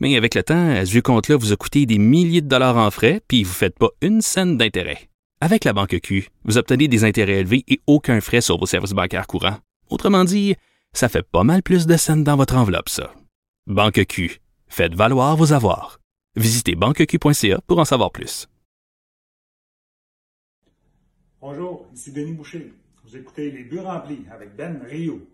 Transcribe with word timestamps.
Mais 0.00 0.16
avec 0.16 0.34
le 0.34 0.42
temps, 0.42 0.84
ce 0.84 0.90
vieux 0.90 1.02
compte-là 1.02 1.36
vous 1.36 1.52
a 1.52 1.56
coûté 1.56 1.84
des 1.84 1.98
milliers 1.98 2.40
de 2.40 2.48
dollars 2.48 2.78
en 2.78 2.90
frais, 2.90 3.20
puis 3.28 3.44
vous 3.44 3.50
ne 3.50 3.54
faites 3.54 3.78
pas 3.78 3.90
une 4.00 4.22
scène 4.22 4.56
d'intérêt. 4.56 5.10
Avec 5.42 5.64
la 5.64 5.74
banque 5.74 6.00
Q, 6.00 6.28
vous 6.44 6.58
obtenez 6.58 6.88
des 6.88 7.04
intérêts 7.04 7.40
élevés 7.40 7.64
et 7.68 7.80
aucun 7.86 8.20
frais 8.20 8.40
sur 8.40 8.58
vos 8.58 8.66
services 8.66 8.92
bancaires 8.92 9.26
courants. 9.26 9.58
Autrement 9.90 10.24
dit, 10.24 10.56
ça 10.92 11.08
fait 11.08 11.22
pas 11.22 11.44
mal 11.44 11.62
plus 11.62 11.86
de 11.86 11.96
scènes 11.96 12.24
dans 12.24 12.36
votre 12.36 12.56
enveloppe, 12.56 12.88
ça. 12.88 13.12
Banque 13.66 14.04
Q, 14.06 14.40
faites 14.68 14.94
valoir 14.94 15.36
vos 15.36 15.52
avoirs. 15.52 16.00
Visitez 16.36 16.74
banqueq.ca 16.76 17.60
pour 17.66 17.78
en 17.78 17.84
savoir 17.84 18.10
plus. 18.10 18.48
Bonjour, 21.40 21.86
ici 21.94 22.12
Denis 22.12 22.32
Boucher. 22.32 22.72
Vous 23.04 23.16
écoutez 23.16 23.50
Les 23.50 23.64
Buts 23.64 23.80
remplis 23.80 24.24
avec 24.30 24.54
Ben 24.56 24.80
Rio. 24.88 25.26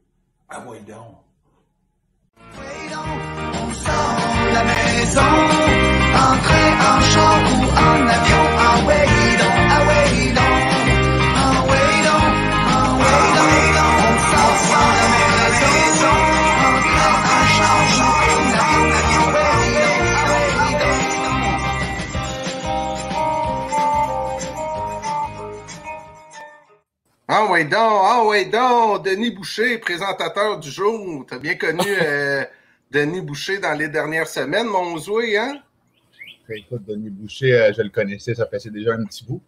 Ah 0.49 0.65
ouais 0.69 0.81
donc. 0.81 1.17
Maison, 5.07 5.21
en 5.23 6.37
train, 6.43 6.71
en 6.91 7.01
char 7.01 7.39
ou 7.53 7.63
en 7.85 8.09
avion, 8.09 8.47
en 8.67 8.79
way 8.87 9.07
donc, 9.41 9.59
way 9.89 10.11
donc, 10.35 10.59
en 11.43 11.57
way 11.69 11.91
donc, 12.07 12.27
en 12.75 12.89
way 12.99 13.25
donc, 13.37 13.95
on 14.03 14.17
sort 14.31 14.61
de 14.67 15.29
la 15.39 15.49
maison, 15.63 16.17
en 16.67 16.77
train, 16.87 17.17
en 17.33 17.45
char 17.57 17.83
ou 17.93 18.03
en 18.35 18.47
avion, 18.61 18.87
avion, 19.01 19.27
way 19.35 19.61
donc, 19.83 20.11
way 20.29 20.51
donc. 20.83 21.51
Ouais 27.51 27.65
donc, 27.65 28.29
ouais 28.29 28.45
donc, 28.47 29.05
Denis 29.05 29.31
Boucher, 29.31 29.79
présentateur 29.79 30.59
du 30.59 30.71
jour. 30.71 31.25
T'as 31.29 31.39
bien 31.39 31.55
connu 31.55 31.85
euh, 32.03 32.45
Denis 32.91 33.21
Boucher 33.21 33.59
dans 33.59 33.75
les 33.79 33.89
dernières 33.89 34.29
semaines, 34.29 34.67
mon 34.67 34.97
Zoé, 34.99 35.37
hein? 35.37 35.61
Écoute, 36.49 36.83
Denis 36.87 37.11
Boucher, 37.11 37.53
euh, 37.55 37.73
je 37.77 37.83
le 37.83 37.89
connaissais, 37.91 38.35
ça 38.35 38.47
faisait 38.47 38.71
déjà 38.71 38.93
un 38.95 39.05
petit 39.05 39.25
bout. 39.25 39.43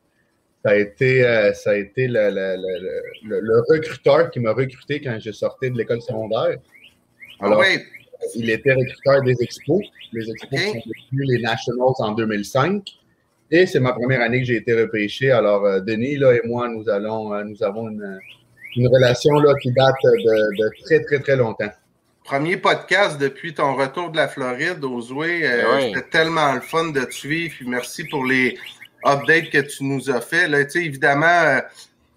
Ça 0.65 0.73
a 0.73 0.77
été, 0.77 1.25
euh, 1.25 1.53
ça 1.53 1.71
a 1.71 1.77
été 1.77 2.09
le, 2.09 2.31
le- 2.31 2.57
le- 2.57 3.03
le- 3.29 3.41
le 3.41 3.61
recruteur 3.69 4.31
qui 4.31 4.41
m'a 4.41 4.53
recruté 4.53 5.01
quand 5.01 5.17
je 5.21 5.31
sortais 5.31 5.71
de 5.71 5.79
l'école 5.79 6.03
secondaire. 6.03 6.57
Alors, 7.41 7.59
ah 7.59 7.61
ouais, 7.61 7.85
il 8.35 8.51
était 8.51 8.73
recruteur 8.75 9.23
des 9.23 9.37
expos. 9.41 9.81
Les 10.13 10.29
expos 10.29 10.61
sont 10.61 10.73
devenus 10.73 11.29
les 11.37 11.41
Nationals 11.43 11.95
en 12.01 12.13
2005. 12.13 12.83
Et 13.53 13.67
c'est 13.67 13.79
ma 13.81 13.93
première 13.93 14.21
année 14.21 14.41
que 14.41 14.47
j'ai 14.47 14.57
été 14.57 14.75
repêché. 14.79 15.31
Alors, 15.31 15.65
euh, 15.65 15.81
Denis 15.81 16.17
là, 16.17 16.33
et 16.35 16.41
moi, 16.45 16.69
nous, 16.69 16.89
allons, 16.91 17.33
nous 17.45 17.63
avons 17.63 17.89
une, 17.89 18.19
une 18.77 18.89
relation 18.89 19.35
là, 19.39 19.55
qui 19.63 19.71
date 19.73 19.95
de, 20.03 20.57
de 20.65 20.71
très, 20.85 21.01
très, 21.05 21.21
très 21.21 21.37
longtemps. 21.37 21.71
Premier 22.29 22.59
podcast 22.59 23.17
depuis 23.17 23.55
ton 23.55 23.75
retour 23.75 24.11
de 24.11 24.19
la 24.19 24.29
Floride 24.29 24.85
Zoé. 25.01 25.47
Euh, 25.47 25.75
ouais. 25.75 25.93
C'était 25.95 26.09
tellement 26.11 26.53
le 26.53 26.61
fun 26.61 26.91
de 26.91 27.01
te 27.01 27.15
suivre. 27.15 27.55
Puis 27.57 27.67
merci 27.67 28.05
pour 28.05 28.27
les 28.27 28.59
updates 29.03 29.49
que 29.49 29.63
tu 29.63 29.85
nous 29.85 30.11
as 30.11 30.21
fait. 30.21 30.47
Là, 30.47 30.61
évidemment, 30.75 31.27
euh, 31.27 31.61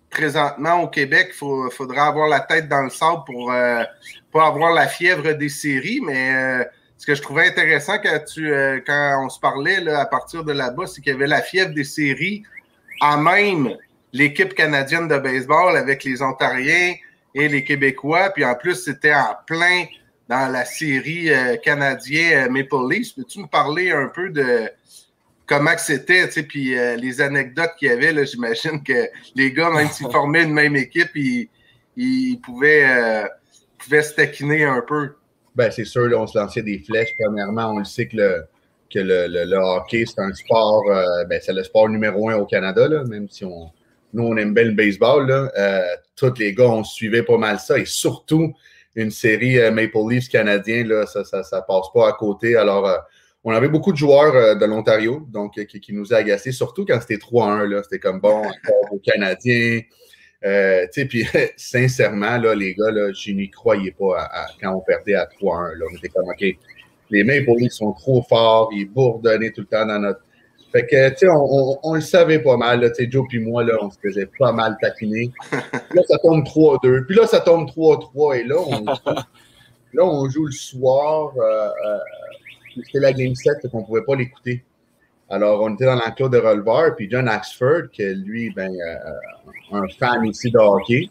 présentement 0.10 0.82
au 0.82 0.90
Québec, 0.90 1.30
il 1.42 1.70
faudra 1.72 2.08
avoir 2.08 2.28
la 2.28 2.42
tête 2.42 2.68
dans 2.68 2.82
le 2.82 2.90
sable 2.90 3.22
pour 3.26 3.54
euh, 3.54 3.86
pas 4.34 4.48
avoir 4.48 4.74
la 4.74 4.88
fièvre 4.88 5.32
des 5.32 5.48
séries, 5.48 6.02
mais 6.06 6.36
euh, 6.36 6.64
ce 6.98 7.06
que 7.06 7.16
je 7.16 7.22
trouvais 7.22 7.48
intéressant 7.48 7.98
quand, 8.04 8.20
tu, 8.26 8.52
quand 8.86 9.26
on 9.26 9.30
se 9.30 9.40
parlait 9.40 9.80
là, 9.80 10.02
à 10.02 10.06
partir 10.06 10.44
de 10.44 10.52
là-bas, 10.52 10.88
c'est 10.88 11.00
qu'il 11.00 11.14
y 11.14 11.16
avait 11.16 11.26
la 11.26 11.42
fièvre 11.42 11.74
des 11.74 11.86
séries 11.86 12.44
à 13.00 13.16
même 13.16 13.78
l'équipe 14.12 14.54
canadienne 14.56 15.08
de 15.08 15.18
baseball 15.18 15.78
avec 15.78 16.04
les 16.04 16.22
Ontariens 16.22 16.96
et 17.34 17.48
les 17.48 17.64
Québécois. 17.64 18.30
Puis 18.32 18.44
en 18.44 18.56
plus, 18.56 18.76
c'était 18.76 19.14
en 19.14 19.38
plein 19.48 19.86
dans 20.32 20.50
la 20.50 20.64
série 20.64 21.30
euh, 21.30 21.58
canadienne 21.58 22.48
euh, 22.48 22.50
Maple 22.50 22.90
Leafs. 22.90 23.14
Peux-tu 23.14 23.40
me 23.40 23.48
parler 23.48 23.92
un 23.92 24.08
peu 24.08 24.30
de 24.30 24.70
comment 25.46 25.78
c'était, 25.78 26.26
tu 26.28 26.32
sais, 26.36 26.44
puis 26.44 26.78
euh, 26.78 26.96
les 26.96 27.20
anecdotes 27.20 27.72
qu'il 27.78 27.90
y 27.90 27.92
avait, 27.92 28.14
là, 28.14 28.24
j'imagine 28.24 28.82
que 28.82 29.10
les 29.36 29.52
gars, 29.52 29.70
même 29.70 29.90
s'ils 29.90 30.10
formaient 30.12 30.44
une 30.44 30.54
même 30.54 30.78
équipe, 30.78 31.10
ils, 31.16 31.50
ils 31.98 32.38
pouvaient, 32.40 32.86
euh, 32.88 33.28
pouvaient 33.78 34.04
se 34.04 34.14
taquiner 34.14 34.64
un 34.64 34.82
peu. 34.82 35.10
Ben, 35.54 35.70
c'est 35.70 35.84
sûr, 35.84 36.08
là, 36.08 36.18
on 36.18 36.28
se 36.28 36.38
lançait 36.40 36.62
des 36.62 36.80
flèches. 36.80 37.14
Premièrement, 37.20 37.74
on 37.74 37.80
le 37.80 37.84
sait 37.84 38.08
que 38.08 38.16
le, 38.16 38.46
que 38.90 39.00
le, 39.00 39.28
le- 39.28 39.44
le 39.44 39.58
hockey, 39.58 40.06
c'est 40.06 40.22
un 40.22 40.34
sport, 40.34 40.84
ben, 41.28 41.42
c'est 41.44 41.52
le 41.52 41.64
sport 41.64 41.90
numéro 41.90 42.30
un 42.30 42.36
au 42.38 42.46
Canada, 42.46 42.88
là, 42.88 43.04
même 43.04 43.28
si 43.30 43.44
on, 43.44 43.70
nous, 44.14 44.24
on 44.24 44.38
aime 44.38 44.54
bien 44.54 44.64
le 44.64 44.72
baseball. 44.72 45.28
Là, 45.28 45.52
tous 46.16 46.34
les 46.40 46.54
gars, 46.54 46.70
on 46.70 46.86
suivait 46.86 47.24
pas 47.24 47.38
mal 47.38 47.60
ça. 47.60 47.78
Et 47.78 47.84
surtout, 47.86 48.54
une 48.96 49.12
série 49.12 49.60
euh, 49.60 49.72
Maple 49.72 49.98
Leafs 50.10 50.28
canadien, 50.30 50.84
là, 50.86 51.06
ça, 51.06 51.24
ça, 51.24 51.44
ça 51.44 51.62
passe 51.62 51.88
pas 51.94 52.10
à 52.10 52.14
côté. 52.14 52.56
Alors, 52.56 52.88
euh, 52.88 52.98
on 53.44 53.52
avait 53.52 53.70
beaucoup 53.70 53.92
de 53.92 53.98
joueurs 53.98 54.36
euh, 54.36 54.56
de 54.56 54.66
l'Ontario, 54.66 55.26
donc 55.30 55.54
qui, 55.66 55.94
nous 55.94 56.14
a 56.14 56.18
agacés, 56.18 56.52
surtout 56.52 56.86
quand 56.86 57.00
c'était 57.02 57.16
3-1. 57.16 57.66
là. 57.66 57.84
C'était 57.84 58.00
comme 58.00 58.20
bon, 58.20 58.40
encore 58.40 58.92
aux 58.92 59.00
Canadiens. 59.00 59.82
Euh, 60.44 60.86
puis 61.10 61.26
sincèrement, 61.58 62.38
là, 62.38 62.54
les 62.54 62.74
gars, 62.76 62.92
là, 62.92 63.12
je 63.14 63.32
n'y 63.32 63.50
croyais 63.50 63.92
pas 63.92 64.30
quand 64.62 64.76
on 64.76 64.82
perdait 64.82 65.16
à 65.16 65.26
3-1. 65.26 65.78
Là. 65.78 65.86
On 65.92 65.98
était 65.98 66.10
comme, 66.10 66.30
OK, 66.30 66.46
les 67.10 67.24
Maple 67.24 67.52
Leafs 67.58 67.74
sont 67.74 67.94
trop 67.94 68.24
forts, 68.28 68.70
ils 68.74 68.86
bourdonnaient 68.86 69.52
tout 69.52 69.62
le 69.62 69.68
temps 69.68 69.86
dans 69.86 70.00
notre. 70.00 70.22
Fait 70.72 70.86
que, 70.88 71.10
tu 71.10 71.18
sais, 71.18 71.28
on, 71.30 71.44
on- 71.74 71.80
on 71.84 71.94
le 71.96 72.02
savait 72.02 72.40
pas 72.40 72.56
mal, 72.58 72.80
là, 72.82 72.90
tu 72.90 73.04
sais, 73.04 73.12
Joe 73.12 73.26
puis 73.28 73.40
moi, 73.40 73.64
là, 73.64 73.74
on 73.82 73.90
se 73.90 73.98
faisait 74.00 74.30
pas 74.40 74.52
mal 74.54 74.78
taquiner. 74.82 75.32
Puis 75.52 75.98
là, 75.98 76.04
ça 76.08 76.18
tombe 76.20 76.44
3-2. 76.46 77.06
Puis 77.06 77.16
là, 77.16 77.28
ça 77.28 77.40
tombe 77.42 77.68
3-3. 77.68 78.40
Et 78.40 78.44
là, 78.46 78.56
on, 78.58 78.86
là, 79.94 80.06
on 80.06 80.30
joue 80.30 80.46
le 80.46 80.52
soir. 80.52 81.34
euh, 81.38 81.42
euh, 81.86 81.98
c'était 82.86 83.00
la 83.00 83.12
Game 83.12 83.36
7, 83.36 83.62
fait 83.62 83.70
qu'on 83.70 83.84
pouvait 83.84 84.04
pas 84.04 84.16
l'écouter. 84.16 84.64
Alors, 85.30 85.62
on 85.62 85.74
était 85.74 85.86
dans 85.86 85.96
l'enclos 85.96 86.30
de 86.30 86.38
releveur, 86.38 86.96
puis 86.96 87.10
John 87.10 87.28
Axford, 87.28 87.90
qui 87.92 88.02
est 88.04 88.14
lui, 88.14 88.50
ben, 88.54 88.72
euh, 88.72 89.78
un 89.78 89.88
fan 90.00 90.26
ici 90.26 90.52
de 90.52 90.58
hockey. 90.58 91.10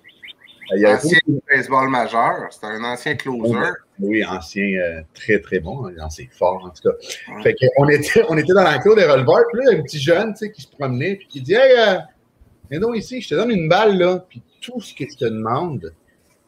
Il 0.75 0.87
Ancien 0.87 1.19
baseball 1.51 1.89
majeur, 1.89 2.47
c'était 2.51 2.67
un 2.67 2.85
ancien 2.85 3.15
closer. 3.17 3.55
Oui, 4.01 4.25
ancien, 4.25 4.65
euh, 4.79 5.03
très, 5.15 5.41
très 5.41 5.61
bon, 5.61 5.87
hein, 5.87 5.93
ancien 6.01 6.27
fort, 6.31 6.65
en 6.65 6.71
tout 6.71 6.89
cas. 6.89 7.43
Fait 7.43 7.55
qu'on 7.55 7.89
était, 7.89 8.23
on 8.29 8.37
était 8.37 8.53
dans 8.53 8.63
l'enclos 8.63 8.95
des 8.95 9.05
releveurs, 9.05 9.45
puis 9.53 9.59
là, 9.59 9.71
il 9.71 9.75
y 9.75 9.77
a 9.77 9.79
un 9.79 9.83
petit 9.83 10.01
jeune, 10.01 10.33
tu 10.33 10.47
sais, 10.47 10.53
qui 10.53 10.63
se 10.63 10.69
promenait, 10.69 11.17
puis 11.17 11.27
qui 11.27 11.41
dit 11.41 11.55
Hey, 11.55 11.79
euh, 11.79 11.99
viens 12.71 12.81
donc 12.81 12.97
ici, 12.97 13.21
je 13.21 13.29
te 13.29 13.35
donne 13.35 13.51
une 13.51 13.69
balle, 13.69 13.99
là. 13.99 14.25
Puis 14.29 14.43
tout 14.61 14.81
ce 14.81 14.95
que 14.95 15.05
je 15.11 15.17
te 15.17 15.25
demande, 15.25 15.93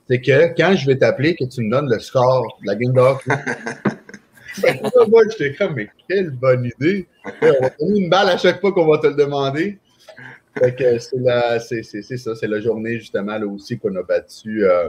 c'est 0.09 0.21
que 0.21 0.55
quand 0.57 0.75
je 0.75 0.87
vais 0.87 0.97
t'appeler, 0.97 1.35
que 1.35 1.45
tu 1.45 1.63
me 1.63 1.71
donnes 1.71 1.89
le 1.89 1.99
score 1.99 2.59
de 2.63 2.67
la 2.67 2.75
game 2.75 2.93
d'off. 2.93 3.27
Moi, 5.09 5.23
j'étais 5.31 5.55
comme, 5.55 5.75
mais 5.75 5.89
quelle 6.09 6.31
bonne 6.31 6.71
idée. 6.79 7.07
On 7.41 7.63
va 7.63 7.71
te 7.71 7.79
donner 7.79 8.01
une 8.01 8.11
balle 8.11 8.29
à 8.29 8.37
chaque 8.37 8.61
fois 8.61 8.73
qu'on 8.73 8.87
va 8.87 8.99
te 8.99 9.07
le 9.07 9.15
demander. 9.15 9.79
C'est 10.61 12.17
ça, 12.17 12.35
c'est 12.35 12.47
la 12.47 12.61
journée 12.61 12.99
justement 12.99 13.39
là 13.39 13.47
aussi 13.47 13.79
qu'on 13.79 13.95
a 13.97 14.03
battu 14.03 14.65
euh, 14.65 14.89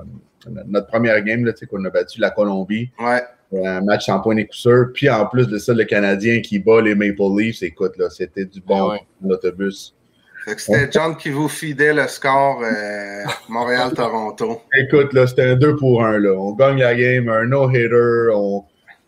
notre 0.67 0.87
première 0.87 1.21
game, 1.23 1.49
qu'on 1.69 1.85
a 1.85 1.89
battu 1.89 2.19
la 2.19 2.31
Colombie. 2.31 2.89
Ouais. 2.99 3.21
Un 3.65 3.81
match 3.81 4.07
sans 4.07 4.19
point 4.19 4.35
et 4.37 4.47
coup 4.47 4.55
sûr. 4.55 4.87
Puis 4.93 5.09
en 5.09 5.25
plus 5.27 5.47
de 5.47 5.57
ça, 5.57 5.73
le 5.73 5.83
Canadien 5.83 6.41
qui 6.41 6.59
bat 6.59 6.81
les 6.81 6.95
Maple 6.95 7.21
Leafs, 7.37 7.61
écoute, 7.61 7.97
là, 7.97 8.09
c'était 8.09 8.45
du 8.45 8.61
bon 8.61 8.91
ouais. 8.91 8.99
que 8.99 10.61
C'était 10.61 10.91
John 10.91 11.15
qui 11.15 11.29
vous 11.29 11.47
fidait 11.47 11.93
le 11.93 12.07
score 12.07 12.61
euh, 12.63 13.23
Montréal-Toronto. 13.47 14.61
Écoute, 14.77 15.13
là, 15.13 15.25
c'était 15.25 15.43
un 15.51 15.55
2 15.55 15.77
pour 15.77 16.03
1. 16.03 16.19
Là. 16.19 16.33
On 16.33 16.53
gagne 16.53 16.79
la 16.79 16.95
game, 16.95 17.29
un 17.29 17.45
no-hitter. 17.45 18.29
On... 18.33 18.65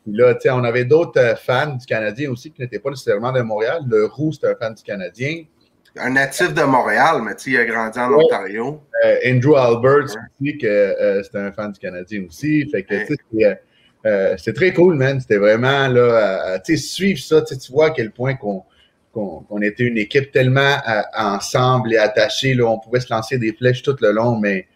Là, 0.07 0.38
on 0.51 0.63
avait 0.63 0.85
d'autres 0.85 1.19
euh, 1.19 1.35
fans 1.35 1.75
du 1.75 1.85
Canadien 1.85 2.31
aussi 2.31 2.51
qui 2.51 2.62
n'étaient 2.62 2.80
pas 2.80 2.91
nécessairement 2.91 3.33
de 3.33 3.41
Montréal. 3.41 3.81
Le 3.88 4.06
Roux, 4.06 4.31
c'était 4.31 4.47
un 4.47 4.56
fan 4.56 4.74
du 4.75 4.83
Canadien. 4.83 5.44
Un 5.97 6.09
natif 6.12 6.53
de 6.53 6.63
Montréal, 6.63 7.21
mais 7.24 7.36
tu 7.36 7.44
sais, 7.44 7.51
il 7.51 7.57
a 7.57 7.65
grandi 7.65 8.00
en 8.00 8.09
Ouais. 8.09 8.25
Ontario. 8.25 8.81
Euh, 9.06 9.15
Andrew 9.25 9.56
Albert 9.56 10.06
aussi, 10.06 10.57
que 10.57 10.68
euh, 10.68 11.24
c'était 11.24 11.38
un 11.38 11.51
fan 11.51 11.71
du 11.71 11.80
Canadien 11.80 12.25
aussi. 12.27 12.68
Fait 12.69 12.83
que, 12.83 12.95
c'est, 13.06 13.59
euh, 14.06 14.53
très 14.53 14.74
cool, 14.74 14.95
man. 14.95 15.19
C'était 15.19 15.38
vraiment, 15.38 15.88
là, 15.88 16.59
tu 16.59 16.75
sais, 16.75 16.83
suivre 16.83 17.19
ça, 17.19 17.42
tu 17.42 17.56
vois 17.71 17.88
à 17.88 17.89
quel 17.92 18.12
point 18.12 18.36
qu'on, 18.36 18.63
était 19.62 19.83
une 19.83 19.97
équipe 19.97 20.31
tellement 20.31 20.77
euh, 20.88 21.01
ensemble 21.18 21.94
et 21.94 21.97
attachée, 21.97 22.53
là. 22.53 22.65
On 22.65 22.80
pouvait 22.80 23.00
se 23.00 23.13
lancer 23.13 23.38
des 23.38 23.53
flèches 23.53 23.81
tout 23.81 23.95
le 24.01 24.12
long, 24.12 24.38
mais 24.38 24.68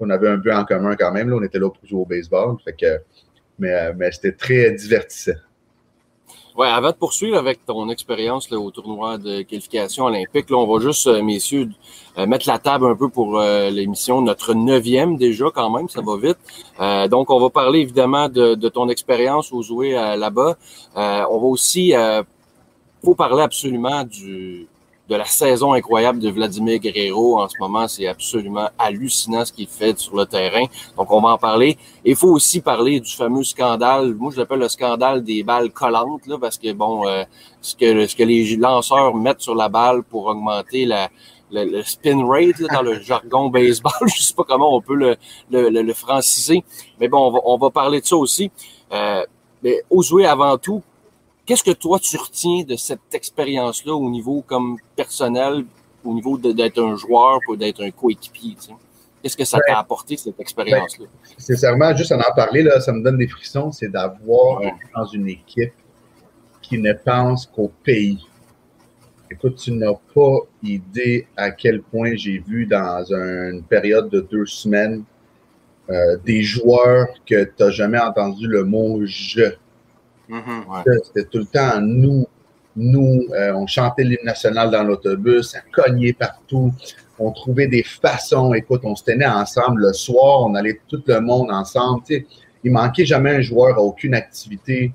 on 0.00 0.10
avait 0.10 0.28
un 0.28 0.36
but 0.36 0.52
en 0.52 0.64
commun 0.64 0.94
quand 0.96 1.10
même, 1.10 1.28
là. 1.28 1.36
On 1.36 1.42
était 1.42 1.58
là 1.58 1.70
pour 1.70 1.84
jouer 1.86 2.00
au 2.00 2.06
baseball. 2.06 2.56
Fait 2.64 2.74
que, 2.74 3.00
mais, 3.58 3.92
mais 3.94 4.12
c'était 4.12 4.32
très 4.32 4.70
divertissant. 4.70 5.32
Ouais, 6.58 6.66
avant 6.66 6.90
de 6.90 6.96
poursuivre 6.96 7.38
avec 7.38 7.64
ton 7.64 7.88
expérience 7.88 8.50
au 8.50 8.72
tournoi 8.72 9.16
de 9.16 9.42
qualification 9.42 10.06
olympique, 10.06 10.50
là, 10.50 10.56
on 10.56 10.66
va 10.66 10.84
juste, 10.84 11.06
euh, 11.06 11.22
messieurs, 11.22 11.68
euh, 12.18 12.26
mettre 12.26 12.48
la 12.48 12.58
table 12.58 12.86
un 12.86 12.96
peu 12.96 13.08
pour 13.08 13.38
euh, 13.38 13.70
l'émission, 13.70 14.20
notre 14.22 14.54
neuvième 14.54 15.16
déjà 15.16 15.52
quand 15.54 15.70
même, 15.70 15.88
ça 15.88 16.00
va 16.00 16.16
vite. 16.16 16.38
Euh, 16.80 17.06
donc, 17.06 17.30
on 17.30 17.38
va 17.38 17.48
parler 17.48 17.78
évidemment 17.78 18.28
de, 18.28 18.56
de 18.56 18.68
ton 18.68 18.88
expérience 18.88 19.52
au 19.52 19.62
jouer 19.62 19.92
là-bas. 19.92 20.56
on 20.96 21.38
va 21.38 21.46
aussi, 21.46 21.92
faut 23.04 23.14
parler 23.14 23.42
absolument 23.42 24.02
du 24.02 24.66
de 25.08 25.16
la 25.16 25.24
saison 25.24 25.72
incroyable 25.72 26.18
de 26.18 26.30
Vladimir 26.30 26.78
Guerrero 26.78 27.40
en 27.40 27.48
ce 27.48 27.56
moment. 27.58 27.88
C'est 27.88 28.06
absolument 28.06 28.68
hallucinant 28.78 29.44
ce 29.44 29.52
qu'il 29.52 29.66
fait 29.66 29.98
sur 29.98 30.16
le 30.16 30.26
terrain. 30.26 30.64
Donc, 30.96 31.10
on 31.10 31.20
va 31.20 31.30
en 31.30 31.38
parler. 31.38 31.78
Il 32.04 32.14
faut 32.14 32.28
aussi 32.28 32.60
parler 32.60 33.00
du 33.00 33.10
fameux 33.10 33.44
scandale. 33.44 34.14
Moi, 34.14 34.32
je 34.34 34.38
l'appelle 34.38 34.60
le 34.60 34.68
scandale 34.68 35.24
des 35.24 35.42
balles 35.42 35.70
collantes, 35.70 36.26
là, 36.26 36.36
parce 36.38 36.58
que, 36.58 36.72
bon, 36.72 37.06
euh, 37.06 37.24
ce, 37.62 37.74
que, 37.74 38.06
ce 38.06 38.14
que 38.14 38.22
les 38.22 38.56
lanceurs 38.56 39.14
mettent 39.14 39.40
sur 39.40 39.54
la 39.54 39.68
balle 39.68 40.02
pour 40.02 40.26
augmenter 40.26 40.84
la, 40.84 41.08
le, 41.50 41.82
spin 41.82 42.26
rate 42.26 42.60
dans 42.70 42.82
le 42.82 43.00
jargon 43.00 43.48
baseball. 43.48 43.92
Je 44.14 44.22
sais 44.22 44.34
pas 44.34 44.44
comment 44.44 44.76
on 44.76 44.82
peut 44.82 44.94
le, 44.94 45.16
le, 45.50 45.94
franciser. 45.94 46.64
Mais 47.00 47.08
bon, 47.08 47.28
on 47.28 47.30
va, 47.30 47.38
on 47.44 47.56
va 47.56 47.70
parler 47.70 48.00
de 48.02 48.06
ça 48.06 48.16
aussi. 48.16 48.50
Euh, 48.92 49.24
mais 49.62 49.82
avant 50.26 50.56
tout, 50.58 50.82
Qu'est-ce 51.48 51.64
que 51.64 51.70
toi, 51.70 51.98
tu 51.98 52.14
retiens 52.18 52.62
de 52.62 52.76
cette 52.76 53.14
expérience-là 53.14 53.94
au 53.94 54.10
niveau 54.10 54.44
comme 54.46 54.76
personnel, 54.94 55.64
au 56.04 56.12
niveau 56.12 56.36
d'être 56.36 56.78
un 56.78 56.94
joueur 56.94 57.38
ou 57.48 57.56
d'être 57.56 57.82
un 57.82 57.90
coéquipier? 57.90 58.54
Qu'est-ce 59.22 59.34
que 59.34 59.46
ça 59.46 59.58
t'a 59.66 59.78
apporté, 59.78 60.18
cette 60.18 60.38
expérience-là? 60.38 61.06
Ben, 61.06 61.34
sincèrement, 61.38 61.96
juste 61.96 62.12
en 62.12 62.20
en 62.20 62.34
parler, 62.36 62.62
là, 62.62 62.82
ça 62.82 62.92
me 62.92 63.02
donne 63.02 63.16
des 63.16 63.28
frissons, 63.28 63.72
c'est 63.72 63.88
d'avoir 63.88 64.60
dans 64.94 65.06
une 65.06 65.26
équipe 65.26 65.72
qui 66.60 66.76
ne 66.76 66.92
pense 66.92 67.46
qu'au 67.46 67.72
pays. 67.82 68.26
Écoute, 69.30 69.56
tu 69.56 69.72
n'as 69.72 69.94
pas 70.14 70.40
idée 70.62 71.28
à 71.34 71.50
quel 71.50 71.80
point 71.80 72.14
j'ai 72.14 72.44
vu 72.46 72.66
dans 72.66 73.10
une 73.10 73.62
période 73.62 74.10
de 74.10 74.20
deux 74.20 74.44
semaines 74.44 75.02
euh, 75.88 76.18
des 76.26 76.42
joueurs 76.42 77.06
que 77.24 77.44
tu 77.44 77.52
n'as 77.58 77.70
jamais 77.70 77.98
entendu 77.98 78.46
le 78.46 78.64
mot 78.64 79.00
je 79.06 79.54
Mm-hmm. 80.28 81.00
C'était 81.04 81.24
tout 81.24 81.38
le 81.38 81.46
temps 81.46 81.80
nous. 81.80 82.26
Nous, 82.80 83.26
euh, 83.32 83.52
on 83.54 83.66
chantait 83.66 84.04
l'hymne 84.04 84.24
national 84.24 84.70
dans 84.70 84.84
l'autobus, 84.84 85.50
ça 85.50 85.58
cognait 85.72 86.12
partout. 86.12 86.72
On 87.18 87.32
trouvait 87.32 87.66
des 87.66 87.82
façons. 87.82 88.54
Écoute, 88.54 88.82
on 88.84 88.94
se 88.94 89.02
tenait 89.02 89.26
ensemble 89.26 89.80
le 89.82 89.92
soir, 89.92 90.42
on 90.42 90.54
allait 90.54 90.78
tout 90.86 91.02
le 91.04 91.20
monde 91.20 91.50
ensemble. 91.50 92.04
Tu 92.06 92.14
sais, 92.14 92.26
il 92.62 92.70
manquait 92.70 93.04
jamais 93.04 93.30
un 93.30 93.40
joueur 93.40 93.78
à 93.78 93.80
aucune 93.80 94.14
activité. 94.14 94.92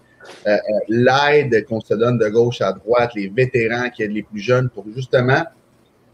Euh, 0.48 0.52
euh, 0.52 0.58
l'aide 0.88 1.66
qu'on 1.66 1.82
se 1.82 1.94
donne 1.94 2.18
de 2.18 2.30
gauche 2.30 2.62
à 2.62 2.72
droite, 2.72 3.12
les 3.16 3.28
vétérans 3.28 3.90
qui 3.90 4.04
aident 4.04 4.14
les 4.14 4.24
plus 4.24 4.40
jeunes 4.40 4.70
pour 4.70 4.86
justement 4.96 5.44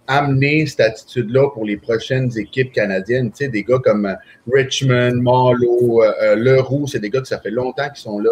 amener 0.07 0.66
cette 0.66 0.80
attitude-là 0.80 1.51
pour 1.51 1.66
les 1.66 1.77
prochaines 1.77 2.36
équipes 2.36 2.71
canadiennes. 2.71 3.30
Tu 3.30 3.45
sais, 3.45 3.48
des 3.48 3.63
gars 3.63 3.77
comme 3.77 4.16
Richmond, 4.51 5.21
Marlowe, 5.21 6.04
Leroux, 6.36 6.88
c'est 6.88 6.98
des 6.98 7.12
gars 7.12 7.21
que 7.21 7.27
ça 7.27 7.39
fait 7.39 7.51
longtemps 7.51 7.88
qu'ils 7.89 8.01
sont 8.01 8.18
là. 8.18 8.31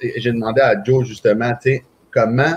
J'ai 0.00 0.32
demandé 0.32 0.60
à 0.60 0.82
Joe 0.82 1.06
justement, 1.06 1.52
tu 1.62 1.70
sais, 1.70 1.84
comment, 2.10 2.54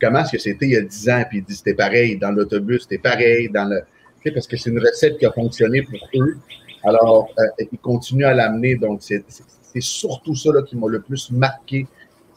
comment 0.00 0.20
est-ce 0.20 0.32
que 0.32 0.38
c'était 0.38 0.66
il 0.66 0.72
y 0.72 0.76
a 0.76 0.82
10 0.82 1.10
ans, 1.10 1.24
puis 1.28 1.38
il 1.38 1.44
dit 1.44 1.54
c'était 1.54 1.74
pareil 1.74 2.16
dans 2.16 2.30
l'autobus, 2.30 2.82
c'était 2.82 2.98
pareil 2.98 3.48
dans 3.48 3.64
le. 3.64 3.80
Tu 4.20 4.28
sais, 4.28 4.30
parce 4.32 4.46
que 4.46 4.56
c'est 4.56 4.70
une 4.70 4.78
recette 4.78 5.18
qui 5.18 5.26
a 5.26 5.32
fonctionné 5.32 5.82
pour 5.82 5.98
eux. 6.14 6.36
Alors, 6.84 7.28
euh, 7.38 7.64
ils 7.72 7.78
continuent 7.78 8.24
à 8.24 8.34
l'amener. 8.34 8.76
Donc, 8.76 9.00
c'est 9.02 9.24
surtout 9.80 10.34
ça 10.34 10.52
là, 10.52 10.62
qui 10.62 10.76
m'a 10.76 10.88
le 10.88 11.00
plus 11.00 11.30
marqué 11.30 11.86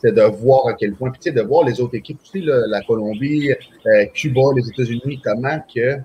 c'est 0.05 0.11
de 0.11 0.21
voir 0.21 0.67
à 0.67 0.73
quel 0.73 0.93
point, 0.93 1.09
puis 1.09 1.19
tu 1.19 1.29
sais, 1.29 1.35
de 1.35 1.41
voir 1.41 1.65
les 1.65 1.79
autres 1.79 1.95
équipes 1.95 2.19
la 2.33 2.81
Colombie, 2.83 3.51
euh, 3.51 4.05
Cuba, 4.13 4.41
les 4.55 4.67
États-Unis, 4.67 5.21
comment 5.23 5.59
que 5.73 5.97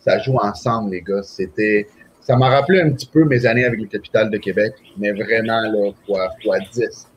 ça 0.00 0.18
joue 0.18 0.36
ensemble, 0.36 0.90
les 0.90 1.02
gars. 1.02 1.22
C'était, 1.22 1.88
ça 2.28 2.36
m'a 2.36 2.50
rappelé 2.50 2.82
un 2.82 2.90
petit 2.90 3.06
peu 3.06 3.24
mes 3.24 3.46
années 3.46 3.64
avec 3.64 3.80
le 3.80 3.86
Capital 3.86 4.30
de 4.30 4.36
Québec, 4.36 4.74
mais 4.98 5.12
vraiment, 5.12 5.62
là, 5.62 5.92
fois, 6.06 6.28
fois 6.44 6.58
10. 6.58 7.08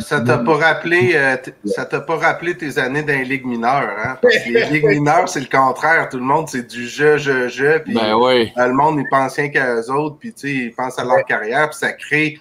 Ça 0.00 0.20
t'a 0.20 0.38
pas 0.38 0.54
rappelé, 0.54 1.12
euh, 1.14 1.36
ça 1.64 1.86
t'a 1.86 2.00
pas 2.00 2.16
rappelé 2.16 2.56
tes 2.56 2.78
années 2.78 3.04
dans 3.04 3.12
les 3.12 3.24
ligues 3.24 3.46
mineures, 3.46 3.96
hein? 3.96 4.18
Parce 4.22 4.38
que 4.38 4.50
les 4.50 4.64
ligues 4.64 4.88
mineures, 4.88 5.28
c'est 5.28 5.38
le 5.38 5.46
contraire. 5.46 6.08
Tout 6.08 6.16
le 6.16 6.24
monde, 6.24 6.48
c'est 6.48 6.66
du 6.68 6.88
je, 6.88 7.16
je, 7.16 7.46
je. 7.46 7.78
Puis 7.78 7.94
ben 7.94 8.16
oui. 8.16 8.50
le 8.56 8.72
monde, 8.72 8.98
ils 8.98 9.08
pensent 9.08 9.36
rien 9.36 9.50
qu'à 9.50 9.76
eux 9.76 9.90
autres, 9.92 10.16
puis 10.18 10.34
tu 10.34 10.48
sais, 10.48 10.54
ils 10.64 10.74
pensent 10.74 10.98
à 10.98 11.04
leur 11.04 11.24
carrière, 11.24 11.70
puis 11.70 11.78
ça 11.78 11.92
crée 11.92 12.40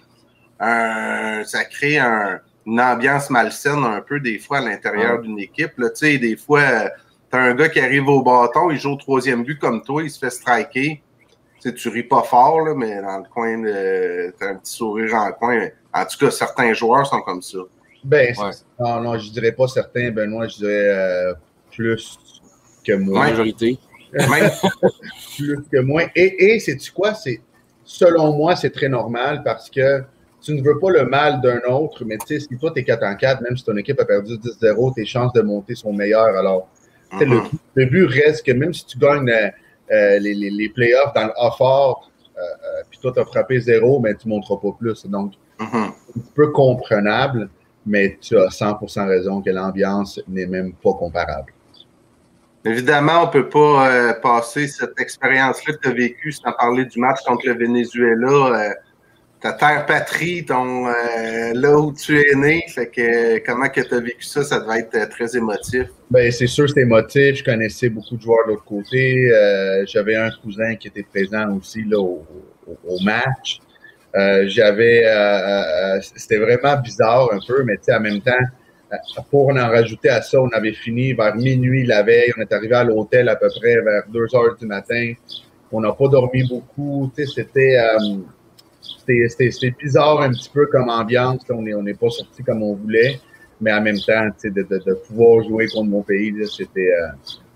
un, 0.60 1.44
ça 1.46 1.64
crée 1.64 2.00
un, 2.00 2.40
une 2.66 2.82
ambiance 2.82 3.30
malsaine 3.30 3.84
un 3.84 4.02
peu 4.02 4.20
des 4.20 4.40
fois 4.40 4.58
à 4.58 4.62
l'intérieur 4.62 5.22
d'une 5.22 5.40
équipe. 5.40 5.78
Là, 5.78 5.92
tu 5.92 6.08
sais, 6.08 6.18
des 6.18 6.36
fois, 6.38 6.90
t'as 7.30 7.38
un 7.38 7.54
gars 7.54 7.70
qui 7.70 7.80
arrive 7.80 8.08
au 8.08 8.24
bâton, 8.24 8.72
il 8.72 8.80
joue 8.80 8.94
au 8.94 8.96
troisième 8.96 9.44
but 9.44 9.60
comme 9.60 9.84
toi, 9.84 10.02
il 10.02 10.10
se 10.10 10.18
fait 10.18 10.32
striker 10.32 11.04
tu, 11.62 11.74
tu 11.74 11.90
ris 11.90 12.04
pas 12.04 12.24
fort, 12.24 12.62
là, 12.62 12.74
mais 12.76 13.02
dans 13.02 13.18
le 13.20 13.30
coin, 13.30 13.58
de, 13.58 14.34
as 14.42 14.46
un 14.46 14.56
petit 14.56 14.74
sourire 14.74 15.14
en 15.16 15.32
coin. 15.32 15.68
En 15.94 16.06
tout 16.06 16.18
cas, 16.20 16.32
certains 16.32 16.74
joueurs 16.74 17.06
sont 17.06 17.22
comme 17.22 17.42
ça. 17.42 17.60
Ben, 18.04 18.34
non, 18.80 19.02
non, 19.02 19.18
je 19.18 19.32
dirais 19.32 19.52
pas 19.52 19.68
certains, 19.68 20.12
Benoît, 20.12 20.48
je 20.48 20.58
dirais 20.58 20.72
euh, 20.72 21.34
plus 21.72 22.18
que 22.86 22.94
moi. 22.94 23.26
La 23.26 23.32
majorité. 23.32 23.78
plus 25.36 25.64
que 25.72 25.80
moi. 25.82 26.04
Et, 26.16 26.56
et 26.56 26.60
sais-tu 26.60 26.92
quoi? 26.92 27.14
C'est, 27.14 27.42
selon 27.84 28.34
moi, 28.34 28.56
c'est 28.56 28.70
très 28.70 28.90
normal 28.90 29.42
parce 29.44 29.70
que 29.70 30.04
tu 30.42 30.54
ne 30.54 30.62
veux 30.62 30.80
pas 30.80 30.92
le 30.92 31.06
mal 31.06 31.42
d'un 31.42 31.60
autre, 31.70 32.06
mais 32.06 32.18
tu 32.18 32.28
sais, 32.28 32.40
si 32.40 32.58
toi, 32.58 32.72
tu 32.72 32.80
es 32.80 32.84
4 32.84 33.04
en 33.04 33.16
4, 33.16 33.42
même 33.42 33.58
si 33.58 33.64
ton 33.64 33.76
équipe 33.76 34.00
a 34.00 34.06
perdu 34.06 34.36
10-0, 34.36 34.94
tes 34.94 35.06
chances 35.06 35.34
de 35.34 35.42
monter 35.42 35.76
sont 35.76 35.92
meilleures. 35.92 36.38
Alors, 36.38 36.70
le, 37.20 37.26
mm-hmm. 37.26 37.50
le, 37.76 37.86
but 37.86 38.06
reste 38.06 38.46
que 38.46 38.52
même 38.52 38.74
si 38.74 38.86
tu 38.86 38.98
gagnes 38.98 39.32
euh, 39.92 40.20
les, 40.20 40.34
les, 40.34 40.50
les, 40.50 40.70
playoffs 40.70 41.14
dans 41.14 41.26
le 41.26 41.34
A 41.38 41.52
fort, 41.52 42.12
euh, 42.38 42.42
euh, 42.42 42.84
puis 42.90 43.00
toi, 43.00 43.12
tu 43.14 43.20
as 43.20 43.26
frappé 43.26 43.60
zéro, 43.60 44.00
mais 44.00 44.16
tu 44.16 44.28
ne 44.28 44.34
monteras 44.34 44.58
pas 44.58 44.72
plus. 44.78 45.06
Donc, 45.06 45.34
mm-hmm. 45.60 45.76
un 45.76 45.94
peu 46.36 46.52
comprenable, 46.52 47.50
mais 47.86 48.18
tu 48.22 48.38
as 48.38 48.48
100% 48.48 49.08
raison 49.08 49.42
que 49.42 49.50
l'ambiance 49.50 50.22
n'est 50.28 50.46
même 50.46 50.74
pas 50.74 50.94
comparable. 50.94 51.54
Évidemment, 52.66 53.22
on 53.24 53.26
ne 53.28 53.32
peut 53.32 53.48
pas 53.48 54.14
passer 54.16 54.68
cette 54.68 55.00
expérience-là 55.00 55.74
que 55.74 55.80
tu 55.80 55.88
as 55.88 55.94
vécue 55.94 56.32
sans 56.34 56.52
parler 56.52 56.84
du 56.84 57.00
match 57.00 57.20
contre 57.26 57.48
le 57.48 57.54
Venezuela 57.54 58.74
ta 59.42 59.54
terre 59.54 59.86
patrie, 59.86 60.46
ton 60.46 60.88
euh, 60.88 61.54
là 61.54 61.78
où 61.78 61.94
tu 61.94 62.20
es 62.20 62.36
né. 62.36 62.64
Que 62.76 63.40
comment 63.46 63.70
que 63.70 63.82
tu 63.82 63.94
as 63.94 64.00
vécu 64.00 64.24
ça, 64.24 64.44
ça 64.44 64.60
devait 64.60 64.80
être 64.80 64.96
euh, 64.96 65.06
très 65.06 65.38
émotif. 65.38 65.88
Ben, 66.10 66.32
c'est 66.32 66.48
sûr 66.48 66.68
c'était 66.68 66.82
émotif. 66.82 67.38
Je 67.38 67.44
connaissais 67.44 67.90
beaucoup 67.90 68.18
de 68.18 68.22
joueurs 68.22 68.46
de 68.46 68.54
l'autre 68.54 68.66
côté. 68.66 69.32
Euh, 69.32 69.86
j'avais 69.86 70.16
un 70.16 70.32
cousin 70.44 70.76
qui 70.76 70.88
était 70.88 71.04
présent 71.04 71.56
aussi 71.56 71.84
là, 71.84 72.00
au, 72.00 72.26
match. 73.04 73.60
j'avais 74.48 75.04
c'était 76.02 76.38
vraiment 76.38 76.78
bizarre 76.78 77.30
un 77.32 77.40
peu, 77.48 77.64
mais 77.64 77.78
en 77.90 78.00
même 78.00 78.22
temps, 78.22 78.34
pour 79.30 79.50
en 79.50 79.54
rajouter 79.70 80.10
à 80.10 80.22
ça, 80.22 80.42
on 80.42 80.50
avait 80.50 80.74
fini 80.74 81.14
vers 81.14 81.36
minuit 81.36 81.86
la 81.86 82.02
veille. 82.02 82.34
On 82.38 82.42
est 82.42 82.52
arrivé 82.52 82.76
à 82.76 82.84
l'hôtel 82.84 83.30
à 83.30 83.36
peu 83.36 83.50
près 83.60 83.80
vers 83.82 84.04
2 84.12 84.36
heures 84.36 84.56
du 84.60 84.66
matin. 84.66 85.14
On 85.72 85.82
n'a 85.82 85.92
pas 85.92 86.08
dormi 86.08 86.44
beaucoup. 86.48 87.12
C'était 87.16 87.78
c'était 89.06 89.76
bizarre 89.78 90.22
un 90.22 90.30
petit 90.30 90.50
peu 90.50 90.66
comme 90.68 90.90
ambiance. 90.90 91.42
On 91.50 91.62
n'est 91.62 91.74
on 91.74 91.84
pas 91.84 92.10
sorti 92.10 92.44
comme 92.44 92.64
on 92.64 92.76
voulait, 92.76 93.20
mais 93.62 93.74
en 93.74 93.82
même 93.82 94.00
temps, 94.00 94.28
de, 94.44 94.50
de, 94.50 94.64
de, 94.64 94.94
pouvoir 95.08 95.44
jouer 95.44 95.68
contre 95.68 95.90
mon 95.90 96.02
pays, 96.02 96.34
c'était 96.48 96.92
euh, 96.92 97.08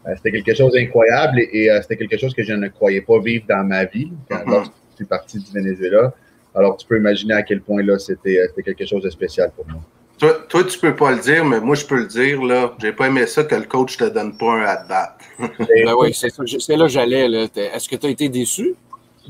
euh, 0.08 0.14
c'était 0.16 0.32
quelque 0.32 0.56
chose 0.56 0.74
d'incroyable 0.74 1.42
et, 1.52 1.70
euh, 1.70 1.80
c'était 1.82 1.98
quelque 1.98 2.18
chose 2.18 2.34
que 2.34 2.44
je 2.44 2.54
ne 2.54 2.68
croyais 2.70 3.02
pas 3.02 3.20
vivre 3.20 3.46
dans 3.48 3.64
ma 3.64 3.86
vie 3.86 4.12
quand 4.30 4.38
mm-hmm. 4.38 4.66
je 4.92 4.96
suis 4.96 5.06
parti 5.06 5.40
du 5.40 5.52
Venezuela. 5.54 6.14
Alors, 6.56 6.76
tu 6.76 6.86
peux 6.88 6.98
imaginer 6.98 7.36
à 7.36 7.44
quel 7.44 7.62
point 7.62 7.82
là, 7.84 7.98
c'était 7.98 8.50
quelque 8.64 8.86
chose 8.86 9.04
de 9.04 9.10
spécial 9.10 9.52
pour 9.56 9.66
moi. 9.68 9.82
Toi, 10.18 10.38
toi, 10.50 10.64
tu 10.64 10.78
peux 10.78 10.96
pas 10.96 11.12
le 11.12 11.20
dire, 11.20 11.46
mais 11.46 11.60
moi, 11.60 11.76
je 11.76 11.86
peux 11.86 11.98
le 11.98 12.06
dire. 12.06 12.44
là. 12.44 12.74
J'ai 12.80 12.92
pas 12.92 13.08
aimé 13.08 13.26
ça 13.26 13.44
que 13.44 13.56
le 13.56 13.64
coach 13.64 13.98
te 13.98 14.04
donne 14.04 14.38
pas 14.38 14.54
un 14.54 14.64
at-bat. 14.64 15.18
ben 15.40 15.96
oui, 15.98 16.14
c'est 16.14 16.76
là 16.76 16.88
j'allais. 16.88 17.50
Est-ce 17.56 17.90
que 17.90 17.96
tu 17.96 18.06
as 18.06 18.10
été 18.10 18.30
déçu? 18.30 18.76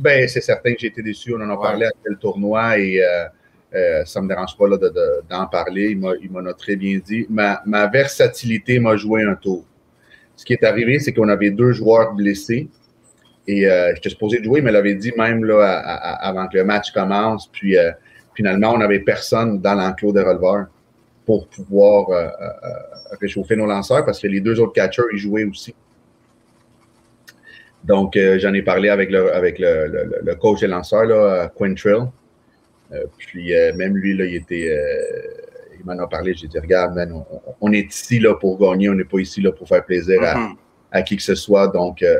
Ben, 0.01 0.27
c'est 0.27 0.41
certain 0.41 0.73
que 0.73 0.79
j'ai 0.79 0.87
été 0.87 1.03
déçu. 1.03 1.35
On 1.35 1.41
en 1.41 1.49
a 1.51 1.57
parlé 1.61 1.85
à 1.85 1.91
quel 2.03 2.17
tournoi 2.17 2.79
et 2.79 2.99
euh, 3.03 3.25
euh, 3.75 4.03
ça 4.03 4.19
ne 4.19 4.25
me 4.25 4.29
dérange 4.29 4.57
pas 4.57 4.65
d'en 5.29 5.45
parler. 5.45 5.95
Il 6.21 6.31
m'en 6.31 6.45
a 6.45 6.53
très 6.55 6.75
bien 6.75 6.99
dit. 7.05 7.27
Ma, 7.29 7.61
ma 7.67 7.85
versatilité 7.85 8.79
m'a 8.79 8.97
joué 8.97 9.21
un 9.23 9.35
tour. 9.35 9.63
Ce 10.35 10.43
qui 10.43 10.53
est 10.53 10.63
arrivé, 10.63 10.97
c'est 10.97 11.13
qu'on 11.13 11.29
avait 11.29 11.51
deux 11.51 11.71
joueurs 11.71 12.13
blessés. 12.13 12.67
Et 13.45 13.67
euh, 13.67 13.93
j'étais 13.93 14.09
supposé 14.09 14.43
jouer, 14.43 14.61
mais 14.61 14.71
l'avait 14.71 14.95
dit 14.95 15.13
même 15.15 15.45
là, 15.45 15.77
avant 16.19 16.47
que 16.47 16.57
le 16.57 16.63
match 16.63 16.91
commence. 16.91 17.47
Puis 17.51 17.77
euh, 17.77 17.91
finalement, 18.33 18.73
on 18.73 18.79
n'avait 18.79 19.01
personne 19.01 19.61
dans 19.61 19.75
l'enclos 19.75 20.13
des 20.13 20.21
releveurs 20.21 20.65
pour 21.27 21.47
pouvoir 21.47 22.07
réchauffer 23.21 23.55
nos 23.55 23.67
lanceurs 23.67 24.03
parce 24.03 24.19
que 24.19 24.27
les 24.27 24.41
deux 24.41 24.59
autres 24.59 24.73
catchers, 24.73 25.03
ils 25.13 25.19
jouaient 25.19 25.43
aussi. 25.43 25.75
Donc, 27.83 28.15
euh, 28.15 28.37
j'en 28.39 28.53
ai 28.53 28.61
parlé 28.61 28.89
avec 28.89 29.09
le, 29.09 29.33
avec 29.33 29.57
le, 29.57 29.87
le, 30.23 30.35
coach 30.35 30.61
et 30.63 30.67
lanceur, 30.67 31.05
là, 31.05 31.51
Quintrill. 31.57 32.07
Euh, 32.93 33.05
puis 33.17 33.55
euh, 33.55 33.73
même 33.75 33.95
lui, 33.97 34.15
là, 34.15 34.25
il 34.25 34.35
était. 34.35 34.69
euh, 34.69 35.47
il 35.79 35.85
m'en 35.85 35.97
a 36.03 36.07
parlé, 36.07 36.35
j'ai 36.35 36.47
dit, 36.47 36.59
regarde, 36.59 36.93
man, 36.93 37.11
on, 37.11 37.25
on- 37.59 37.71
est 37.73 37.91
ici 37.91 38.19
là 38.19 38.35
pour 38.35 38.59
gagner, 38.59 38.87
on 38.89 38.93
n'est 38.93 39.03
pas 39.03 39.17
ici 39.17 39.41
là 39.41 39.51
pour 39.51 39.67
faire 39.67 39.83
plaisir 39.83 40.21
à, 40.21 40.37
Mhm. 40.37 40.55
à 40.91 41.01
qui 41.01 41.15
que 41.17 41.23
ce 41.23 41.33
soit. 41.33 41.69
Donc, 41.69 42.03
euh, 42.03 42.17
euh, 42.17 42.19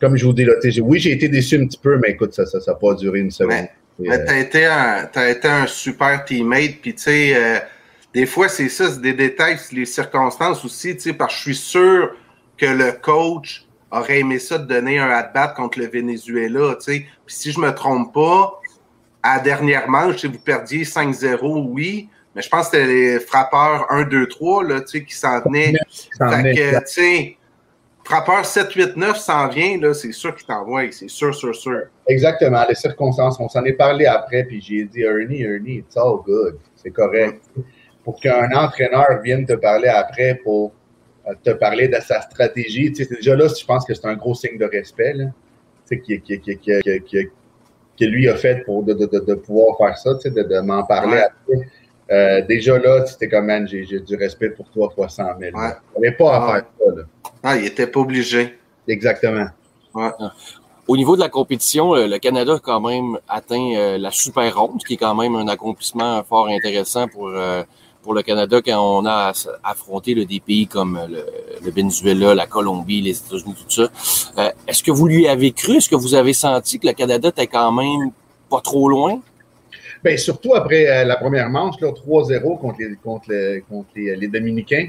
comme 0.00 0.16
je 0.16 0.24
vous 0.24 0.32
dis, 0.32 0.44
là, 0.44 0.52
tu 0.62 0.80
oui, 0.80 1.00
j'ai 1.00 1.10
été 1.12 1.28
déçu 1.28 1.56
un 1.60 1.66
petit 1.66 1.78
peu, 1.82 1.98
mais 1.98 2.10
écoute, 2.10 2.32
ça 2.32 2.42
n'a 2.42 2.48
ça, 2.48 2.60
ça 2.60 2.74
pas 2.74 2.94
duré 2.94 3.18
une 3.18 3.32
seconde. 3.32 3.64
Et, 4.00 4.08
Mais 4.08 4.12
euh, 4.16 4.24
t'as 4.24 4.38
été 4.38 4.64
un, 4.64 5.08
t'as 5.12 5.28
été 5.28 5.48
un 5.48 5.66
super 5.66 6.24
teammate, 6.24 6.76
puis 6.80 6.94
tu 6.94 7.02
sais, 7.02 7.32
euh, 7.34 7.58
des 8.14 8.26
fois 8.26 8.48
c'est 8.48 8.68
ça, 8.68 8.88
c'est 8.90 9.00
des 9.00 9.12
détails, 9.12 9.56
c'est 9.58 9.74
les 9.74 9.84
circonstances 9.84 10.64
aussi, 10.64 10.94
tu 10.94 11.00
sais, 11.00 11.12
parce 11.12 11.32
que 11.34 11.38
je 11.38 11.42
suis 11.46 11.56
sûr 11.56 12.14
que 12.56 12.66
le 12.66 12.92
coach 12.92 13.66
aurait 13.90 14.20
aimé 14.20 14.38
ça 14.38 14.58
de 14.58 14.64
donner 14.64 14.98
un 14.98 15.10
at-bat 15.10 15.48
contre 15.48 15.78
le 15.78 15.86
Venezuela, 15.86 16.76
tu 16.76 16.92
sais. 16.92 17.06
Puis 17.26 17.34
si 17.34 17.52
je 17.52 17.60
me 17.60 17.74
trompe 17.74 18.14
pas, 18.14 18.60
à 19.22 19.36
la 19.36 19.42
dernière 19.42 19.88
manche, 19.88 20.18
si 20.18 20.26
vous 20.26 20.38
perdiez 20.38 20.84
5-0, 20.84 21.68
oui, 21.68 22.08
mais 22.34 22.42
je 22.42 22.48
pense 22.48 22.68
que 22.68 22.76
c'était 22.76 22.86
les 22.86 23.20
frappeurs 23.20 23.86
1, 23.90 24.04
2, 24.04 24.28
3, 24.28 24.64
là, 24.64 24.80
tu 24.80 24.86
sais, 24.86 25.04
qui 25.04 25.14
s'en 25.14 25.40
venaient. 25.40 25.74
Fait 26.18 26.54
que, 26.54 26.92
tu 26.92 27.36
frappeur 28.04 28.44
7, 28.44 28.72
8, 28.72 28.96
9 28.96 29.16
s'en 29.16 29.48
vient, 29.48 29.78
là, 29.78 29.94
c'est 29.94 30.12
sûr 30.12 30.34
qu'il 30.34 30.46
t'envoie, 30.46 30.90
c'est 30.90 31.08
sûr, 31.08 31.34
sûr, 31.34 31.54
sûr. 31.54 31.82
Exactement, 32.08 32.64
les 32.68 32.74
circonstances. 32.74 33.38
On 33.38 33.48
s'en 33.48 33.64
est 33.64 33.74
parlé 33.74 34.06
après, 34.06 34.44
puis 34.44 34.60
j'ai 34.60 34.84
dit, 34.84 35.02
Ernie, 35.02 35.42
Ernie, 35.42 35.78
it's 35.78 35.96
all 35.96 36.18
good. 36.24 36.58
C'est 36.76 36.90
correct. 36.90 37.40
Pour 38.04 38.18
qu'un 38.20 38.50
entraîneur 38.52 39.20
vienne 39.22 39.46
te 39.46 39.52
parler 39.52 39.88
après 39.88 40.40
pour 40.42 40.72
te 41.42 41.50
parler 41.50 41.88
de 41.88 41.96
sa 42.00 42.20
stratégie, 42.22 42.92
tu 42.92 43.04
sais, 43.04 43.14
déjà 43.14 43.36
là, 43.36 43.46
je 43.48 43.64
pense 43.64 43.84
que 43.84 43.94
c'est 43.94 44.06
un 44.06 44.14
gros 44.14 44.34
signe 44.34 44.58
de 44.58 44.64
respect, 44.66 45.12
là. 45.14 45.24
Tu 45.88 45.96
sais, 45.96 46.00
qui- 46.00 46.20
qui- 46.20 46.40
qui- 46.40 46.56
qui- 46.58 46.80
qui- 46.82 47.00
qui- 47.02 47.28
que 47.98 48.04
lui 48.04 48.28
a 48.28 48.36
fait 48.36 48.64
pour 48.64 48.82
de, 48.82 48.94
de- 48.94 49.06
de- 49.06 49.20
de 49.20 49.34
pouvoir 49.34 49.76
faire 49.76 49.96
ça, 49.98 50.14
tu 50.14 50.22
sais, 50.22 50.30
de, 50.30 50.42
de 50.42 50.60
m'en 50.60 50.84
parler 50.84 51.16
Ouais. 51.16 51.22
après. 51.22 51.68
Euh, 52.12 52.42
déjà 52.46 52.76
là, 52.78 53.06
c'était 53.06 53.28
comme, 53.28 53.46
man, 53.46 53.68
j'ai 53.68 53.84
j'ai 53.84 54.00
du 54.00 54.16
respect 54.16 54.50
pour 54.50 54.68
toi, 54.70 54.90
fois 54.94 55.08
100 55.08 55.24
000. 55.38 55.56
Ouais. 55.56 55.68
On 55.94 56.00
n'est 56.00 56.10
pas 56.12 56.36
à 56.36 56.46
faire 56.52 56.66
ça, 56.78 56.94
là. 56.96 57.02
Ah, 57.42 57.56
il 57.56 57.66
était 57.66 57.86
pas 57.86 58.00
obligé. 58.00 58.58
Exactement. 58.88 59.46
Au 60.88 60.96
niveau 60.96 61.14
de 61.14 61.20
la 61.20 61.28
compétition, 61.28 61.94
euh, 61.94 62.08
le 62.08 62.18
Canada 62.18 62.54
a 62.54 62.58
quand 62.58 62.80
même 62.80 63.16
atteint 63.28 63.74
euh, 63.76 63.96
la 63.98 64.10
super 64.10 64.56
ronde, 64.58 64.80
ce 64.80 64.86
qui 64.86 64.94
est 64.94 64.96
quand 64.96 65.14
même 65.14 65.36
un 65.36 65.46
accomplissement 65.46 66.22
fort 66.24 66.48
intéressant 66.48 67.06
pour, 67.06 67.28
euh, 67.28 67.62
pour 68.02 68.14
le 68.14 68.22
Canada 68.22 68.60
quand 68.64 69.00
on 69.00 69.06
a 69.06 69.32
affronté 69.62 70.14
des 70.14 70.40
pays 70.40 70.66
comme 70.66 70.96
euh, 70.96 71.06
le, 71.62 71.70
Venezuela, 71.70 72.34
la 72.34 72.46
Colombie, 72.46 73.00
les 73.00 73.18
États-Unis, 73.18 73.54
tout 73.54 73.70
ça. 73.70 73.88
Euh, 74.38 74.50
Est-ce 74.66 74.82
que 74.82 74.90
vous 74.90 75.06
lui 75.06 75.28
avez 75.28 75.52
cru? 75.52 75.76
Est-ce 75.76 75.88
que 75.88 75.96
vous 75.96 76.14
avez 76.14 76.32
senti 76.32 76.78
que 76.78 76.86
le 76.86 76.92
Canada 76.92 77.28
était 77.28 77.46
quand 77.46 77.72
même 77.72 78.10
pas 78.48 78.60
trop 78.60 78.88
loin? 78.88 79.20
Ben, 80.02 80.16
surtout 80.16 80.54
après 80.54 80.88
euh, 80.88 81.04
la 81.04 81.16
première 81.16 81.50
manche, 81.50 81.78
là, 81.80 81.88
3-0 81.88 82.58
contre 82.58 82.78
les, 82.80 82.96
contre 82.96 83.30
les, 83.30 83.64
contre 83.68 83.90
les, 83.94 84.28
Dominicains. 84.28 84.88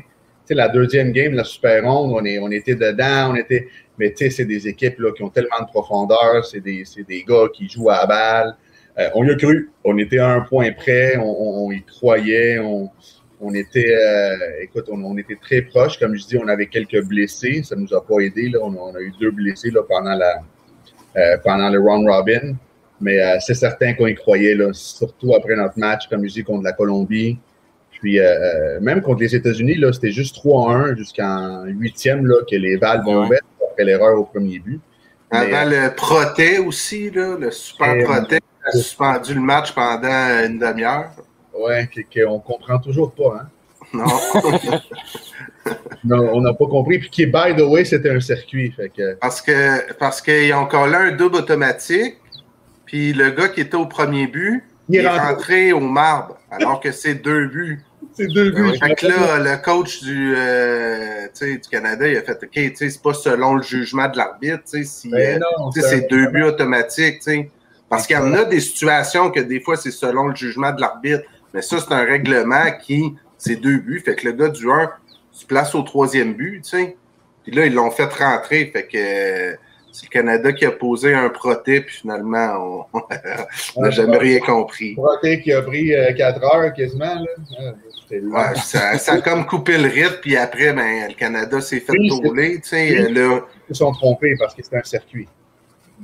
La 0.49 0.67
deuxième 0.67 1.13
game, 1.13 1.33
la 1.33 1.45
super 1.45 1.81
ronde, 1.83 2.11
on, 2.13 2.25
est, 2.25 2.37
on 2.37 2.51
était 2.51 2.75
dedans, 2.75 3.31
on 3.31 3.35
était. 3.35 3.69
Mais 3.97 4.11
tu 4.11 4.25
sais, 4.25 4.29
c'est 4.29 4.45
des 4.45 4.67
équipes 4.67 4.99
là, 4.99 5.11
qui 5.13 5.23
ont 5.23 5.29
tellement 5.29 5.61
de 5.61 5.67
profondeur, 5.67 6.43
c'est 6.43 6.59
des, 6.59 6.83
des 7.07 7.23
gars 7.23 7.47
qui 7.53 7.69
jouent 7.69 7.89
à 7.89 8.01
la 8.01 8.05
balle. 8.05 8.57
Euh, 8.99 9.09
on 9.15 9.25
y 9.25 9.31
a 9.31 9.35
cru. 9.35 9.69
On 9.83 9.97
était 9.97 10.19
à 10.19 10.29
un 10.29 10.41
point 10.41 10.71
près, 10.71 11.17
on, 11.17 11.71
y 11.71 11.81
croyait, 11.83 12.59
on, 12.59 12.89
on 13.39 13.53
était, 13.53 13.95
euh, 13.95 14.35
écoute, 14.61 14.85
on, 14.91 15.03
on 15.03 15.17
était 15.17 15.37
très 15.41 15.61
proche. 15.61 15.97
Comme 15.97 16.15
je 16.15 16.25
dis, 16.25 16.37
on 16.37 16.47
avait 16.47 16.67
quelques 16.67 17.01
blessés, 17.05 17.63
ça 17.63 17.75
nous 17.75 17.93
a 17.93 18.05
pas 18.05 18.19
aidé. 18.19 18.49
Là. 18.49 18.59
On, 18.61 18.73
a, 18.73 18.77
on 18.77 18.95
a 18.95 18.99
eu 18.99 19.13
deux 19.19 19.31
blessés 19.31 19.71
là, 19.71 19.81
pendant, 19.87 20.13
la, 20.15 20.41
euh, 21.17 21.37
pendant 21.43 21.69
le 21.69 21.79
round 21.79 22.07
robin. 22.07 22.55
Mais 22.99 23.19
euh, 23.19 23.37
c'est 23.39 23.55
certain 23.55 23.93
qu'on 23.93 24.07
y 24.07 24.15
croyait, 24.15 24.53
là, 24.55 24.71
surtout 24.73 25.33
après 25.33 25.55
notre 25.55 25.79
match, 25.79 26.07
comme 26.07 26.27
je 26.27 26.33
dis, 26.33 26.43
contre 26.43 26.63
la 26.63 26.73
Colombie. 26.73 27.37
Puis 27.99 28.19
même 28.81 28.99
contre 29.03 29.21
les 29.21 29.35
États-Unis, 29.35 29.77
c'était 29.93 30.09
juste 30.11 30.35
3-1 30.43 30.97
jusqu'en 30.97 31.65
huitième 31.65 32.27
que 32.49 32.55
les 32.55 32.75
valves 32.77 33.05
Ouais. 33.05 33.13
ont 33.13 33.25
ouvert 33.25 33.41
après 33.69 33.83
l'erreur 33.83 34.19
au 34.19 34.23
premier 34.23 34.57
but. 34.57 34.81
Mais, 35.31 35.37
Avant 35.53 35.69
le 35.69 35.95
Protet 35.95 36.57
aussi, 36.59 37.09
là, 37.11 37.37
le 37.39 37.51
super 37.51 37.95
Et- 37.95 38.03
Protet 38.03 38.39
a 38.65 38.71
suspendu 38.71 39.33
le 39.33 39.41
match 39.41 39.71
pendant 39.73 40.45
une 40.45 40.59
demi-heure. 40.59 41.11
ouais, 41.57 41.89
qu'on 42.13 42.39
comprend 42.39 42.79
toujours 42.79 43.13
pas. 43.13 43.41
Hein? 43.43 43.47
Non. 43.93 44.05
Non, 46.03 46.29
on 46.33 46.41
n'a 46.41 46.53
pas 46.53 46.65
compris. 46.65 46.97
Puis 46.97 47.09
qui, 47.09 47.25
by 47.27 47.55
the 47.55 47.61
way, 47.61 47.85
c'était 47.85 48.09
un 48.09 48.19
circuit. 48.19 48.71
Fait 48.71 48.89
que, 48.89 49.13
parce 49.21 49.41
que 49.41 49.93
parce 49.93 50.19
qu'ils 50.21 50.51
ont 50.55 50.65
collé 50.65 50.95
un 50.95 51.11
double 51.11 51.35
automatique. 51.35 52.15
Puis 52.85 53.13
le 53.13 53.29
gars 53.29 53.47
qui 53.49 53.61
était 53.61 53.75
au 53.77 53.85
premier 53.85 54.25
but, 54.27 54.63
Il 54.89 54.95
est 54.99 55.07
rentré. 55.07 55.25
rentré 55.27 55.73
au 55.73 55.79
marbre, 55.79 56.37
alors 56.49 56.79
que 56.79 56.91
c'est 56.91 57.13
deux 57.15 57.45
buts. 57.47 57.83
C'est 58.13 58.27
deux 58.27 58.51
buts. 58.51 58.77
Fait 58.79 58.95
que 58.95 59.07
là, 59.07 59.39
le 59.39 59.63
coach 59.63 60.01
du, 60.03 60.33
euh, 60.35 61.27
tu 61.27 61.45
sais, 61.45 61.57
du 61.57 61.69
Canada, 61.69 62.07
il 62.07 62.17
a 62.17 62.21
fait 62.21 62.39
OK, 62.43 62.49
tu 62.51 62.75
sais, 62.75 62.89
c'est 62.89 63.01
pas 63.01 63.13
selon 63.13 63.55
le 63.55 63.63
jugement 63.63 64.07
de 64.09 64.17
l'arbitre, 64.17 64.63
tu 64.69 64.79
sais, 64.79 64.83
si 64.83 65.09
Ben 65.09 65.41
euh, 65.41 65.81
c'est 65.81 66.09
deux 66.09 66.27
buts 66.27 66.43
automatiques, 66.43 67.19
tu 67.19 67.31
sais. 67.31 67.51
Parce 67.89 68.07
qu'il 68.07 68.15
y 68.15 68.19
en 68.19 68.33
a 68.33 68.45
des 68.45 68.61
situations 68.61 69.31
que 69.31 69.39
des 69.39 69.59
fois, 69.59 69.75
c'est 69.75 69.91
selon 69.91 70.27
le 70.27 70.35
jugement 70.35 70.71
de 70.71 70.79
l'arbitre. 70.79 71.23
Mais 71.53 71.61
ça, 71.61 71.77
c'est 71.79 71.93
un 71.93 72.05
règlement 72.05 72.71
qui, 72.81 73.13
c'est 73.37 73.57
deux 73.57 73.79
buts. 73.79 74.01
Fait 74.03 74.15
que 74.15 74.25
le 74.27 74.31
gars 74.31 74.47
du 74.47 74.71
1 74.71 74.89
se 75.33 75.45
place 75.45 75.75
au 75.75 75.81
troisième 75.81 76.33
but, 76.33 76.61
tu 76.63 76.69
sais. 76.69 76.97
Puis 77.43 77.51
là, 77.51 77.65
ils 77.65 77.73
l'ont 77.73 77.91
fait 77.91 78.11
rentrer. 78.13 78.67
Fait 78.67 78.87
que 78.87 78.97
euh, 78.97 79.55
c'est 79.91 80.05
le 80.05 80.09
Canada 80.09 80.53
qui 80.53 80.65
a 80.65 80.71
posé 80.71 81.13
un 81.13 81.27
proté, 81.27 81.81
puis 81.81 81.97
finalement, 81.97 82.87
on 82.93 83.01
n'a 83.81 83.89
jamais 83.89 84.17
rien 84.17 84.39
compris. 84.39 84.93
Proté 84.95 85.41
qui 85.41 85.51
a 85.51 85.61
pris 85.61 85.91
4 86.17 86.43
heures 86.43 86.73
quasiment. 86.73 87.15
Là. 87.15 87.73
Ouais, 88.19 88.55
ça, 88.63 88.97
ça 88.97 89.13
a 89.13 89.21
comme 89.21 89.45
coupé 89.45 89.77
le 89.77 89.87
rythme, 89.89 90.17
puis 90.21 90.35
après, 90.37 90.73
ben, 90.73 91.07
le 91.09 91.13
Canada 91.15 91.61
s'est 91.61 91.79
fait 91.79 91.93
Oui, 91.93 92.09
tourner, 92.09 92.59
tu 92.61 92.69
sais. 92.69 93.05
Oui. 93.07 93.13
Là, 93.13 93.41
Ils 93.69 93.75
se 93.75 93.79
sont 93.79 93.91
trompés 93.91 94.35
parce 94.37 94.53
que 94.55 94.63
c'était 94.63 94.77
un 94.77 94.83
circuit. 94.83 95.27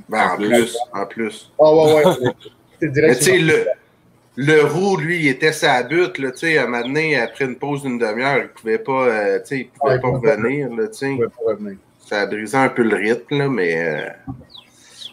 ben, 0.08 0.30
en 0.32 0.36
plus. 0.36 0.76
en 0.92 1.06
plus. 1.06 1.52
Ah 1.60 1.74
ouais, 1.74 1.94
ouais. 1.94 2.02
C'est 2.80 2.86
Mais 2.96 3.16
tu 3.16 3.22
sais, 3.24 3.32
directement. 3.38 3.52
le, 4.36 4.54
le 4.54 4.64
roux, 4.64 4.96
lui, 4.96 5.18
il 5.20 5.28
était 5.28 5.52
sa 5.52 5.82
butte, 5.82 6.18
là, 6.18 6.30
tu 6.30 6.38
sais, 6.38 6.58
à 6.58 6.62
un 6.62 6.66
moment 6.66 6.82
donné, 6.86 7.18
après 7.20 7.44
une 7.44 7.56
pause 7.56 7.82
d'une 7.82 7.98
demi-heure, 7.98 8.38
il 8.42 8.48
pouvait 8.48 8.78
pas, 8.78 9.06
euh, 9.08 9.38
tu 9.40 9.46
sais, 9.46 9.58
il 9.60 9.68
pouvait 9.68 9.94
Ouais, 9.94 10.00
pas 10.00 10.08
il 10.08 10.14
pouvait 10.14 10.28
pas. 10.30 10.36
revenir, 10.36 10.68
là, 10.74 10.86
tu 10.88 10.94
sais. 10.98 11.06
On 11.08 11.16
pouvait 11.16 11.26
pas 11.28 11.50
revenir. 11.52 11.76
Ça 12.06 12.20
a 12.22 12.26
brisé 12.26 12.56
un 12.56 12.68
peu 12.68 12.82
le 12.84 12.96
rythme, 12.96 13.36
là, 13.38 13.48
mais... 13.48 13.76
euh, 13.76 14.32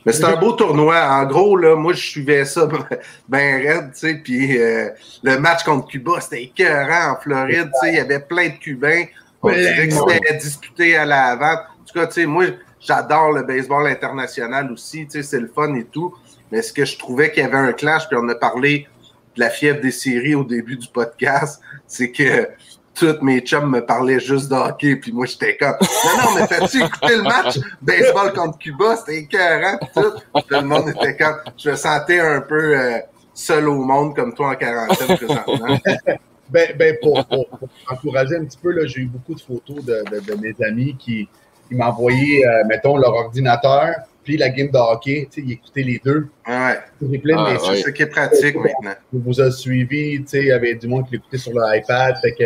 Mais 0.05 0.11
c'est 0.11 0.23
un 0.23 0.35
beau 0.35 0.51
tournoi. 0.51 1.01
En 1.09 1.25
gros, 1.25 1.57
là, 1.57 1.75
moi, 1.75 1.93
je 1.93 2.05
suivais 2.05 2.45
ça 2.45 2.67
bien 3.29 3.57
raide, 3.57 3.91
tu 3.93 3.99
sais, 3.99 4.15
puis 4.15 4.61
euh, 4.61 4.89
le 5.23 5.37
match 5.37 5.63
contre 5.63 5.87
Cuba, 5.87 6.21
c'était 6.21 6.43
écœurant 6.43 7.13
en 7.13 7.21
Floride, 7.21 7.71
tu 7.73 7.87
sais, 7.87 7.93
il 7.93 7.95
y 7.95 7.99
avait 7.99 8.19
plein 8.19 8.49
de 8.49 8.57
Cubains. 8.57 9.05
On 9.41 9.51
dirait 9.51 9.87
que 9.87 9.93
c'était 9.93 10.37
disputé 10.37 10.95
à 10.95 11.05
la 11.05 11.35
vente. 11.35 11.59
En 11.59 11.85
tout 11.85 11.99
cas, 11.99 12.07
tu 12.07 12.13
sais, 12.13 12.25
moi, 12.25 12.45
j'adore 12.79 13.31
le 13.31 13.43
baseball 13.43 13.87
international 13.87 14.71
aussi, 14.71 15.05
tu 15.05 15.11
sais, 15.11 15.23
c'est 15.23 15.39
le 15.39 15.47
fun 15.47 15.73
et 15.75 15.85
tout. 15.85 16.13
Mais 16.51 16.61
ce 16.61 16.71
que 16.71 16.85
je 16.85 16.97
trouvais 16.97 17.31
qu'il 17.31 17.43
y 17.43 17.45
avait 17.45 17.57
un 17.57 17.73
clash, 17.73 18.07
puis 18.07 18.17
on 18.21 18.29
a 18.29 18.35
parlé 18.35 18.87
de 19.35 19.41
la 19.41 19.49
fièvre 19.49 19.81
des 19.81 19.91
séries 19.91 20.35
au 20.35 20.43
début 20.43 20.77
du 20.77 20.87
podcast, 20.87 21.61
c'est 21.87 22.11
que 22.11 22.47
tous 22.95 23.21
mes 23.21 23.41
chums 23.41 23.69
me 23.69 23.85
parlaient 23.85 24.19
juste 24.19 24.49
de 24.49 24.55
hockey, 24.55 24.95
puis 24.95 25.11
moi, 25.11 25.25
j'étais 25.25 25.57
comme, 25.57 25.75
non, 25.81 26.23
non, 26.23 26.29
mais 26.39 26.47
t'as-tu 26.47 26.77
écouté 26.83 27.15
le 27.17 27.23
match? 27.23 27.59
Baseball 27.81 28.33
contre 28.33 28.57
Cuba? 28.57 28.95
C'était 28.97 29.19
écœurant, 29.19 29.77
puis 29.79 29.89
tout. 29.95 30.11
Tout 30.41 30.43
le 30.49 30.61
monde 30.61 30.89
était 30.89 31.15
comme, 31.17 31.35
je 31.57 31.69
me 31.71 31.75
sentais 31.75 32.19
un 32.19 32.41
peu 32.41 32.77
euh, 32.79 32.97
seul 33.33 33.67
au 33.67 33.83
monde, 33.83 34.15
comme 34.15 34.33
toi 34.33 34.51
en 34.51 34.55
quarantaine 34.55 35.17
présentement. 35.17 35.77
Ben, 36.47 36.75
ben 36.77 36.95
pour, 37.01 37.25
pour- 37.25 37.47
pour 37.49 37.67
encourager 37.89 38.35
un 38.35 38.45
petit 38.45 38.59
peu, 38.61 38.71
là, 38.71 38.85
j'ai 38.85 39.01
eu 39.01 39.05
beaucoup 39.07 39.33
de 39.33 39.39
photos 39.41 39.83
de, 39.83 40.03
de- 40.11 40.19
de 40.19 40.39
mes 40.39 40.53
amis 40.63 40.95
qui, 40.95 41.27
qui 41.67 41.73
m'envoyaient, 41.75 42.45
euh, 42.45 42.63
mettons, 42.67 42.97
leur 42.97 43.15
ordinateur, 43.15 43.95
puis 44.23 44.37
la 44.37 44.49
game 44.49 44.69
de 44.69 44.77
hockey. 44.77 45.27
Tu 45.31 45.41
sais, 45.41 45.47
ils 45.47 45.53
écoutaient 45.53 45.81
les 45.81 45.99
deux. 46.05 46.27
Ouais, 46.47 46.77
J'ai 47.11 47.17
plein 47.17 47.35
de 47.37 47.55
Ah, 47.55 47.57
c'est 47.59 47.69
ouais. 47.71 47.81
ce 47.81 47.89
qui 47.89 48.03
est 48.03 48.05
pratique 48.05 48.55
maintenant. 48.57 48.93
vous 49.11 49.41
a 49.41 49.49
suivi, 49.49 50.19
tu 50.21 50.27
sais, 50.27 50.39
il 50.41 50.47
y 50.49 50.51
avait 50.51 50.75
du 50.75 50.87
monde 50.87 51.07
qui 51.07 51.13
l'écoutait 51.13 51.39
sur 51.39 51.51
l'iPad. 51.53 52.15
Fait 52.21 52.33
que, 52.33 52.43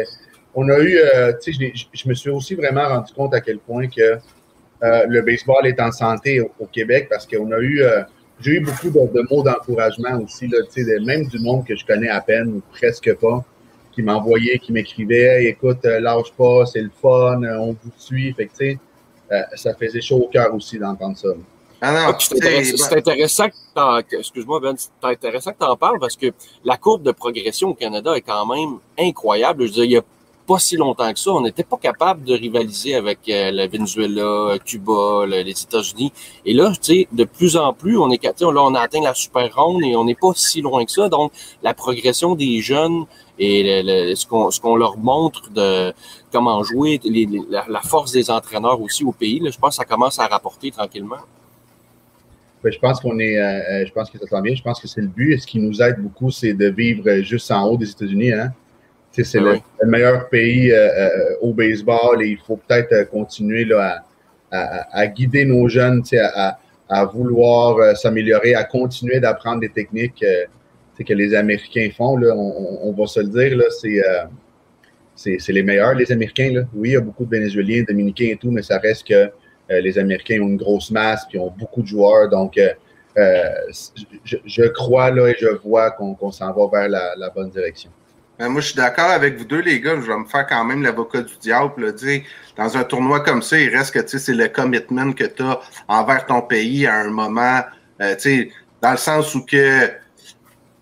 on 0.56 0.70
a 0.70 0.79
eu, 0.79 0.98
euh, 0.98 1.34
tu 1.41 1.53
sais, 1.53 1.74
je, 1.94 2.10
me 2.10 2.13
suis 2.13 2.29
aussi 2.29 2.56
vraiment 2.56 2.88
rendu 2.88 3.13
compte 3.13 3.34
à 3.34 3.41
quel 3.41 3.60
point 3.60 3.88
que 3.88 4.18
euh, 4.82 5.06
le 5.08 5.22
baseball 5.22 5.65
est 5.68 5.79
en 5.79 5.91
santé 5.91 6.41
au, 6.41 6.51
au 6.60 6.65
Québec 6.65 7.08
parce 7.10 7.27
qu'on 7.27 7.51
a 7.51 7.60
eu, 7.60 7.82
euh, 7.82 8.01
j'ai 8.39 8.51
eu 8.53 8.60
beaucoup 8.62 8.89
de, 8.89 9.13
de 9.13 9.27
mots 9.29 9.44
d'encouragement 9.44 10.20
aussi, 10.24 10.48
là, 10.48 10.60
tu 10.74 10.84
sais, 10.84 11.00
même 11.00 11.25
du 11.27 11.39
monde 11.39 11.65
que 11.65 11.75
je 11.75 11.86
connais 11.86 12.10
à 12.10 12.22
peine 12.22 12.48
ou 12.50 12.62
presque 12.72 13.13
pas, 13.15 13.44
qui 13.91 14.01
m'envoyait, 14.01 14.60
qui 14.60 14.72
m'écrivait, 14.72 15.41
Hey, 15.41 15.48
écoute, 15.48 15.84
lâche 15.84 16.32
pas, 16.38 16.65
c'est 16.65 16.82
le 16.82 16.91
fun, 17.01 17.41
on 17.44 17.74
vous 17.74 17.91
suit. 17.98 18.34
Fait 18.34 18.46
que, 18.46 18.51
tu 18.51 18.58
sais, 18.72 18.79
euh, 19.32 19.41
ça 19.56 19.74
faisait 19.75 20.01
chaud 20.01 20.18
au 20.18 20.27
cœur 20.27 20.53
aussi 20.56 20.79
d'entendre 20.79 21.18
ça. 21.18 21.29
Ah 21.82 21.91
non, 21.91 22.00
Ah, 22.13 22.18
c'est 22.20 22.44
intéressant, 22.98 23.48
que 23.48 23.53
t'en- 23.74 24.01
que- 24.01 24.18
excuse-moi 24.18 24.60
Ben, 24.60 24.75
c'est 24.77 24.89
intéressant 25.08 25.51
que 25.51 25.60
tu 25.60 25.65
en 25.65 25.77
parles 25.77 26.00
parce 26.00 26.18
que 26.18 26.27
la 26.65 26.77
courbe 26.77 27.03
de 27.03 27.12
progression 27.12 27.70
au 27.70 27.74
Canada 27.74 28.15
est 28.18 28.22
quand 28.22 28.46
même 28.46 28.79
incroyable. 28.98 29.62
Je 29.63 29.68
veux 29.68 29.74
dire, 29.74 29.84
il 29.86 29.91
y 29.91 29.98
a 29.98 30.01
pas 30.51 30.60
si 30.68 30.75
longtemps 30.84 31.12
que 31.13 31.20
ça, 31.25 31.32
on 31.32 31.41
n'était 31.48 31.63
pas 31.74 31.77
capable 31.89 32.22
de 32.24 32.34
rivaliser 32.46 32.94
avec 33.03 33.20
euh, 33.29 33.51
le 33.58 33.68
Venezuela, 33.75 34.58
Cuba, 34.70 35.25
le- 35.32 35.44
les 35.50 35.58
États-Unis. 35.68 36.12
Et 36.48 36.53
là, 36.60 36.65
tu 36.72 36.77
sais, 36.82 37.08
de 37.20 37.25
plus 37.38 37.53
en 37.56 37.72
plus, 37.82 37.96
on 37.98 38.10
est 38.15 38.24
là, 38.24 38.62
on 38.70 38.74
a 38.75 38.82
atteint 38.88 39.03
la 39.12 39.13
super 39.13 39.48
ronde 39.56 39.84
et 39.89 39.96
on 39.96 40.06
n'est 40.10 40.20
pas 40.25 40.34
si 40.36 40.60
loin 40.62 40.84
que 40.88 40.91
ça. 40.91 41.08
Donc, 41.18 41.32
la 41.62 41.74
progression 41.84 42.29
des 42.44 42.56
jeunes 42.72 43.00
et 43.38 43.84
ce 44.20 44.60
qu'on 44.63 44.75
leur 44.84 44.98
montre 44.98 45.41
de 45.60 45.94
comment 46.34 46.62
jouer, 46.63 47.00
la, 47.50 47.65
la 47.77 47.82
force 47.82 48.12
des 48.12 48.29
entraîneurs 48.38 48.82
aussi 48.82 49.03
au 49.03 49.13
pays, 49.13 49.39
je 49.56 49.58
pense 49.62 49.77
que 49.77 49.82
ça 49.84 49.86
commence 49.86 50.18
à 50.20 50.27
rapporter 50.27 50.72
tranquillement. 50.72 51.24
Ben, 52.62 52.72
je 52.74 52.79
pense 52.86 53.00
qu'on 53.00 53.18
est, 53.20 53.38
euh, 53.38 53.44
euh, 53.72 53.86
je 53.88 53.91
pense 53.94 54.10
que 54.10 54.18
ça 54.32 54.41
bien. 54.41 54.53
Je 54.53 54.62
pense 54.62 54.79
que 54.82 54.88
c'est 54.88 55.01
le 55.01 55.08
but. 55.08 55.34
Et 55.34 55.38
ce 55.38 55.48
qui 55.48 55.60
nous 55.60 55.82
aide 55.82 56.00
beaucoup, 56.06 56.29
c'est 56.39 56.53
de 56.53 56.68
vivre 56.82 57.06
juste 57.22 57.50
en 57.51 57.63
haut 57.68 57.77
des 57.77 57.89
États-Unis. 57.89 58.34
Hein? 58.34 58.50
C'est 59.23 59.39
Ah 59.39 59.55
le, 59.81 59.88
meilleur 59.88 60.29
pays 60.29 60.71
euh, 60.71 60.88
euh, 60.88 61.35
au 61.41 61.53
baseball 61.53 62.21
et 62.21 62.27
il 62.27 62.38
faut 62.38 62.57
peut-être 62.57 62.91
euh, 62.93 63.05
continuer 63.05 63.65
là, 63.65 64.03
à, 64.51 64.57
à- 64.57 64.99
à 64.99 65.07
guider 65.07 65.45
nos 65.45 65.67
jeunes 65.67 66.03
à, 66.91 67.05
vouloir 67.05 67.95
s'améliorer, 67.95 68.55
à 68.55 68.63
continuer 68.63 69.19
d'apprendre 69.19 69.59
des 69.59 69.69
techniques 69.69 70.25
que 71.03 71.13
les 71.13 71.33
Américains 71.35 71.89
font. 71.95 72.17
Là, 72.17 72.35
on, 72.35 72.91
va 72.93 73.07
se 73.07 73.19
le 73.19 73.27
dire, 73.27 73.57
là, 73.57 73.65
c'est, 75.15 75.51
les 75.51 75.63
meilleurs, 75.63 75.93
les 75.93 76.11
Américains. 76.11 76.51
Là. 76.51 76.61
Oui, 76.73 76.89
il 76.89 76.93
y 76.93 76.97
a 76.97 77.01
beaucoup 77.01 77.25
de 77.25 77.29
Vénézuéliens, 77.29 77.83
Dominicains 77.88 78.29
et 78.31 78.38
tout, 78.38 78.51
mais 78.51 78.61
ça 78.61 78.79
reste 78.79 79.07
que 79.07 79.13
euh, 79.13 79.29
les 79.81 79.97
Américains 79.97 80.41
ont 80.41 80.47
une 80.47 80.57
grosse 80.57 80.91
masse 80.91 81.25
puis 81.29 81.38
ont 81.39 81.53
beaucoup 81.57 81.81
de 81.81 81.88
joueurs. 81.88 82.29
Donc, 82.29 82.57
euh, 82.57 83.53
je, 84.23 84.38
je 84.45 84.63
crois 84.63 85.11
là 85.11 85.27
et 85.27 85.35
je 85.39 85.47
vois 85.63 85.91
qu'on, 85.91 86.31
s'en 86.31 86.53
va 86.53 86.67
vers 86.79 86.89
la, 86.89 87.15
la 87.17 87.29
bonne 87.29 87.49
direction. 87.49 87.91
Ben, 88.39 88.48
moi, 88.48 88.62
je 88.62 88.67
suis 88.67 88.75
d'accord 88.75 89.10
avec 89.12 89.38
vous 89.38 89.43
deux, 89.43 89.60
les 89.60 89.81
gars. 89.81 89.96
Je 90.00 90.08
vais 90.10 90.17
me 90.17 90.25
faire 90.25 90.48
quand 90.48 90.63
même 90.63 90.81
l'avocat 90.81 91.22
du 91.22 91.34
diable. 91.41 91.86
Là, 91.88 91.91
dans 92.55 92.77
un 92.77 92.84
tournoi 92.86 93.19
comme 93.19 93.41
ça, 93.41 93.60
il 93.60 93.75
reste 93.75 93.93
que 93.93 94.00
tu 94.00 94.08
sais, 94.08 94.19
c'est 94.19 94.34
le 94.34 94.48
commitment 94.48 95.12
que 95.12 95.25
tu 95.25 95.43
as 95.43 95.60
envers 95.89 96.25
ton 96.25 96.41
pays 96.41 96.88
à 96.88 96.96
un 97.01 97.10
moment. 97.10 97.62
euh, 98.01 98.15
tu 98.15 98.22
sais, 98.22 98.50
dans 98.81 98.91
le 98.91 98.98
sens 98.98 99.36
où 99.36 99.46
que 99.46 99.89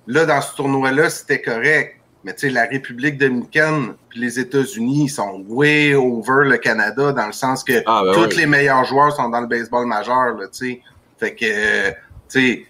là, 0.06 0.26
dans 0.26 0.40
ce 0.42 0.56
tournoi-là, 0.56 1.10
c'était 1.10 1.42
correct. 1.42 1.96
Mais 2.24 2.34
tu 2.36 2.42
sais, 2.42 2.50
la 2.52 2.66
République 2.66 3.18
dominicaine 3.18 3.96
puis 4.10 4.20
les 4.20 4.40
États-Unis, 4.40 5.06
ils 5.06 5.10
sont 5.10 5.44
way 5.48 5.96
over 5.96 6.48
le 6.48 6.58
Canada 6.58 7.12
dans 7.12 7.26
le 7.26 7.32
sens 7.34 7.64
que 7.64 7.82
Ah, 7.88 8.04
ben 8.06 8.14
tous 8.14 8.28
oui. 8.30 8.36
les 8.38 8.46
meilleurs 8.46 8.84
joueurs 8.86 9.14
sont 9.16 9.30
dans 9.30 9.42
le 9.42 9.48
baseball 9.48 9.88
majeur. 9.88 10.36
Là, 10.38 10.48
tu 10.48 10.74
sais. 10.74 10.82
fait 11.20 11.34
que, 11.34 11.90
tu 11.90 11.96
sais, 12.28 12.66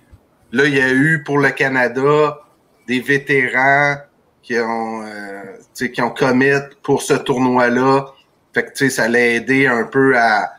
là, 0.53 0.65
il 0.65 0.75
y 0.75 0.81
a 0.81 0.93
eu 0.93 1.23
pour 1.25 1.39
le 1.39 1.49
Canada 1.49 2.39
des 2.87 3.01
vétérans 3.01 3.97
qui 4.47 4.57
ont, 4.59 5.03
euh, 5.03 5.87
qui 5.93 6.01
ont 6.01 6.09
commit 6.09 6.53
pour 6.81 7.01
ce 7.01 7.13
tournoi-là. 7.15 8.05
Fait 8.53 8.63
que, 8.63 8.69
tu 8.69 8.85
sais, 8.85 8.89
ça 8.89 9.09
l'a 9.09 9.19
aidé 9.19 9.67
un 9.67 9.83
peu 9.83 10.17
à. 10.17 10.53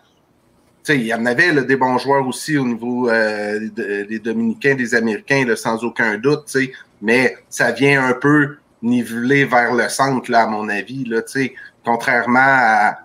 Tu 0.85 0.93
sais, 0.93 0.99
il 0.99 1.07
y 1.07 1.15
en 1.15 1.25
avait 1.25 1.55
des 1.65 1.77
bons 1.77 1.97
joueurs 1.97 2.27
aussi 2.27 2.59
au 2.59 2.67
niveau 2.67 3.09
euh, 3.09 3.59
de- 3.75 4.03
des 4.05 4.19
Dominicains, 4.19 4.75
des 4.75 4.95
Américains, 4.95 5.47
sans 5.57 5.83
aucun 5.85 6.19
doute, 6.19 6.45
tu 6.47 6.67
sais. 6.67 6.73
Mais 7.01 7.39
ça 7.49 7.73
vient 7.73 8.05
un 8.07 8.13
peu 8.13 8.59
niveler 8.83 9.47
vers 9.47 9.73
le 9.73 9.89
centre, 9.89 10.31
là, 10.31 10.43
à 10.43 10.47
mon 10.47 10.69
avis, 10.69 11.05
là, 11.05 11.23
tu 11.23 11.33
sais. 11.33 11.55
Contrairement 11.83 12.39
à 12.41 12.99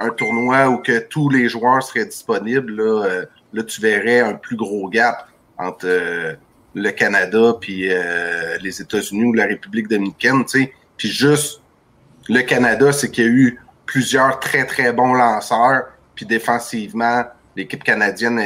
un 0.00 0.10
tournoi 0.10 0.68
où 0.68 0.78
que 0.78 0.98
tous 0.98 1.30
les 1.30 1.48
joueurs 1.48 1.80
seraient 1.80 2.06
disponibles, 2.06 2.74
là, 2.74 3.04
euh, 3.04 3.24
là 3.52 3.62
tu 3.62 3.80
verrais 3.80 4.18
un 4.18 4.34
plus 4.34 4.56
gros 4.56 4.88
gap 4.88 5.28
entre 5.58 5.86
euh, 5.86 6.34
le 6.74 6.90
Canada 6.90 7.54
puis 7.60 7.88
euh, 7.90 8.56
les 8.62 8.80
États-Unis 8.80 9.24
ou 9.24 9.32
la 9.32 9.46
République 9.46 9.88
dominicaine, 9.88 10.44
tu 10.44 10.62
sais. 10.62 10.72
Puis 10.96 11.08
juste 11.08 11.60
le 12.28 12.40
Canada, 12.42 12.92
c'est 12.92 13.10
qu'il 13.10 13.24
y 13.24 13.26
a 13.26 13.30
eu 13.30 13.60
plusieurs 13.86 14.40
très 14.40 14.64
très 14.64 14.92
bons 14.92 15.14
lanceurs, 15.14 15.84
puis 16.14 16.24
défensivement, 16.24 17.24
l'équipe 17.56 17.82
canadienne 17.82 18.40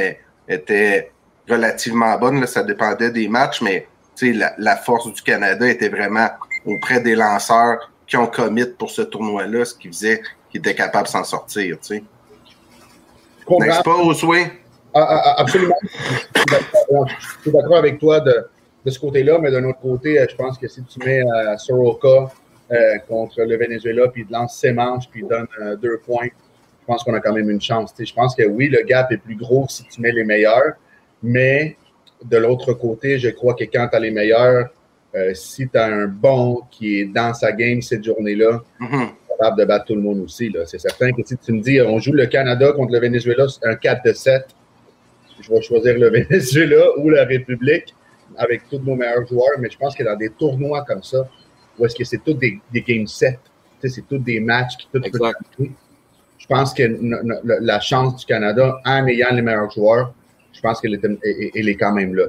était 0.49 1.12
relativement 1.49 2.18
bonne, 2.18 2.40
là, 2.40 2.47
ça 2.47 2.62
dépendait 2.62 3.11
des 3.11 3.28
matchs, 3.28 3.61
mais 3.62 3.87
tu 4.16 4.33
sais, 4.33 4.33
la, 4.33 4.54
la 4.59 4.76
force 4.76 5.12
du 5.12 5.23
Canada 5.23 5.68
était 5.68 5.88
vraiment 5.88 6.28
auprès 6.64 7.00
des 7.00 7.14
lanceurs 7.14 7.90
qui 8.06 8.16
ont 8.16 8.26
commit 8.26 8.66
pour 8.66 8.90
ce 8.90 9.02
tournoi-là, 9.02 9.64
ce 9.64 9.75
qui 9.75 9.88
faisait 9.88 10.23
qu'ils 10.50 10.61
étaient 10.61 10.75
capables 10.75 11.06
de 11.06 11.12
s'en 11.12 11.25
sortir. 11.25 11.76
N'est-ce 13.49 13.83
pas, 13.83 13.97
Osway? 13.97 14.50
Ah, 14.99 15.06
ah, 15.11 15.23
ah, 15.26 15.41
absolument. 15.43 15.75
Je 15.82 17.43
suis 17.43 17.50
d'accord- 17.52 17.76
avec 17.76 17.99
toi 17.99 18.21
de, 18.21 18.47
de 18.85 18.91
ce 18.91 18.99
côté-là, 18.99 19.39
mais 19.39 19.50
d'un 19.50 19.65
autre 19.65 19.80
côté, 19.80 20.19
euh, 20.19 20.26
je 20.30 20.35
pense 20.37 20.56
que 20.59 20.67
si 20.69 20.82
tu 20.85 20.99
mets 21.04 21.21
euh, 21.21 21.56
Soroka 21.59 22.32
euh, 22.73 22.97
contre 23.09 23.43
le 23.43 23.56
Venezuela, 23.56 24.09
puis 24.09 24.25
il 24.26 24.32
lance 24.32 24.56
ses 24.59 24.73
manches, 24.73 25.04
puis 25.11 25.21
il 25.23 25.28
donne 25.28 25.47
euh, 25.61 25.76
deux 25.76 25.99
points, 25.99 26.28
je 26.80 26.87
pense 26.87 27.02
qu'on 27.04 27.15
a 27.15 27.21
quand 27.21 27.32
même 27.35 27.50
une 27.50 27.61
chance. 27.61 27.93
Je 27.99 28.13
pense 28.15 28.35
que 28.35 28.45
oui, 28.45 28.69
le 28.69 28.82
gap 28.85 29.13
est 29.13 29.19
plus 29.19 29.37
gros 29.37 29.67
si 29.69 29.85
tu 29.85 30.00
mets 30.00 30.13
les 30.13 30.25
meilleurs, 30.25 30.73
mais 31.23 31.76
de 32.25 32.37
l'autre 32.39 32.73
côté, 32.73 33.19
je 33.19 33.28
crois 33.28 33.52
que 33.54 33.65
quand 33.65 33.89
tu 33.89 33.97
as 33.97 34.00
les 34.00 34.11
meilleurs, 34.11 34.69
si 35.35 35.69
tu 35.69 35.76
as 35.78 35.87
un 35.87 36.06
bon 36.06 36.63
qui 36.71 37.00
est 37.00 37.04
dans 37.06 37.32
sa 37.35 37.52
game 37.52 37.80
cette 37.82 38.04
journée-là, 38.04 38.61
Mhm. 38.80 39.09
capable 39.30 39.59
de 39.61 39.65
battre 39.67 39.85
tout 39.87 39.95
le 39.95 40.00
monde 40.02 40.21
aussi. 40.21 40.52
C'est 40.67 40.78
certain 40.78 41.11
que 41.13 41.23
si 41.25 41.37
tu 41.39 41.52
me 41.52 41.61
dis, 41.61 41.80
on 41.80 41.99
joue 41.99 42.13
le 42.13 42.26
Canada 42.26 42.73
contre 42.73 42.93
le 42.93 43.00
Venezuela, 43.00 43.47
c'est 43.49 43.67
un 43.69 43.75
4 43.76 44.04
de 44.04 44.13
7, 44.13 44.47
je 45.41 45.51
vais 45.51 45.63
choisir 45.63 45.99
le 45.99 46.09
Venezuela 46.29 46.85
ou 46.99 47.11
la 47.11 47.25
République 47.25 47.95
avec 48.37 48.69
tous 48.69 48.79
nos 48.79 48.95
meilleurs 48.95 49.27
joueurs, 49.27 49.59
mais 49.59 49.71
je 49.71 49.79
pense 49.79 49.95
que 49.95 50.03
dans 50.03 50.17
des 50.17 50.31
tournois 50.31 50.85
comme 50.87 51.03
ça, 51.03 51.29
où 51.79 51.85
est-ce 51.87 51.95
que 51.95 52.05
c'est 52.05 52.19
tous 52.25 52.35
des, 52.35 52.59
des 52.73 52.83
game 52.83 53.07
7, 53.07 53.39
tu 53.81 53.89
sais, 53.89 53.95
c'est 53.95 54.09
tous 54.09 54.19
des 54.19 54.41
matchs 54.41 54.77
qui 54.79 54.87
tout 54.87 54.93
peuvent 55.01 55.05
Exact. 55.07 55.39
changer, 55.57 55.73
je 56.39 56.47
pense 56.47 56.75
que 56.75 56.83
la 57.61 57.81
chance 57.81 58.17
du 58.17 58.27
Canada, 58.27 58.81
en 58.85 59.07
ayant 59.07 59.33
les 59.33 59.43
meilleurs 59.43 59.71
joueurs, 59.71 60.13
je 60.53 60.61
pense 60.61 60.81
qu'elle 60.81 60.95
est, 60.95 61.05
elle- 61.05 61.19
elle 61.55 61.69
est 61.69 61.77
quand 61.77 61.93
même 61.93 62.15
là. 62.15 62.25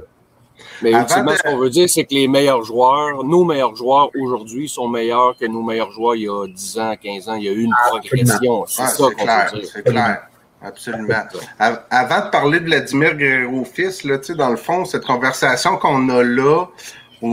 Mais 0.82 0.92
Avant 0.92 1.02
ultimement, 1.02 1.30
de- 1.32 1.36
ce 1.36 1.42
qu'on 1.42 1.56
veut 1.56 1.70
dire, 1.70 1.88
c'est 1.88 2.04
que 2.04 2.14
les 2.14 2.26
meilleurs 2.28 2.62
joueurs, 2.64 3.22
nos 3.24 3.44
meilleurs 3.44 3.76
joueurs 3.76 4.10
aujourd'hui 4.20 4.68
sont 4.68 4.88
meilleurs 4.88 5.36
que 5.38 5.46
nos 5.46 5.62
meilleurs 5.62 5.92
joueurs 5.92 6.16
il 6.16 6.22
y 6.22 6.28
a 6.28 6.46
10 6.48 6.78
ans, 6.80 6.94
15 7.00 7.28
ans. 7.28 7.34
Il 7.36 7.44
y 7.44 7.48
a 7.48 7.52
eu 7.52 7.62
une 7.62 7.74
progression. 7.88 8.66
C'est 8.66 8.86
ça 8.88 9.04
qu'on 9.04 9.24
veut 9.24 9.60
dire. 9.60 9.70
c'est 9.72 9.84
clair. 9.84 10.26
Absolument. 10.62 11.14
Av- 11.58 11.82
Avant 11.90 12.26
de 12.26 12.30
parler 12.30 12.60
de 12.60 12.64
Vladimir 12.64 13.14
Guerrero-Fils, 13.16 14.04
là, 14.04 14.18
tu 14.18 14.24
sais, 14.26 14.34
dans 14.34 14.50
le 14.50 14.56
fond, 14.56 14.84
cette 14.84 15.04
conversation 15.04 15.76
qu'on 15.76 16.08
a 16.08 16.22
là, 16.22 16.66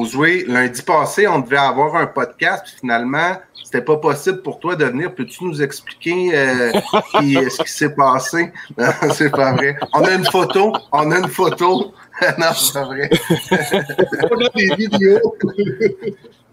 jouer, 0.05 0.45
lundi 0.47 0.81
passé, 0.81 1.27
on 1.27 1.39
devait 1.39 1.57
avoir 1.57 1.95
un 1.95 2.07
podcast, 2.07 2.63
puis 2.65 2.75
finalement, 2.81 3.33
c'était 3.63 3.81
pas 3.81 3.97
possible 3.97 4.41
pour 4.41 4.59
toi 4.59 4.75
de 4.75 4.85
venir. 4.85 5.13
Peux-tu 5.13 5.43
nous 5.43 5.61
expliquer 5.61 6.31
euh, 6.35 6.71
qui- 7.19 7.35
ce 7.49 7.63
qui 7.63 7.71
s'est 7.71 7.93
passé? 7.95 8.51
Non, 8.77 8.87
c'est 9.11 9.31
pas 9.31 9.53
vrai. 9.53 9.75
On 9.93 10.03
a 10.03 10.11
une 10.13 10.25
photo. 10.25 10.73
On 10.91 11.11
a 11.11 11.17
une 11.19 11.27
photo. 11.27 11.93
non, 12.37 12.45
c'est 12.55 12.73
pas 12.73 12.85
vrai. 12.85 13.09
On 14.31 14.45
a 14.45 14.49
des 14.55 14.75
vidéos. 14.75 15.35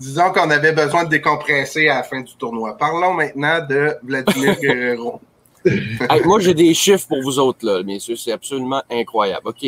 Disons 0.01 0.33
qu'on 0.33 0.51
avait 0.51 0.73
besoin 0.73 1.05
de 1.05 1.11
décompresser 1.11 1.89
à 1.89 1.97
la 1.97 2.03
fin 2.03 2.21
du 2.23 2.35
tournoi. 2.37 2.77
Parlons 2.77 3.15
maintenant 3.15 3.65
de 3.67 3.97
Vladimir 4.03 4.59
Guerrero. 4.59 5.21
Moi, 6.25 6.41
j'ai 6.41 6.55
des 6.55 6.75
chiffres 6.75 7.07
pour 7.09 7.23
vous 7.23 7.39
autres, 7.39 7.65
là, 7.65 7.83
messieurs. 7.83 8.17
C'est 8.17 8.33
absolument 8.33 8.83
incroyable. 8.91 9.49
OK. 9.49 9.67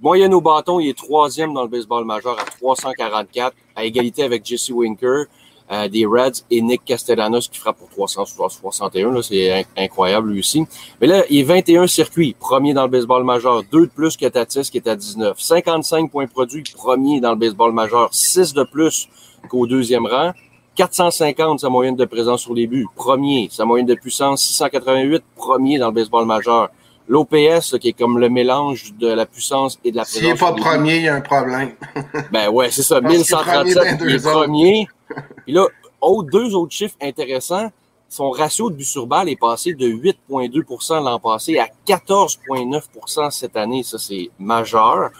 Moyenne 0.00 0.34
au 0.34 0.40
bâton, 0.40 0.80
il 0.80 0.88
est 0.88 0.98
troisième 0.98 1.52
dans 1.54 1.62
le 1.62 1.68
baseball 1.68 2.04
majeur 2.04 2.36
à 2.38 2.44
344, 2.44 3.54
à 3.76 3.84
égalité 3.84 4.24
avec 4.24 4.44
Jesse 4.44 4.70
Winker, 4.70 5.26
euh, 5.70 5.88
des 5.88 6.04
Reds 6.06 6.42
et 6.50 6.60
Nick 6.60 6.84
Castellanos 6.84 7.48
qui 7.48 7.58
frappe 7.60 7.78
pour 7.78 7.88
361. 7.88 9.12
là, 9.12 9.22
C'est 9.22 9.52
in- 9.60 9.62
incroyable 9.76 10.30
lui 10.32 10.40
aussi. 10.40 10.64
Mais 11.00 11.06
là, 11.06 11.22
il 11.30 11.38
est 11.38 11.42
21 11.44 11.86
circuits, 11.86 12.34
premier 12.38 12.74
dans 12.74 12.82
le 12.82 12.88
baseball 12.90 13.22
majeur, 13.22 13.62
deux 13.70 13.86
de 13.86 13.90
plus 13.92 14.16
que 14.16 14.26
Tatis 14.26 14.68
qui 14.70 14.78
est 14.78 14.88
à 14.88 14.96
19. 14.96 15.40
55 15.40 16.10
points 16.10 16.26
produits, 16.26 16.64
premier 16.74 17.20
dans 17.20 17.30
le 17.30 17.36
baseball 17.38 17.72
majeur, 17.72 18.08
6 18.12 18.54
de 18.54 18.64
plus 18.64 19.08
qu'au 19.48 19.66
deuxième 19.68 20.06
rang. 20.06 20.32
450, 20.76 21.60
sa 21.60 21.68
moyenne 21.68 21.96
de 21.96 22.04
présence 22.04 22.42
sur 22.42 22.54
les 22.54 22.66
buts, 22.66 22.86
premier. 22.96 23.48
Sa 23.50 23.64
moyenne 23.64 23.86
de 23.86 23.94
puissance, 23.94 24.42
688, 24.44 25.22
premier 25.36 25.78
dans 25.78 25.88
le 25.88 25.92
baseball 25.92 26.24
majeur. 26.26 26.70
L'OPS, 27.08 27.76
qui 27.80 27.88
est 27.88 27.92
comme 27.92 28.18
le 28.18 28.28
mélange 28.28 28.94
de 28.98 29.08
la 29.08 29.26
puissance 29.26 29.78
et 29.84 29.90
de 29.90 29.96
la 29.96 30.04
présence. 30.04 30.18
S'il 30.20 30.28
n'est 30.28 30.38
pas 30.38 30.52
premier, 30.52 30.96
il 30.96 31.02
y 31.02 31.08
a 31.08 31.14
un 31.16 31.20
problème. 31.20 31.72
Ben 32.32 32.48
ouais, 32.48 32.70
c'est 32.70 32.82
ça. 32.82 33.00
Parce 33.00 33.12
qu'il 33.12 33.22
est 33.22 33.28
premier 33.28 33.64
1137, 33.64 33.98
dans 33.98 34.06
il 34.06 34.14
est 34.14 34.22
premier. 34.22 34.86
Puis 35.44 35.52
là, 35.52 35.66
autre- 36.00 36.30
deux 36.30 36.54
autres 36.54 36.72
chiffres 36.72 36.96
intéressants. 37.02 37.70
Son 38.08 38.30
ratio 38.30 38.70
de 38.70 38.76
but 38.76 38.84
sur 38.84 39.06
balle 39.06 39.28
est 39.30 39.36
passé 39.40 39.72
de 39.74 39.86
8,2 39.86 41.02
l'an 41.02 41.18
passé 41.18 41.58
à 41.58 41.68
14,9% 41.86 43.30
cette 43.30 43.56
année. 43.56 43.82
Ça, 43.82 43.98
c'est 43.98 44.30
majeur. 44.38 45.10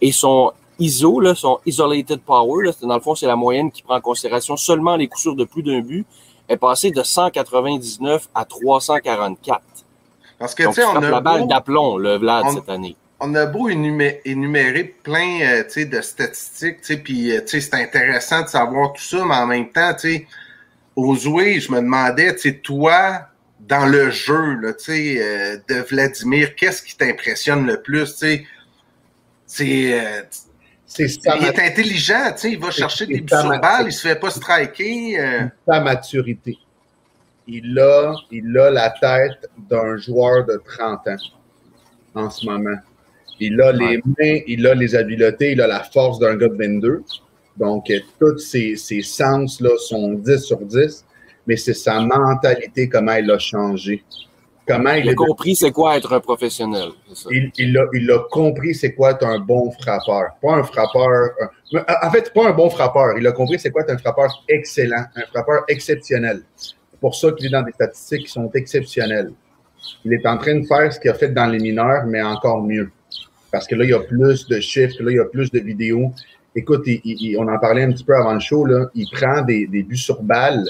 Et 0.00 0.12
son 0.12 0.52
ISO, 0.82 1.20
là, 1.20 1.34
son 1.34 1.58
Isolated 1.66 2.20
Power, 2.20 2.64
là, 2.66 2.72
c'est- 2.72 2.86
dans 2.86 2.94
le 2.94 3.00
fond, 3.00 3.14
c'est 3.14 3.26
la 3.26 3.36
moyenne 3.36 3.70
qui 3.70 3.82
prend 3.82 3.96
en 3.96 4.00
considération 4.00 4.56
seulement 4.56 4.96
les 4.96 5.06
coups 5.08 5.22
sûrs 5.22 5.36
de 5.36 5.44
plus 5.44 5.62
d'un 5.62 5.80
but, 5.80 6.06
est 6.48 6.56
passé 6.56 6.90
de 6.90 7.02
199 7.02 8.28
à 8.34 8.44
344. 8.44 9.62
Parce 10.38 10.54
que, 10.54 10.64
Donc, 10.64 10.74
tu 10.74 10.80
sais, 10.80 10.86
on 10.86 10.96
a 10.96 11.00
la 11.10 11.20
balle 11.20 11.42
beau- 11.42 11.46
d'aplomb, 11.46 11.96
le 11.98 12.16
Vlad, 12.16 12.44
on- 12.46 12.52
cette 12.54 12.68
année. 12.68 12.96
on 13.20 13.34
a 13.36 13.46
beau 13.46 13.68
énumé- 13.70 14.20
énumérer 14.24 14.82
plein 15.02 15.40
euh, 15.42 15.84
de 15.84 16.00
statistiques, 16.00 16.78
puis 17.04 17.30
euh, 17.30 17.40
tu 17.42 17.60
sais, 17.60 17.60
c'est 17.60 17.74
intéressant 17.80 18.42
de 18.42 18.48
savoir 18.48 18.92
tout 18.92 19.02
ça, 19.02 19.24
mais 19.24 19.36
en 19.36 19.46
même 19.46 19.70
temps, 19.70 19.94
tu 19.94 20.00
sais, 20.16 20.26
aux 20.96 21.14
jouets, 21.14 21.60
je 21.60 21.70
me 21.70 21.80
demandais, 21.80 22.34
tu 22.34 22.40
sais, 22.50 22.54
toi, 22.58 23.20
dans 23.60 23.86
le 23.86 24.10
jeu, 24.10 24.54
là, 24.60 24.72
tu 24.72 24.84
sais, 24.86 25.16
euh, 25.20 25.56
de 25.68 25.76
Vladimir, 25.88 26.56
qu'est-ce 26.56 26.82
qui 26.82 26.96
t'impressionne 26.96 27.64
le 27.66 27.80
plus, 27.80 28.12
tu 28.14 28.18
sais? 28.18 28.46
C'est. 29.46 30.00
euh, 30.00 30.22
C'est 30.94 31.06
il 31.06 31.44
est 31.46 31.58
intelligent, 31.58 32.32
tu 32.32 32.38
sais, 32.38 32.52
il 32.52 32.58
va 32.58 32.70
chercher 32.70 33.06
des 33.06 33.20
buts 33.22 33.28
sur 33.28 33.48
balle, 33.60 33.86
il 33.86 33.92
se 33.92 34.06
fait 34.06 34.16
pas 34.20 34.30
striker. 34.30 35.18
euh, 35.18 35.44
sa 35.66 35.80
maturité. 35.80 36.58
Il 37.46 37.78
a, 37.78 38.14
il 38.30 38.56
a 38.58 38.70
la 38.70 38.90
tête 38.90 39.48
d'un 39.70 39.96
joueur 39.96 40.44
de 40.44 40.60
30 40.76 41.08
ans 41.08 41.16
en 42.14 42.30
ce 42.30 42.44
moment. 42.44 42.76
Il 43.40 43.60
a 43.62 43.72
les 43.72 44.02
mains, 44.04 44.40
il 44.46 44.66
a 44.66 44.74
les 44.74 44.94
habiletés, 44.94 45.52
il 45.52 45.60
a 45.62 45.66
la 45.66 45.82
force 45.82 46.18
d'un 46.18 46.36
gars 46.36 46.48
de 46.48 46.56
22. 46.56 47.02
Donc, 47.56 47.90
euh, 47.90 47.98
tous 48.20 48.38
ses, 48.38 48.76
ses 48.76 49.00
sens 49.02 49.60
là, 49.60 49.70
sont 49.78 50.12
10 50.12 50.38
sur 50.38 50.58
10, 50.60 51.04
mais 51.46 51.56
c'est 51.56 51.74
sa 51.74 52.00
mentalité, 52.00 52.88
comment 52.88 53.14
il 53.14 53.30
a 53.30 53.38
changé. 53.38 54.04
Comment 54.76 54.92
il, 54.92 55.04
Il 55.06 55.10
a 55.10 55.14
compris 55.14 55.54
c'est 55.56 55.70
quoi 55.72 55.96
être 55.96 56.12
un 56.12 56.20
professionnel. 56.20 56.88
ça. 57.14 57.28
il, 57.30 57.50
il 57.58 57.76
a, 57.78 57.84
il 57.94 58.10
a 58.10 58.18
compris 58.30 58.74
c'est 58.74 58.94
quoi 58.94 59.12
être 59.12 59.24
un 59.26 59.38
bon 59.38 59.70
frappeur. 59.72 60.30
Pas 60.42 60.54
un 60.54 60.62
frappeur. 60.62 61.30
un- 61.74 61.84
en 62.06 62.10
fait, 62.10 62.32
pas 62.32 62.48
un 62.48 62.52
bon 62.52 62.68
frappeur. 62.70 63.16
Il 63.18 63.26
a 63.26 63.32
compris 63.32 63.58
c'est 63.58 63.70
quoi 63.70 63.82
être 63.82 63.90
un 63.90 63.98
frappeur 63.98 64.44
excellent, 64.48 65.04
un 65.16 65.26
frappeur 65.32 65.64
exceptionnel. 65.68 66.42
C'est 66.56 67.00
pour 67.00 67.14
ça 67.14 67.32
qu'il 67.32 67.46
est 67.46 67.50
dans 67.50 67.62
des 67.62 67.72
statistiques 67.72 68.26
qui 68.26 68.32
sont 68.32 68.50
exceptionnelles. 68.54 69.32
Il 70.04 70.12
est 70.12 70.26
en 70.26 70.38
train 70.38 70.54
de 70.60 70.66
faire 70.66 70.92
ce 70.92 71.00
qu'il 71.00 71.10
a 71.10 71.14
fait 71.14 71.28
dans 71.30 71.46
les 71.46 71.58
mineurs, 71.58 72.04
mais 72.06 72.22
encore 72.22 72.62
mieux. 72.62 72.90
Parce 73.50 73.66
que 73.66 73.74
là, 73.74 73.84
il 73.84 73.90
y 73.90 73.94
a 73.94 73.98
plus 74.00 74.46
de 74.46 74.60
chiffres, 74.60 74.94
là, 75.02 75.10
il 75.10 75.16
y 75.16 75.20
a 75.20 75.24
plus 75.24 75.50
de 75.50 75.58
vidéos. 75.58 76.12
Écoute, 76.54 76.86
on 77.38 77.48
en 77.48 77.58
parlait 77.58 77.82
un 77.82 77.92
petit 77.92 78.04
peu 78.04 78.14
avant 78.14 78.34
le 78.34 78.40
show, 78.40 78.64
là. 78.64 78.86
Il 78.94 79.08
prend 79.10 79.42
des, 79.42 79.66
des 79.66 79.82
buts 79.82 79.96
sur 79.96 80.22
balle 80.22 80.64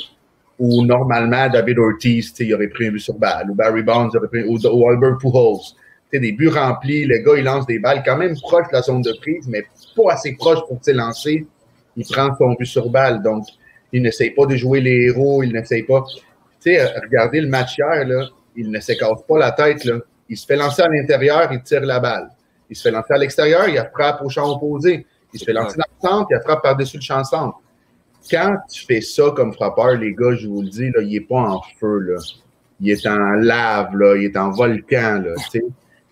où 0.59 0.85
normalement 0.85 1.49
David 1.49 1.79
Ortiz, 1.79 2.33
il 2.39 2.55
aurait 2.55 2.69
pris 2.69 2.89
un 2.89 2.93
but 2.93 3.01
sur 3.01 3.15
balle, 3.15 3.51
ou 3.51 3.55
Barry 3.55 3.83
Bonds 3.83 4.11
aurait 4.15 4.29
pris, 4.29 4.45
ou, 4.45 4.59
ou 4.59 4.89
Albert 4.89 5.19
Pujols. 5.19 5.59
Des 6.13 6.33
buts 6.33 6.49
remplis, 6.49 7.07
le 7.07 7.19
gars, 7.19 7.39
il 7.39 7.45
lance 7.45 7.67
des 7.67 7.79
balles 7.79 8.03
quand 8.05 8.19
même 8.19 8.35
proche 8.43 8.69
de 8.69 8.75
la 8.75 8.83
zone 8.83 9.01
de 9.01 9.13
prise, 9.21 9.49
mais 9.49 9.65
pas 9.97 10.13
assez 10.13 10.35
proche 10.37 10.59
pour 10.69 10.79
sais, 10.83 10.93
lancer. 10.93 11.47
Il 11.97 12.05
prend 12.05 12.37
son 12.37 12.53
but 12.53 12.67
sur 12.67 12.91
balle. 12.91 13.23
Donc, 13.23 13.47
il 13.93 14.03
n'essaye 14.03 14.31
pas 14.31 14.45
de 14.45 14.55
jouer 14.55 14.83
les 14.83 15.07
héros, 15.07 15.43
il 15.43 15.53
n'essaye 15.53 15.85
pas. 15.85 16.05
Tu 16.61 16.75
sais, 16.75 16.85
regardez 17.03 17.41
le 17.41 17.49
match 17.49 17.79
hier, 17.79 18.07
là, 18.07 18.29
il 18.55 18.71
ne 18.71 18.79
se 18.79 18.93
casse 18.93 19.23
pas 19.27 19.39
la 19.39 19.53
tête, 19.53 19.85
là. 19.87 19.95
Il 20.29 20.37
se 20.37 20.47
fait 20.47 20.57
lancer 20.57 20.83
à 20.83 20.89
l'intérieur, 20.89 21.51
il 21.51 21.63
tire 21.63 21.81
la 21.81 21.99
balle. 21.99 22.29
Il 22.69 22.77
se 22.77 22.83
fait 22.83 22.91
lancer 22.91 23.13
à 23.13 23.19
l'extérieur, 23.19 23.69
il 23.69 23.83
frappe 23.93 24.23
au 24.23 24.29
champ 24.29 24.51
opposé. 24.51 25.07
Il 25.33 25.41
se 25.41 25.45
fait 25.45 25.53
lancer 25.53 25.79
dans 25.79 25.85
le 25.89 26.09
centre, 26.09 26.29
il 26.31 26.41
frappe 26.43 26.63
par-dessus 26.63 26.99
le 26.99 27.03
champ 27.03 27.25
centre. 27.25 27.59
Quand 28.31 28.57
tu 28.71 28.85
fais 28.87 29.01
ça 29.01 29.33
comme 29.35 29.53
frappeur, 29.53 29.97
les 29.97 30.15
gars, 30.15 30.35
je 30.35 30.47
vous 30.47 30.63
le 30.63 30.69
dis, 30.69 30.91
là, 30.91 31.03
il 31.03 31.11
n'est 31.11 31.21
pas 31.21 31.41
en 31.41 31.63
feu. 31.81 31.99
Là. 31.99 32.19
Il 32.81 32.91
est 32.91 33.07
en 33.07 33.17
lave, 33.17 33.97
là, 33.97 34.17
il 34.17 34.25
est 34.25 34.37
en 34.37 34.51
volcan. 34.51 35.23
Là, 35.25 35.35
tu 35.37 35.59
sais. 35.59 35.65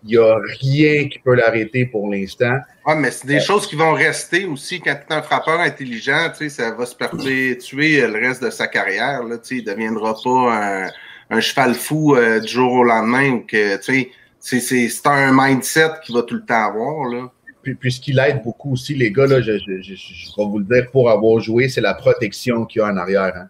il 0.05 0.11
n'y 0.11 0.17
a 0.17 0.37
rien 0.61 1.09
qui 1.09 1.19
peut 1.19 1.35
l'arrêter 1.35 1.87
pour 1.87 2.11
l'instant. 2.11 2.57
Ouais, 2.87 2.97
mais 2.97 3.11
c'est 3.11 3.27
des 3.27 3.41
choses 3.41 3.67
qui 3.67 3.77
vont 3.77 3.93
rester 3.93 4.47
aussi 4.47 4.81
quand 4.81 4.95
tu 4.95 5.13
es 5.13 5.17
un 5.17 5.23
frappeur 5.23 5.61
intelligent, 5.61 6.31
tu 6.31 6.49
sais, 6.49 6.63
ça 6.63 6.73
va 6.73 6.87
se 6.87 6.95
perpétuer 6.95 8.07
le 8.07 8.15
reste 8.15 8.43
de 8.43 8.51
sa 8.51 8.67
carrière. 8.67 9.23
Là, 9.25 9.37
il 9.51 9.57
ne 9.59 9.63
deviendra 9.65 10.15
pas 10.23 10.85
un, 10.85 10.89
un 11.31 11.41
cheval 11.41 11.75
fou 11.75 12.17
euh, 12.17 12.41
du 12.41 12.49
jour 12.49 12.73
au 12.73 12.85
lendemain. 12.85 13.31
ou 13.31 13.41
Que, 13.41 13.77
tu 13.77 13.83
sais, 13.83 14.11
c'est, 14.39 14.61
c'est, 14.61 14.89
c'est 14.89 15.07
un 15.07 15.33
mindset 15.33 15.91
qu'il 16.05 16.15
va 16.15 16.23
tout 16.23 16.35
le 16.35 16.45
temps 16.45 16.67
avoir. 16.67 17.09
Là. 17.09 17.31
Puis, 17.63 17.75
puis 17.75 17.93
ce 17.93 18.01
qui 18.01 18.13
l'aide 18.13 18.43
beaucoup 18.43 18.73
aussi, 18.73 18.95
les 18.95 19.11
gars, 19.13 19.27
là, 19.27 19.41
je, 19.41 19.59
je, 19.59 19.83
je, 19.83 19.95
je 19.95 20.27
vais 20.37 20.45
vous 20.45 20.59
le 20.59 20.65
dire, 20.65 20.91
pour 20.91 21.11
avoir 21.11 21.41
joué, 21.41 21.69
c'est 21.69 21.81
la 21.83 21.95
protection 21.95 22.65
qu'il 22.65 22.81
y 22.81 22.83
a 22.83 22.89
en 22.89 22.97
arrière. 22.97 23.33
Hein. 23.37 23.49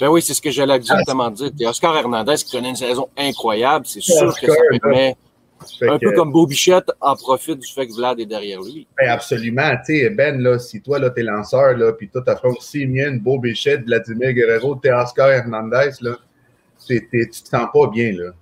Ben 0.00 0.08
oui, 0.08 0.20
c'est 0.20 0.34
ce 0.34 0.42
que 0.42 0.50
j'allais 0.50 0.74
exactement 0.74 1.30
dire. 1.30 1.50
Et 1.58 1.66
Oscar 1.66 1.96
Hernandez 1.96 2.34
qui 2.36 2.50
connaît 2.50 2.70
une 2.70 2.76
saison 2.76 3.08
incroyable, 3.16 3.86
c'est 3.86 4.00
sûr 4.02 4.34
que 4.38 4.46
ça 4.46 4.56
permet, 4.82 5.16
Fait 5.78 5.88
un 5.88 5.98
que, 5.98 6.06
peu 6.06 6.12
comme 6.12 6.32
Beau 6.32 6.46
Bichette, 6.46 6.90
en 7.00 7.14
profite 7.16 7.60
du 7.60 7.72
fait 7.72 7.86
que 7.86 7.94
Vlad 7.94 8.18
est 8.20 8.26
derrière 8.26 8.60
lui. 8.60 8.86
ben, 8.98 9.08
absolument. 9.08 9.70
Tu 9.86 10.00
sais, 10.00 10.10
Ben, 10.10 10.38
là, 10.42 10.58
si 10.58 10.82
toi, 10.82 10.98
là, 10.98 11.08
t'es 11.10 11.22
lanceur, 11.22 11.76
là, 11.78 11.92
puis 11.92 12.08
toi, 12.08 12.20
t'affrontes 12.26 12.60
Simien, 12.60 13.12
Beau 13.16 13.38
Bichette, 13.38 13.84
Vladimir 13.86 14.32
Guerrero, 14.32 14.74
t'es 14.74 14.92
Oscar 14.92 15.30
Hernandez, 15.30 15.90
là, 16.02 16.16
t'es- 16.86 17.00
tu 17.10 17.28
te 17.42 17.48
sens 17.48 17.68
pas 17.72 17.86
bien, 17.86 18.12
là. 18.12 18.32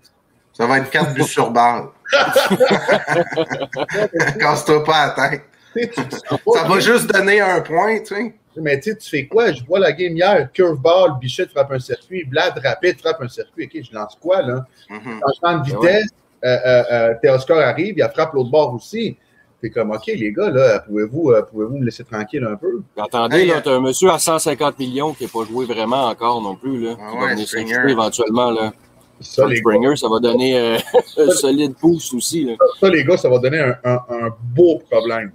Ça 0.54 0.66
va 0.66 0.78
être 0.78 0.90
4 0.90 1.14
buts 1.14 1.24
sur 1.24 1.50
balle. 1.50 1.88
Casse-toi 4.38 4.84
pas 4.84 5.06
la 5.06 5.30
tête. 5.30 5.42
Ça 6.54 6.64
va 6.64 6.78
juste 6.78 7.12
donner 7.12 7.40
un 7.40 7.60
point, 7.60 7.98
tu 7.98 8.14
sais. 8.14 8.34
Mais 8.56 8.78
tu 8.78 8.92
sais, 8.92 8.96
tu 8.96 9.10
fais 9.10 9.26
quoi? 9.26 9.52
Je 9.52 9.64
vois 9.64 9.80
la 9.80 9.92
game 9.92 10.16
hier, 10.16 10.48
curveball, 10.52 11.18
Bichette 11.20 11.50
frappe 11.50 11.72
un 11.72 11.80
circuit, 11.80 12.22
Vlad 12.30 12.56
rapide 12.64 13.00
frappe 13.00 13.20
un 13.20 13.28
circuit. 13.28 13.64
OK, 13.64 13.82
je 13.82 13.92
lance 13.92 14.16
quoi, 14.20 14.42
là? 14.42 14.64
Mhm. 14.88 15.20
Changement 15.20 15.58
de 15.58 15.64
vitesse, 15.64 16.10
euh, 16.44 16.56
euh, 16.64 16.82
euh, 16.92 17.14
Teoscar 17.20 17.58
arrive, 17.58 17.94
il 17.96 18.10
frappe 18.14 18.32
l'autre 18.34 18.50
bord 18.50 18.74
aussi. 18.74 19.16
T'es 19.60 19.70
comme, 19.70 19.90
OK, 19.90 20.06
les 20.06 20.32
gars, 20.32 20.50
là, 20.50 20.78
pouvez-vous 20.80 21.30
euh, 21.30 21.42
pouvez-vous 21.42 21.78
me 21.78 21.84
laisser 21.84 22.04
tranquille 22.04 22.46
un 22.48 22.54
peu? 22.54 22.82
Attendez, 22.96 23.38
Hey, 23.38 23.46
là, 23.48 23.60
t'as 23.60 23.72
un 23.72 23.80
monsieur 23.80 24.10
à 24.10 24.18
150 24.18 24.78
millions 24.78 25.14
qui 25.14 25.24
n'a 25.24 25.30
pas 25.30 25.44
joué 25.44 25.64
vraiment 25.64 26.06
encore 26.06 26.40
non 26.40 26.54
plus, 26.54 26.84
là. 26.84 26.96
Ah 27.00 27.10
qui 27.10 27.16
ouais, 27.16 27.34
va 27.34 27.62
venir 27.62 27.88
éventuellement, 27.88 28.50
là. 28.50 28.72
Ça, 29.20 29.46
les 29.46 29.55
gars, 29.57 29.61
Springer, 29.72 29.96
ça 29.96 30.09
va 30.09 30.18
donner 30.20 30.59
euh, 30.59 30.79
un 31.18 31.31
solide 31.31 31.74
pouce 31.77 32.12
aussi, 32.12 32.44
là. 32.44 32.55
ça, 32.81 32.88
les 32.88 33.05
gars, 33.05 33.16
ça 33.16 33.29
va 33.29 33.38
donner 33.38 33.61
un, 33.61 33.77
un- 33.85 34.05
un 34.11 34.29
beau 34.55 34.83
problème. 34.90 35.33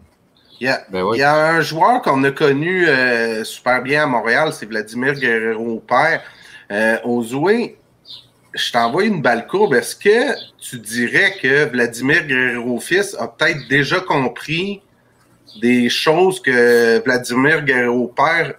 Il 0.61 0.65
y, 0.67 0.69
a, 0.69 0.81
Ben 0.91 1.03
oui. 1.03 1.17
il 1.17 1.19
y 1.21 1.23
a 1.23 1.51
un 1.51 1.61
joueur 1.61 2.01
qu'on 2.01 2.21
a 2.25 2.31
connu 2.31 2.85
euh, 2.87 3.43
super 3.45 3.81
bien 3.81 4.03
à 4.03 4.05
Montréal, 4.07 4.51
c'est 4.51 4.65
Vladimir 4.65 5.13
Guerrero 5.13 5.79
père. 5.87 6.21
Euh, 6.71 6.97
au 7.05 7.23
Zoué, 7.23 7.77
je 8.53 8.71
t'envoie 8.71 9.05
une 9.05 9.21
balle 9.21 9.47
courbe. 9.47 9.73
Est-ce 9.75 9.95
que 9.95 10.33
tu 10.59 10.77
dirais 10.79 11.33
que 11.41 11.65
Vladimir 11.69 12.25
Guerrero 12.27 12.77
fils 12.79 13.15
a 13.17 13.27
peut-être 13.29 13.69
déjà 13.69 14.01
compris 14.01 14.81
des 15.61 15.89
choses 15.89 16.41
que 16.41 17.01
Vladimir 17.05 17.63
Guerrero 17.63 18.07
père 18.15 18.53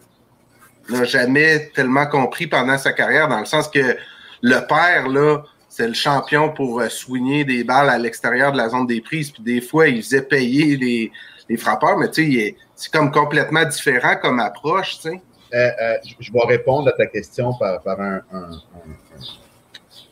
n'a 0.89 1.05
jamais 1.05 1.71
tellement 1.75 2.07
compris 2.07 2.47
pendant 2.47 2.79
sa 2.79 2.93
carrière, 2.93 3.29
dans 3.29 3.39
le 3.41 3.45
sens 3.45 3.69
que 3.69 3.97
le 4.43 4.67
père, 4.67 5.09
là, 5.09 5.43
c'est 5.69 5.87
le 5.87 5.95
champion 5.95 6.51
pour 6.53 6.81
euh, 6.81 6.89
soigner 6.89 7.45
des 7.45 7.65
balles 7.65 7.89
à 7.89 7.97
l'extérieur 7.97 8.53
de 8.53 8.57
la 8.57 8.69
zone 8.69 8.87
des 8.87 9.01
prises. 9.01 9.31
Puis 9.31 9.43
des 9.43 9.61
fois, 9.61 9.89
il 9.89 10.03
faisait 10.03 10.23
payer 10.23 10.77
les, 10.77 11.57
frappeurs, 11.57 11.99
mais 11.99 12.11
tu 12.11 12.33
sais, 12.33 12.57
c'est 12.77 12.93
comme 12.93 13.11
complètement 13.11 13.65
différent 13.65 14.15
comme 14.21 14.39
approche, 14.39 14.97
tu 15.01 15.11
sais. 15.11 15.23
Euh, 15.53 15.69
euh, 15.83 15.95
je- 16.21 16.33
vais 16.33 16.47
répondre 16.47 16.89
à 16.89 16.93
ta 16.93 17.07
question 17.07 17.53
par, 17.55 17.81
un, 18.01 18.21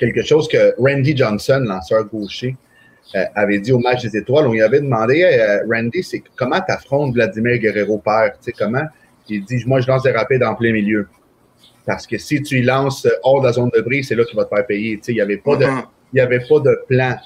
quelque 0.00 0.22
chose 0.22 0.48
que 0.48 0.74
Randy 0.78 1.16
Johnson, 1.16 1.62
lanceur 1.64 2.04
gaucher, 2.06 2.56
avait 3.36 3.60
dit 3.60 3.72
au 3.72 3.78
match 3.78 4.02
des 4.02 4.16
étoiles. 4.16 4.48
On 4.48 4.52
lui 4.52 4.62
avait 4.62 4.80
demandé, 4.80 5.24
Randy, 5.70 6.02
c'est 6.02 6.22
comment 6.36 6.60
tu 6.60 6.72
affrontes 6.72 7.14
Vladimir 7.14 7.58
Guerrero 7.58 7.98
père? 7.98 8.32
Tu 8.32 8.46
sais, 8.46 8.52
comment? 8.52 8.84
Il 9.28 9.44
dit, 9.44 9.62
moi, 9.64 9.80
je 9.80 9.86
lance 9.86 10.02
des 10.02 10.10
rapides 10.10 10.42
en 10.42 10.54
plein 10.54 10.72
milieu. 10.72 11.06
Parce 11.88 12.06
que 12.06 12.18
si 12.18 12.42
tu 12.42 12.60
lances 12.60 13.08
hors 13.22 13.40
de 13.40 13.46
la 13.46 13.52
zone 13.54 13.70
de 13.74 13.80
brise, 13.80 14.08
c'est 14.08 14.14
là 14.14 14.22
qu'il 14.26 14.36
va 14.36 14.44
te 14.44 14.54
faire 14.54 14.66
payer. 14.66 15.00
Il 15.08 15.14
n'y 15.14 15.20
avait 15.22 15.38
pas 15.38 15.56
de, 15.56 15.64
Mhm. 15.64 15.82
n'y 16.12 16.20
avait 16.20 16.40
pas 16.40 16.60
de 16.60 16.78
plan. 16.86 17.16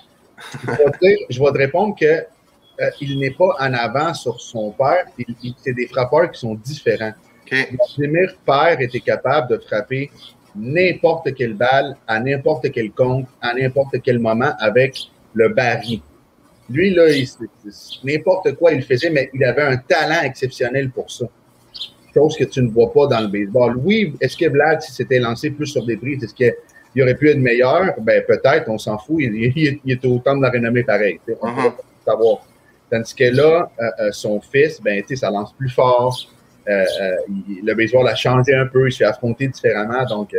Je 1.28 1.40
vais 1.42 1.52
te, 1.52 1.58
répondre 1.58 1.96
que 1.98 2.06
euh, 2.06 2.90
il 3.00 3.18
n'est 3.18 3.32
pas 3.32 3.56
en 3.58 3.74
avant 3.74 4.14
sur 4.14 4.40
son 4.40 4.70
père. 4.70 5.04
Il- 5.18 5.34
il- 5.42 5.54
c'est 5.58 5.72
des 5.74 5.88
frappeurs 5.88 6.30
qui 6.30 6.38
sont 6.38 6.54
différents. 6.54 7.12
OK. 7.44 7.68
Vladimir 7.96 8.36
Père 8.46 8.80
était 8.80 9.00
capable 9.00 9.48
de 9.50 9.58
frapper 9.58 10.10
n'importe 10.54 11.34
quelle 11.34 11.54
balle, 11.54 11.96
à 12.06 12.20
n'importe 12.20 12.70
quel 12.70 12.92
compte, 12.92 13.26
à 13.40 13.54
n'importe 13.54 13.96
quel 14.04 14.20
moment 14.20 14.52
avec 14.60 14.96
le 15.34 15.48
baril. 15.48 16.00
Lui, 16.70 16.94
là, 16.94 17.06
n'importe 18.04 18.54
quoi 18.54 18.72
il 18.72 18.82
faisait, 18.82 19.10
mais 19.10 19.28
il 19.34 19.42
avait 19.44 19.62
un 19.62 19.76
talent 19.76 20.22
exceptionnel 20.22 20.90
pour 20.90 21.10
ça. 21.10 21.26
Chose 22.14 22.36
que 22.36 22.44
tu 22.44 22.62
ne 22.62 22.68
vois 22.70 22.92
pas 22.92 23.06
dans 23.06 23.20
le 23.20 23.28
baseball. 23.28 23.76
Oui, 23.82 24.14
est-ce 24.20 24.36
que 24.36 24.48
Vlad, 24.48 24.82
si 24.82 24.92
c'était 24.92 25.18
lancé 25.18 25.50
plus 25.50 25.66
sur 25.66 25.84
des 25.86 25.96
prises, 25.96 26.22
est-ce 26.22 26.34
qu'il 26.34 27.02
aurait 27.02 27.14
pu 27.14 27.30
être 27.30 27.38
meilleur? 27.38 27.94
Ben, 28.00 28.22
peut-être, 28.26 28.68
on 28.68 28.76
s'en 28.78 28.98
fout. 28.98 29.16
Il, 29.20 29.34
il- 29.56 29.80
il 29.84 29.92
était 29.92 30.06
autant 30.08 30.36
de 30.36 30.42
la 30.42 30.50
renommée 30.50 30.82
pareil. 30.84 31.18
On 31.40 31.54
peut 31.54 31.70
pas 31.70 31.76
savoir. 32.12 32.46
Tandis 32.90 33.14
que 33.14 33.24
là, 33.24 33.70
euh, 33.80 33.84
euh, 34.00 34.12
son 34.12 34.40
fils, 34.42 34.78
ben, 34.82 35.00
tu 35.02 35.08
sais, 35.08 35.16
ça 35.16 35.30
lance 35.30 35.54
plus 35.54 35.70
fort. 35.70 36.14
Euh, 36.68 36.84
il- 37.48 37.64
le 37.64 37.74
baseball 37.74 38.06
a 38.08 38.14
changé 38.14 38.54
un 38.54 38.66
peu, 38.66 38.88
il 38.88 38.92
s'est 38.92 39.04
affronté 39.04 39.48
différemment. 39.48 40.04
Donc, 40.04 40.36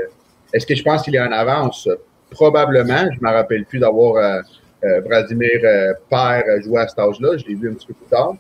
est-ce 0.54 0.68
que 0.68 0.76
je 0.76 0.84
pense 0.84 1.02
qu'il 1.02 1.16
est 1.16 1.20
en 1.22 1.32
avance? 1.32 1.90
Probablement. 2.30 3.10
Je 3.12 3.20
ne 3.20 3.28
me 3.28 3.34
rappelle 3.34 3.66
plus 3.66 3.80
d'avoir 3.80 4.44
Vladimir 5.06 5.60
Père 6.10 6.44
joué 6.64 6.82
à 6.82 6.88
cet 6.88 7.00
âge-là. 7.00 7.38
Je 7.38 7.46
l'ai 7.46 7.56
vu 7.56 7.70
un 7.72 7.74
petit 7.74 7.88
peu 7.88 7.94
plus 7.94 8.06
tard. 8.10 8.36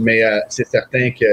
Mais 0.00 0.24
euh, 0.24 0.38
c'est 0.48 0.66
certain 0.66 1.10
que, 1.10 1.26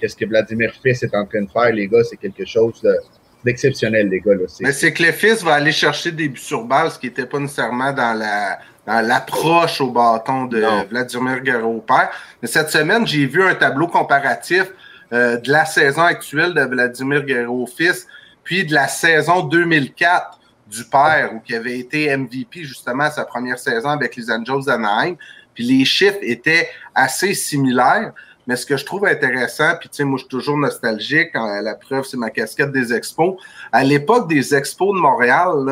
que 0.00 0.06
ce 0.08 0.14
que 0.14 0.24
Vladimir 0.26 0.72
Fils 0.82 1.02
est 1.02 1.14
en 1.14 1.24
train 1.26 1.42
de 1.42 1.50
faire, 1.50 1.72
les 1.72 1.88
gars, 1.88 2.04
c'est 2.08 2.16
quelque 2.16 2.44
chose 2.44 2.80
de- 2.82 2.96
d'exceptionnel, 3.44 4.08
les 4.08 4.20
gars. 4.20 4.34
Là. 4.34 4.44
Mais 4.60 4.72
c'est 4.72 4.92
que 4.92 5.02
le 5.02 5.12
fils 5.12 5.42
va 5.42 5.54
aller 5.54 5.72
chercher 5.72 6.12
des 6.12 6.28
buts 6.28 6.38
sur 6.38 6.64
balle, 6.64 6.90
ce 6.90 6.98
qui 6.98 7.06
n'était 7.06 7.26
pas 7.26 7.38
nécessairement 7.38 7.92
dans 7.92 8.16
la 8.18 8.58
dans 8.86 9.06
l'approche 9.06 9.80
au 9.82 9.90
bâton 9.90 10.46
de 10.46 10.60
Non. 10.60 10.84
Vladimir 10.90 11.40
Guerrero 11.40 11.80
père. 11.80 12.10
Mais 12.42 12.48
cette 12.48 12.70
semaine, 12.70 13.06
j'ai 13.06 13.26
vu 13.26 13.42
un 13.42 13.54
tableau 13.54 13.86
comparatif 13.86 14.64
euh, 15.12 15.36
de 15.36 15.50
la 15.52 15.64
saison 15.64 16.02
actuelle 16.02 16.54
de 16.54 16.62
Vladimir 16.62 17.22
Guerrero 17.24 17.66
fils. 17.66 18.06
puis 18.42 18.64
de 18.64 18.74
la 18.74 18.88
saison 18.88 19.42
2004 19.42 20.38
du 20.66 20.84
père, 20.84 21.30
où 21.34 21.40
il 21.48 21.54
avait 21.54 21.78
été 21.78 22.16
MVP 22.16 22.64
justement 22.64 23.04
à 23.04 23.10
sa 23.10 23.24
première 23.24 23.58
saison 23.58 23.90
avec 23.90 24.16
les 24.16 24.30
Angels 24.30 24.64
d'Anaheim. 24.66 25.14
Les 25.60 25.84
chiffres 25.84 26.18
étaient 26.22 26.68
assez 26.94 27.34
similaires. 27.34 28.12
Mais 28.46 28.56
ce 28.56 28.66
que 28.66 28.76
je 28.76 28.84
trouve 28.84 29.06
intéressant, 29.06 29.76
puis 29.78 29.88
tu 29.88 29.96
sais, 29.96 30.04
moi 30.04 30.16
je 30.16 30.22
suis 30.22 30.28
toujours 30.28 30.56
nostalgique, 30.56 31.30
hein, 31.34 31.60
la 31.62 31.74
preuve 31.74 32.04
c'est 32.04 32.16
ma 32.16 32.30
casquette 32.30 32.72
des 32.72 32.92
expos. 32.92 33.36
À 33.70 33.84
l'époque 33.84 34.28
des 34.28 34.54
expos 34.54 34.94
de 34.94 35.00
Montréal, 35.00 35.66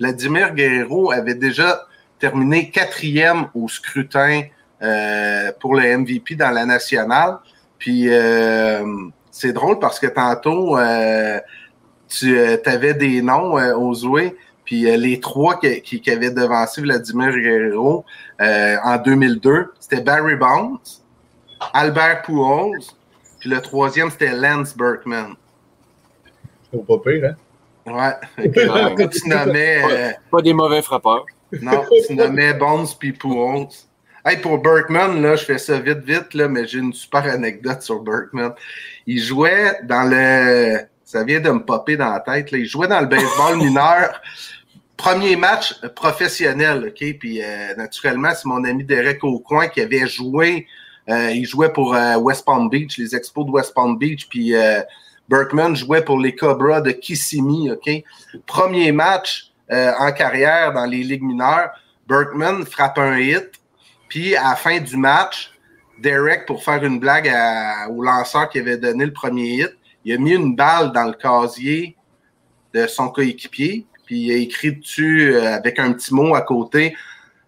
Vladimir 0.00 0.52
Guerrero 0.54 1.12
avait 1.12 1.34
déjà 1.34 1.86
terminé 2.18 2.70
quatrième 2.70 3.46
au 3.54 3.68
scrutin 3.68 4.42
euh, 4.82 5.52
pour 5.60 5.74
le 5.74 5.96
MVP 5.98 6.34
dans 6.34 6.50
la 6.50 6.66
nationale. 6.66 7.38
Puis 7.78 8.06
euh, 8.08 8.84
c'est 9.30 9.52
drôle 9.52 9.78
parce 9.78 10.00
que 10.00 10.06
tantôt, 10.06 10.76
euh, 10.76 11.38
tu 12.08 12.38
avais 12.64 12.94
des 12.94 13.22
noms 13.22 13.54
aux. 13.76 13.94
Puis 14.64 14.82
les 14.82 15.20
trois 15.20 15.60
qui, 15.60 15.80
qui, 15.82 16.10
avaient 16.10 16.30
devancé 16.30 16.80
Vladimir 16.80 17.32
Guerrero 17.32 18.04
en 18.40 18.96
2002, 18.96 19.72
c'était 19.78 20.00
Barry 20.00 20.36
Bonds, 20.36 20.80
Albert 21.72 22.22
Pujols, 22.22 22.80
puis 23.38 23.50
le 23.50 23.60
troisième, 23.60 24.10
c'était 24.10 24.34
Lance 24.34 24.76
Berkman. 24.76 25.34
C'est 26.72 26.86
pas 26.86 26.98
pire, 26.98 27.30
hein? 27.30 27.36
Ouais. 27.86 28.44
Écoute, 28.44 29.10
tu 29.10 29.28
nommais... 29.28 29.82
Pas, 29.82 30.38
pas, 30.38 30.42
des 30.42 30.54
mauvais 30.54 30.80
frappeurs. 30.80 31.26
Non, 31.60 31.84
tu 32.06 32.14
nommais 32.14 32.54
Bonds 32.54 32.86
puis 32.98 33.12
Pujols. 33.12 33.68
Hey, 34.24 34.38
pour 34.38 34.56
Berkman, 34.58 35.20
là, 35.20 35.36
je 35.36 35.44
fais 35.44 35.58
ça 35.58 35.78
vite, 35.78 35.98
vite, 35.98 36.32
là, 36.32 36.48
mais 36.48 36.66
j'ai 36.66 36.78
une 36.78 36.94
super 36.94 37.24
anecdote 37.24 37.82
sur 37.82 38.00
Berkman. 38.00 38.54
Il 39.06 39.20
jouait 39.20 39.78
dans 39.82 40.08
le. 40.08 40.78
Ça 41.14 41.22
vient 41.22 41.38
de 41.38 41.48
me 41.48 41.64
popper 41.64 41.96
dans 41.96 42.10
la 42.10 42.18
tête. 42.18 42.50
Là. 42.50 42.58
Il 42.58 42.66
jouait 42.66 42.88
dans 42.88 42.98
le 42.98 43.06
baseball 43.06 43.56
mineur. 43.56 44.20
Premier 44.96 45.36
match 45.36 45.80
professionnel, 45.94 46.86
OK? 46.88 47.18
Puis 47.20 47.40
euh, 47.40 47.72
naturellement, 47.76 48.30
c'est 48.34 48.46
mon 48.46 48.64
ami 48.64 48.82
Derek 48.82 49.22
Aucoin 49.22 49.68
qui 49.68 49.80
avait 49.80 50.08
joué. 50.08 50.66
Euh, 51.08 51.30
il 51.30 51.44
jouait 51.46 51.72
pour 51.72 51.94
euh, 51.94 52.16
West 52.16 52.44
Palm 52.44 52.68
Beach, 52.68 52.98
les 52.98 53.14
Expos 53.14 53.46
de 53.46 53.52
West 53.52 53.74
Palm 53.74 53.96
Beach. 53.96 54.26
Puis 54.28 54.54
Berkman 55.28 55.76
jouait 55.76 56.02
pour 56.02 56.18
les 56.18 56.34
Cobras 56.34 56.80
de 56.80 56.90
Kissimmee, 56.90 57.70
OK? 57.70 57.88
Premier 58.44 58.90
match 58.90 59.52
en 59.70 60.10
carrière 60.10 60.72
dans 60.72 60.86
les 60.86 61.04
ligues 61.04 61.22
mineures. 61.22 61.70
Berkman 62.08 62.66
frappe 62.66 62.98
un 62.98 63.18
hit 63.18 63.52
puis 64.08 64.34
à 64.34 64.50
la 64.50 64.56
fin 64.56 64.80
du 64.80 64.96
match, 64.96 65.52
Derek, 66.00 66.44
pour 66.46 66.64
faire 66.64 66.82
une 66.82 66.98
blague 66.98 67.32
au 67.88 68.02
lanceur 68.02 68.48
qui 68.48 68.58
avait 68.58 68.78
donné 68.78 69.06
le 69.06 69.12
premier 69.12 69.60
hit, 69.60 69.76
il 70.04 70.12
a 70.12 70.18
mis 70.18 70.32
une 70.32 70.54
balle 70.54 70.92
dans 70.92 71.04
le 71.04 71.14
casier 71.14 71.96
de 72.74 72.86
son 72.86 73.08
coéquipier, 73.08 73.86
puis 74.04 74.20
il 74.20 74.32
a 74.32 74.36
écrit 74.36 74.72
dessus 74.72 75.34
euh, 75.34 75.54
avec 75.54 75.78
un 75.78 75.92
petit 75.92 76.12
mot 76.12 76.34
à 76.34 76.42
côté. 76.42 76.94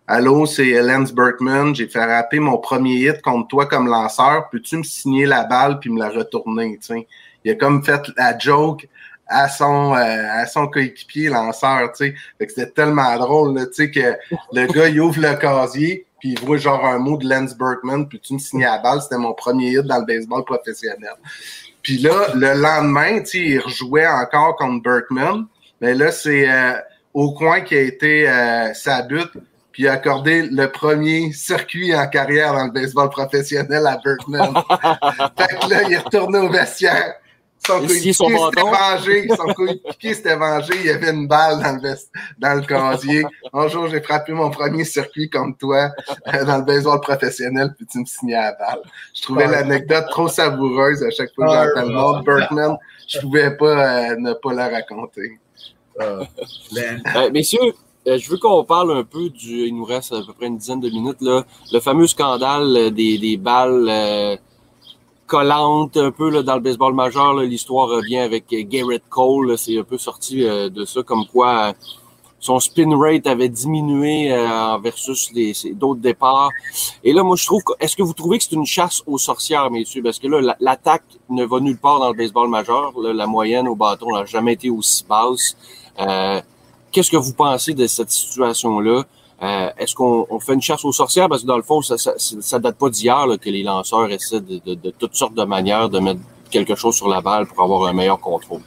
Allô, 0.07 0.47
c'est 0.47 0.71
Lance 0.83 1.12
Berkman, 1.12 1.75
j'ai 1.75 1.88
fait 1.88 2.05
rapper 2.05 2.38
mon 2.38 2.59
premier 2.59 2.95
hit 2.95 3.21
contre 3.23 3.49
toi 3.49 3.66
comme 3.66 3.88
lanceur. 3.88 4.49
Peux-tu 4.51 4.77
me 4.77 4.83
signer 4.85 5.27
la 5.27 5.45
balle 5.45 5.81
puis 5.81 5.90
me 5.90 5.99
la 5.99 6.11
retourner? 6.11 6.79
Il 7.45 7.51
a 7.51 7.55
comme 7.57 7.85
fait 7.85 8.03
la 8.16 8.38
joke 8.38 8.88
à 9.27 9.49
son 9.49 9.95
euh, 9.95 10.29
à 10.31 10.47
son 10.47 10.69
coéquipier 10.69 11.29
lanceur. 11.29 11.90
C'était 11.95 12.71
tellement 12.71 13.16
drôle, 13.19 13.69
que 13.69 14.16
le 14.53 14.66
gars, 14.73 14.88
il 14.88 15.01
ouvre 15.01 15.21
le 15.21 15.35
casier, 15.35 16.07
puis 16.21 16.33
il 16.33 16.40
voit 16.40 16.57
genre 16.57 16.85
un 16.85 16.99
mot 16.99 17.16
de 17.16 17.29
Lance 17.29 17.57
Berkman, 17.57 18.07
puis 18.07 18.21
tu 18.21 18.35
me 18.35 18.38
signes 18.38 18.64
à 18.64 18.77
la 18.77 18.79
balle, 18.83 19.03
c'était 19.03 19.19
mon 19.19 19.35
premier 19.35 19.73
hit 19.73 19.83
dans 19.83 19.99
le 19.99 20.07
baseball 20.07 20.45
professionnel. 20.45 21.14
Puis 21.87 21.99
là, 21.99 22.35
le 22.35 22.61
lendemain, 22.61 23.20
tu 23.20 23.27
sais, 23.27 23.38
il 23.38 23.61
rejouait 23.61 24.09
encore 24.09 24.57
contre 24.57 24.83
Berkman, 24.83 25.46
mais 25.81 25.94
là, 25.94 26.11
c'est 26.11 26.51
euh, 26.51 26.72
au 27.14 27.33
coin 27.33 27.61
qui 27.61 27.77
a 27.77 27.81
été 27.81 28.29
euh, 28.29 28.75
sa 28.75 29.03
butte, 29.03 29.31
puis 29.70 29.85
il 29.85 29.88
a 29.88 29.92
accordé 29.92 30.49
le 30.51 30.66
premier 30.66 31.31
circuit 31.31 31.94
en 31.94 32.09
carrière 32.09 32.55
dans 32.55 32.64
le 32.64 32.72
baseball 32.72 33.09
professionnel 33.09 33.87
à 33.87 34.01
Berkman. 34.05 34.53
fait 35.38 35.59
que 35.61 35.70
là, 35.70 35.83
il 35.87 35.92
est 35.92 35.99
retourné 35.99 36.40
au 36.40 36.51
vestiaire. 36.51 37.14
Son 37.66 37.81
coéquipier 37.81 38.12
s'était 38.12 38.62
vengé. 38.62 39.29
Son 39.29 39.52
coéquipier 39.55 40.14
s'était 40.14 40.37
vengé. 40.37 40.74
Il 40.76 40.87
y 40.87 40.90
avait 40.90 41.11
une 41.11 41.26
balle 41.26 41.61
dans 41.61 41.81
le, 41.83 41.94
dans 42.38 42.55
le 42.55 42.61
casier. 42.62 43.24
Bonjour, 43.52 43.88
j'ai 43.88 44.00
frappé 44.00 44.33
mon 44.33 44.50
premier 44.50 44.85
circuit 44.85 45.29
comme 45.29 45.57
toi 45.57 45.90
euh, 46.33 46.44
dans 46.44 46.59
le 46.59 46.64
baseball 46.64 47.00
professionnel, 47.00 47.74
puis 47.76 47.87
tu 47.90 47.98
me 47.98 48.05
signais 48.05 48.37
à 48.37 48.42
la 48.42 48.52
balle. 48.52 48.83
Je 49.14 49.22
trouvais 49.22 49.48
l'anecdote 49.48 50.07
trop 50.11 50.29
savoureuse 50.29 51.02
à 51.02 51.11
chaque 51.11 51.35
fois 51.35 51.66
que 51.66 51.74
j'entends 51.74 51.88
le 51.88 51.94
nom 51.94 52.20
de 52.20 52.24
Berkman. 52.24 52.76
Je 53.09 53.18
pouvais 53.18 53.57
pas 53.57 54.11
euh, 54.11 54.16
ne 54.16 54.33
pas 54.35 54.52
la 54.52 54.68
raconter. 54.68 55.40
Euh, 56.00 56.24
messieurs, 57.33 57.74
je 58.07 58.31
veux 58.31 58.38
qu'on 58.38 58.64
parle 58.64 58.96
un 58.96 59.02
peu 59.02 59.29
du. 59.29 59.66
Il 59.66 59.74
nous 59.74 59.85
reste 59.85 60.12
à 60.12 60.20
peu 60.24 60.33
près 60.35 60.46
une 60.46 60.59
dizaine 60.59 60.81
de 60.81 60.88
minutes, 60.88 61.20
là. 61.20 61.44
Le 61.72 61.81
fameux 61.81 62.07
scandale 62.07 62.92
des, 62.92 63.18
des 63.18 63.37
balles 63.37 64.38
collante 65.27 65.97
un 65.97 66.11
peu 66.11 66.31
là, 66.31 66.43
dans 66.43 66.55
le 66.55 66.61
baseball 66.61 66.95
majeur. 66.95 67.35
L'histoire 67.35 67.89
revient 67.89 68.19
avec 68.19 68.47
Garrett 68.69 69.03
Cole. 69.09 69.59
C'est 69.59 69.79
un 69.79 69.83
peu 69.83 69.99
sorti 69.99 70.45
euh, 70.45 70.69
de 70.69 70.85
ça, 70.85 71.03
comme 71.03 71.27
quoi 71.27 71.69
euh, 71.69 71.73
son 72.39 72.61
spin 72.61 72.97
rate 72.97 73.27
avait 73.27 73.49
diminué 73.49 74.33
euh, 74.33 74.79
versus 74.83 75.33
d'autres 75.75 76.01
départs. 76.01 76.51
Et 77.03 77.12
là, 77.12 77.23
moi, 77.23 77.37
je 77.37 77.45
trouve 77.45 77.62
est-ce 77.81 77.97
que 77.97 78.03
vous 78.03 78.12
trouvez 78.12 78.39
que 78.39 78.45
c'est 78.45 78.55
une 78.55 78.67
chasse 78.67 79.03
aux 79.07 79.19
sorcières, 79.19 79.71
messieurs? 79.71 80.03
Parce 80.03 80.19
que 80.19 80.29
là, 80.29 80.57
l'attaque 80.61 81.05
ne 81.29 81.45
va 81.45 81.61
nulle 81.61 81.79
part 81.79 81.99
dans 81.99 82.11
le 82.11 82.17
baseball 82.17 82.49
majeur. 82.49 82.93
la 82.97 83.27
moyenne 83.27 83.67
au 83.69 83.75
bâton 83.75 84.12
n'a 84.12 84.25
jamais 84.25 84.53
été 84.53 84.71
aussi 84.71 85.05
basse. 85.09 85.57
Qu'est-ce 86.93 87.11
que 87.11 87.17
vous 87.17 87.35
pensez 87.35 87.75
de 87.75 87.87
cette 87.87 88.11
situation-là? 88.11 89.05
Euh, 89.42 89.70
est-ce 89.77 89.94
qu'on 89.94 90.40
fait 90.40 90.55
une 90.55 90.62
chasse 90.62 90.85
aux 90.85 90.92
sorcières? 90.92 91.29
Parce 91.29 91.42
que 91.42 91.46
dans 91.46 91.57
le 91.57 91.62
fond, 91.62 91.83
ça, 91.83 91.96
ça, 91.99 92.59
date 92.59 92.79
pas 92.79 92.88
d'hier 92.88 93.27
que 93.40 93.51
les 93.51 93.62
lanceurs 93.62 94.11
essaient 94.11 94.40
de, 94.40 94.90
toutes 94.99 95.14
sortes 95.14 95.35
de 95.35 95.44
manières 95.44 95.88
de 95.88 95.99
mettre 95.99 96.20
quelque 96.51 96.75
chose 96.75 96.96
sur 96.96 97.09
la 97.09 97.20
balle 97.20 97.46
pour 97.46 97.62
avoir 97.62 97.87
un 97.87 97.92
meilleur 97.92 98.18
contrôle. 98.18 98.62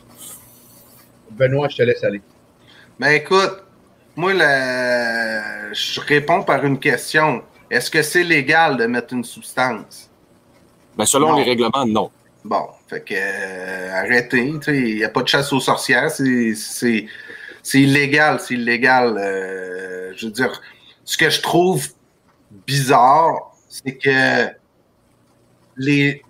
Benoît, 1.32 1.70
je 1.70 1.78
te 1.78 1.84
laisse 1.84 2.04
aller. 2.04 2.22
Ben 3.00 3.12
écoute, 3.12 3.64
moi, 4.16 4.34
je 4.34 6.02
réponds 6.02 6.44
par 6.44 6.64
une 6.66 6.78
question. 6.78 7.42
Est-ce 7.72 7.90
que 7.90 8.02
c'est 8.02 8.24
légal 8.24 8.78
de 8.78 8.86
mettre 8.86 9.14
une 9.14 9.24
substance? 9.24 10.10
Ben, 10.98 11.06
selon 11.06 11.36
les 11.36 11.44
règlements, 11.44 11.86
non. 11.88 12.12
Bon, 12.44 12.68
fait 12.88 13.02
que 13.02 13.14
euh, 13.16 13.94
arrêtez. 13.94 14.54
Il 14.68 14.96
n'y 14.96 15.04
a 15.04 15.10
pas 15.10 15.22
de 15.24 15.28
chasse 15.28 15.52
aux 15.54 15.60
sorcières. 15.60 16.12
C'est 16.12 17.06
c'est 17.64 17.82
illégal, 17.82 18.40
c'est 18.40 18.56
illégal. 18.56 19.18
Euh, 19.18 20.14
je 20.16 20.26
veux 20.26 20.32
dire, 20.32 20.62
ce 21.04 21.18
que 21.18 21.30
je 21.30 21.42
trouve 21.42 21.88
bizarre, 22.68 23.56
c'est 23.68 23.98
que 23.98 24.54
les, 25.78 26.22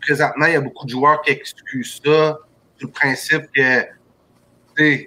présentement, 0.00 0.46
il 0.46 0.52
y 0.52 0.56
a 0.56 0.60
beaucoup 0.60 0.86
de 0.86 0.90
joueurs 0.90 1.22
qui 1.22 1.30
excusent 1.30 2.00
ça 2.04 2.38
du 2.78 2.88
principe 2.88 3.44
que 3.54 3.86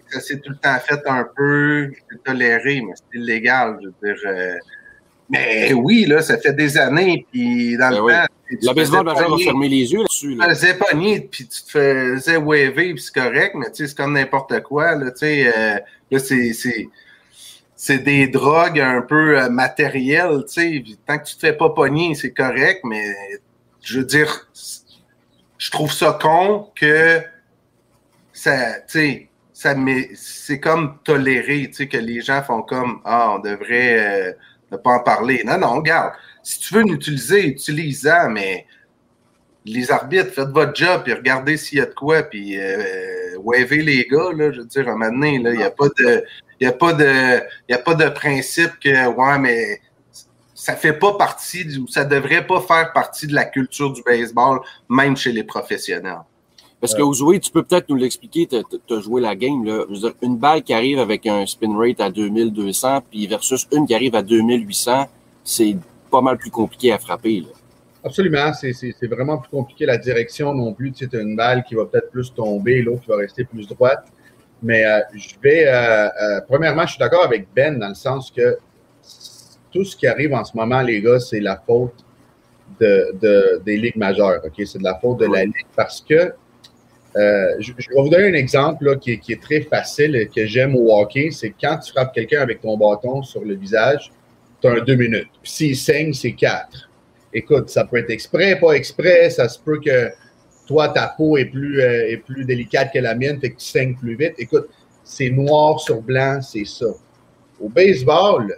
ça 0.09 0.19
s'est 0.21 0.39
tout 0.39 0.51
le 0.51 0.57
temps 0.57 0.77
fait 0.79 1.01
un 1.07 1.27
peu, 1.35 1.91
toléré, 2.23 2.81
mais 2.81 2.93
c'est 2.95 3.19
illégal. 3.19 3.77
Je 3.81 3.87
veux 3.87 4.13
dire, 4.13 4.23
euh, 4.25 4.57
mais 5.29 5.73
oui, 5.73 6.05
là, 6.05 6.21
ça 6.21 6.37
fait 6.37 6.53
des 6.53 6.77
années, 6.77 7.25
puis 7.31 7.77
dans 7.77 7.89
le 7.89 8.07
ben 8.07 8.25
temps. 8.25 8.33
La 8.61 8.73
baseball 8.73 9.05
va 9.05 9.15
fermer 9.15 9.69
les 9.69 9.91
yeux 9.91 9.99
là-dessus. 9.99 10.33
Tu 10.33 10.37
te 10.37 10.45
faisais 10.45 10.73
pogner, 10.75 11.19
puis 11.21 11.47
tu 11.47 11.63
te 11.63 11.71
faisais 11.71 12.37
waver, 12.37 12.93
puis 12.93 13.01
c'est 13.01 13.13
correct, 13.13 13.55
mais 13.55 13.71
tu 13.71 13.77
sais, 13.77 13.87
c'est 13.87 13.97
comme 13.97 14.13
n'importe 14.13 14.61
quoi, 14.61 14.95
là, 14.95 15.11
tu 15.11 15.19
sais. 15.19 15.47
Euh, 15.47 15.79
là, 16.11 16.19
c'est 16.19 16.53
c'est 17.77 17.97
des 17.99 18.27
drogues 18.27 18.79
un 18.79 19.01
peu 19.01 19.39
euh, 19.39 19.49
matérielles, 19.49 20.43
tu 20.47 20.53
sais. 20.53 20.83
Tant 21.05 21.17
que 21.17 21.25
tu 21.25 21.35
te 21.35 21.39
fais 21.39 21.53
pas 21.53 21.69
pogner, 21.71 22.15
c'est 22.15 22.31
correct, 22.31 22.81
mais 22.83 23.15
je 23.81 23.99
veux 23.99 24.05
dire, 24.05 24.47
je 25.57 25.71
trouve 25.71 25.91
ça 25.91 26.17
con 26.21 26.69
que 26.75 27.21
ça, 28.31 28.79
tu 28.81 28.83
sais, 28.87 29.29
ça 29.53 29.75
c'est 30.15 30.59
comme 30.59 30.97
toléré, 31.03 31.67
tu 31.67 31.73
sais, 31.73 31.87
que 31.87 31.97
les 31.97 32.21
gens 32.21 32.43
font 32.43 32.61
comme, 32.61 33.01
ah, 33.05 33.35
on 33.35 33.39
devrait 33.39 33.99
euh, 33.99 34.33
pas 34.77 34.91
en 34.91 34.99
parler. 34.99 35.43
Non, 35.45 35.57
non, 35.57 35.75
regarde, 35.75 36.13
si 36.43 36.59
tu 36.59 36.73
veux 36.73 36.83
l'utiliser, 36.83 37.47
utilise-en, 37.47 38.29
mais 38.29 38.65
les 39.65 39.91
arbitres, 39.91 40.31
faites 40.31 40.49
votre 40.49 40.75
job, 40.75 41.03
puis 41.03 41.13
regardez 41.13 41.57
s'il 41.57 41.79
y 41.79 41.81
a 41.81 41.85
de 41.85 41.93
quoi, 41.93 42.23
puis 42.23 42.59
euh, 42.59 43.37
les 43.71 44.07
gars, 44.09 44.31
là, 44.35 44.51
je 44.51 44.61
veux 44.61 44.67
dire, 44.67 44.87
à 44.87 44.91
un 44.91 44.95
moment 44.95 45.11
donné, 45.11 45.35
il 45.35 45.57
n'y 45.57 45.63
a 45.63 45.71
pas 45.71 45.89
de. 45.89 46.23
A 46.63 46.71
pas 46.71 46.93
de. 47.95 48.09
Principe 48.09 48.79
que 48.79 49.07
ouais, 49.07 49.39
mais 49.39 49.81
ça 50.53 50.75
fait 50.75 50.93
pas 50.93 51.17
partie 51.17 51.65
du, 51.65 51.85
ça 51.87 52.05
devrait 52.05 52.45
pas 52.45 52.61
faire 52.61 52.93
partie 52.93 53.27
de 53.27 53.33
la 53.33 53.45
culture 53.45 53.91
du 53.91 54.01
baseball, 54.03 54.59
même 54.89 55.17
chez 55.17 55.31
les 55.31 55.43
professionnels. 55.43 56.21
Parce 56.81 56.93
que 56.93 57.01
jouer, 57.13 57.39
tu 57.39 57.49
peux 57.51 57.63
peut-être 57.63 57.89
nous 57.89 57.95
l'expliquer, 57.95 58.47
tu 58.47 58.93
as 58.93 58.99
joué 58.99 59.21
la 59.21 59.35
game. 59.35 59.63
Là. 59.65 59.85
Je 59.89 59.93
veux 59.93 59.99
dire, 60.01 60.13
une 60.21 60.37
balle 60.37 60.61
qui 60.61 60.73
arrive 60.73 60.99
avec 60.99 61.25
un 61.25 61.45
spin 61.45 61.75
rate 61.77 61.99
à 62.01 62.11
2200, 62.11 63.01
puis 63.09 63.25
versus 63.27 63.67
une 63.71 63.87
qui 63.87 63.95
arrive 63.95 64.13
à 64.15 64.21
2800, 64.21 65.07
c'est 65.43 65.77
pas 66.11 66.21
mal 66.21 66.37
plus 66.37 66.51
compliqué 66.51 66.91
à 66.91 66.99
frapper. 66.99 67.41
Là. 67.41 67.47
Absolument, 68.03 68.53
c'est 68.53 69.07
vraiment 69.09 69.39
plus 69.39 69.49
compliqué 69.49 69.85
la 69.87 69.97
direction 69.97 70.53
non 70.53 70.73
plus. 70.73 70.91
Tu 70.91 71.07
sais, 71.09 71.17
as 71.17 71.21
une 71.21 71.35
balle 71.35 71.63
qui 71.63 71.73
va 71.73 71.85
peut-être 71.85 72.11
plus 72.11 72.31
tomber, 72.31 72.83
l'autre 72.83 73.01
qui 73.01 73.07
va 73.09 73.17
rester 73.17 73.45
plus 73.45 73.67
droite. 73.67 74.05
Mais 74.61 74.85
euh, 74.85 74.99
je 75.15 75.33
vais. 75.41 75.65
euh, 75.67 76.07
euh, 76.07 76.41
premièrement, 76.47 76.83
je 76.85 76.91
suis 76.91 76.99
d'accord 76.99 77.23
avec 77.23 77.47
Ben 77.55 77.79
dans 77.79 77.89
le 77.89 77.95
sens 77.95 78.29
que 78.31 78.57
tout 79.71 79.83
ce 79.83 79.95
qui 79.95 80.05
arrive 80.07 80.33
en 80.33 80.45
ce 80.45 80.55
moment, 80.55 80.81
les 80.81 81.01
gars, 81.01 81.19
c'est 81.19 81.39
la 81.39 81.57
faute 81.57 81.93
de, 82.79 83.11
de- 83.19 83.61
des 83.65 83.77
ligues 83.77 83.97
majeures. 83.97 84.41
ok? 84.45 84.53
C'est 84.65 84.77
de 84.79 84.83
la 84.83 84.95
faute 84.99 85.19
de 85.19 85.25
la 85.25 85.43
ligue 85.45 85.65
parce 85.75 85.99
que 86.01 86.31
euh, 87.15 87.55
je, 87.59 87.71
vais 87.71 87.83
vous 87.95 88.09
donner 88.09 88.27
un 88.27 88.33
exemple 88.33 88.97
qui, 88.99 89.11
est, 89.11 89.41
très 89.41 89.61
facile 89.61 90.15
et 90.15 90.27
que 90.27 90.45
j'aime 90.45 90.75
au 90.75 90.93
hockey. 90.99 91.29
C'est 91.31 91.53
quand 91.59 91.77
tu 91.77 91.91
frappes 91.91 92.13
quelqu'un 92.13 92.41
avec 92.41 92.61
ton 92.61 92.77
bâton 92.77 93.23
sur 93.23 93.43
le 93.43 93.55
visage, 93.55 94.11
tu 94.61 94.67
as 94.67 94.71
un 94.71 94.83
deux 94.83 94.95
minutes. 94.95 95.29
S'il 95.43 95.77
saigne, 95.77 96.13
c'est 96.13 96.33
quatre. 96.33 96.89
Écoute, 97.33 97.69
ça 97.69 97.85
peut 97.85 97.97
être 97.97 98.09
exprès, 98.09 98.59
pas 98.59 98.73
exprès. 98.73 99.29
Ça 99.29 99.47
se 99.47 99.59
peut 99.59 99.79
que 99.79 100.09
toi, 100.67 100.89
ta 100.89 101.13
peau 101.15 101.37
est 101.37 101.45
plus, 101.45 101.81
euh, 101.81 102.09
est 102.09 102.17
plus 102.17 102.43
délicate 102.43 102.91
que 102.93 102.99
la 102.99 103.15
mienne, 103.15 103.39
fait 103.39 103.51
que 103.51 103.59
tu 103.59 103.65
saignes 103.65 103.95
plus 103.95 104.15
vite. 104.15 104.33
Écoute, 104.37 104.67
c'est 105.03 105.29
noir 105.29 105.79
sur 105.79 106.01
blanc, 106.01 106.41
c'est 106.41 106.65
ça. 106.65 106.87
Au 107.61 107.69
baseball, 107.69 108.57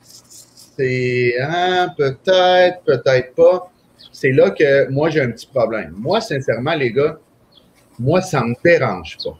c'est 0.00 1.34
hein, 1.38 1.92
peut-être, 1.98 2.82
peut-être 2.84 3.34
pas. 3.34 3.70
C'est 4.12 4.32
là 4.32 4.50
que 4.50 4.88
moi, 4.88 5.10
j'ai 5.10 5.20
un 5.20 5.30
petit 5.30 5.46
problème. 5.46 5.94
Moi, 5.98 6.20
sincèrement, 6.20 6.74
les 6.74 6.92
gars, 6.92 7.18
moi, 8.00 8.20
ça 8.22 8.42
me 8.42 8.54
dérange 8.64 9.18
pas. 9.22 9.38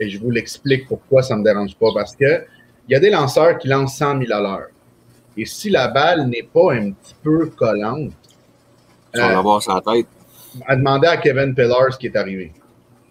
Et 0.00 0.08
je 0.10 0.18
vous 0.18 0.30
l'explique 0.30 0.88
pourquoi 0.88 1.22
ça 1.22 1.36
me 1.36 1.44
dérange 1.44 1.74
pas. 1.76 1.88
Parce 1.94 2.14
que 2.16 2.44
il 2.88 2.92
y 2.92 2.94
a 2.96 3.00
des 3.00 3.10
lanceurs 3.10 3.56
qui 3.58 3.68
lancent 3.68 3.96
100 3.96 4.20
000 4.26 4.32
à 4.32 4.40
l'heure. 4.40 4.68
Et 5.36 5.46
si 5.46 5.70
la 5.70 5.88
balle 5.88 6.26
n'est 6.28 6.42
pas 6.42 6.74
un 6.74 6.90
petit 6.90 7.14
peu 7.22 7.46
collante, 7.46 8.12
Tu 9.12 9.20
vas 9.20 9.30
euh, 9.30 9.32
l'avoir 9.32 9.62
sur 9.62 9.74
la 9.74 9.80
tête. 9.80 10.06
à 10.66 10.76
demander 10.76 11.06
à 11.08 11.16
Kevin 11.16 11.54
Pillar 11.54 11.92
ce 11.92 11.98
qui 11.98 12.06
est 12.06 12.16
arrivé. 12.16 12.52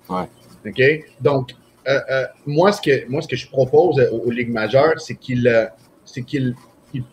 Ouais. 0.10 0.28
OK? 0.68 0.82
Donc, 1.22 1.52
euh, 1.88 2.00
euh, 2.12 2.26
moi, 2.46 2.72
ce 2.72 2.82
que, 2.82 3.10
moi, 3.10 3.22
ce 3.22 3.28
que 3.28 3.36
je 3.36 3.48
propose 3.50 4.00
aux, 4.12 4.20
aux 4.28 4.32
ligues 4.32 4.52
majeures, 4.52 5.00
c'est 5.02 5.16
qu'ils 5.16 5.48
euh, 5.48 5.66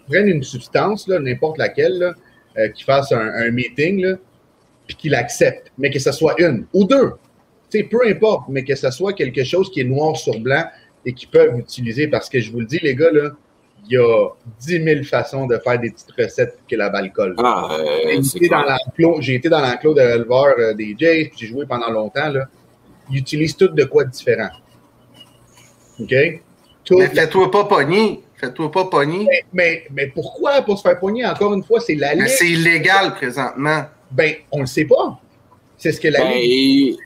prennent 0.08 0.28
une 0.28 0.42
substance, 0.42 1.08
n'importe 1.08 1.58
laquelle, 1.58 2.14
euh, 2.58 2.68
qu'ils 2.68 2.84
fassent 2.84 3.12
un, 3.12 3.18
un 3.34 3.50
meeting, 3.50 4.02
là, 4.04 4.16
puis 4.90 4.96
qu'ils 4.96 5.12
l'acceptent, 5.12 5.70
mais 5.78 5.90
que 5.90 5.98
ce 6.00 6.10
soit 6.12 6.34
une 6.40 6.66
ou 6.72 6.84
deux. 6.84 7.12
Tu 7.70 7.78
sais, 7.78 7.84
peu 7.84 8.00
importe, 8.08 8.48
mais 8.48 8.64
que 8.64 8.74
ce 8.74 8.90
soit 8.90 9.12
quelque 9.12 9.44
chose 9.44 9.70
qui 9.70 9.80
est 9.80 9.84
noir 9.84 10.16
sur 10.16 10.38
blanc 10.40 10.64
et 11.06 11.12
qu'ils 11.12 11.28
peuvent 11.28 11.56
utiliser. 11.58 12.08
Parce 12.08 12.28
que 12.28 12.40
je 12.40 12.50
vous 12.50 12.58
le 12.60 12.66
dis, 12.66 12.80
les 12.82 12.96
gars, 12.96 13.12
là, 13.12 13.30
il 13.88 13.92
y 13.94 13.96
a 13.96 14.28
10 14.60 14.82
000 14.84 15.02
façons 15.04 15.46
de 15.46 15.56
faire 15.58 15.78
des 15.78 15.90
petites 15.90 16.10
recettes 16.18 16.56
pour 16.58 16.66
que 16.66 16.74
la 16.76 16.88
balle 16.90 17.12
colle. 17.12 17.34
Ah, 17.38 17.68
euh, 17.78 18.20
J'ai 18.20 18.36
été 18.38 18.48
dans 18.48 18.62
l'enclos- 18.62 19.20
J'ai 19.20 19.34
été 19.36 19.48
dans 19.48 19.60
l'enclos 19.60 19.94
de 19.94 20.00
l'éleveur 20.00 20.54
euh, 20.58 20.74
des 20.74 20.96
Jays, 20.98 21.28
puis 21.30 21.38
j'ai 21.38 21.46
joué 21.46 21.64
pendant 21.66 21.90
longtemps. 21.90 22.28
Là. 22.30 22.46
Ils 23.10 23.18
utilisent 23.18 23.56
tout 23.56 23.68
de 23.68 23.84
quoi 23.84 24.04
de 24.04 24.10
différent. 24.10 24.50
OK? 26.00 26.14
Tout- 26.84 26.98
Mais 26.98 27.06
fais-toi 27.08 27.50
pas 27.50 27.64
pogner. 27.64 28.20
Fais-toi 28.36 28.70
pas 28.72 28.86
pogner. 28.86 29.26
mais, 29.28 29.44
mais, 29.52 29.84
mais 29.92 30.06
pourquoi 30.08 30.62
pour 30.62 30.76
se 30.78 30.82
faire 30.82 30.98
pogner? 30.98 31.24
Encore 31.26 31.52
une 31.54 31.62
fois, 31.62 31.78
c'est 31.80 31.94
la 31.94 32.14
Mais 32.14 32.22
ligue. 32.22 32.28
c'est 32.28 32.48
illégal 32.48 33.14
présentement. 33.14 33.84
Ben, 34.10 34.34
on 34.52 34.58
ne 34.58 34.62
le 34.62 34.66
sait 34.66 34.84
pas. 34.84 35.18
C'est 35.78 35.92
ce 35.92 36.00
que 36.00 36.08
la 36.08 36.20
Ben, 36.20 36.32
ligue. 36.38 36.96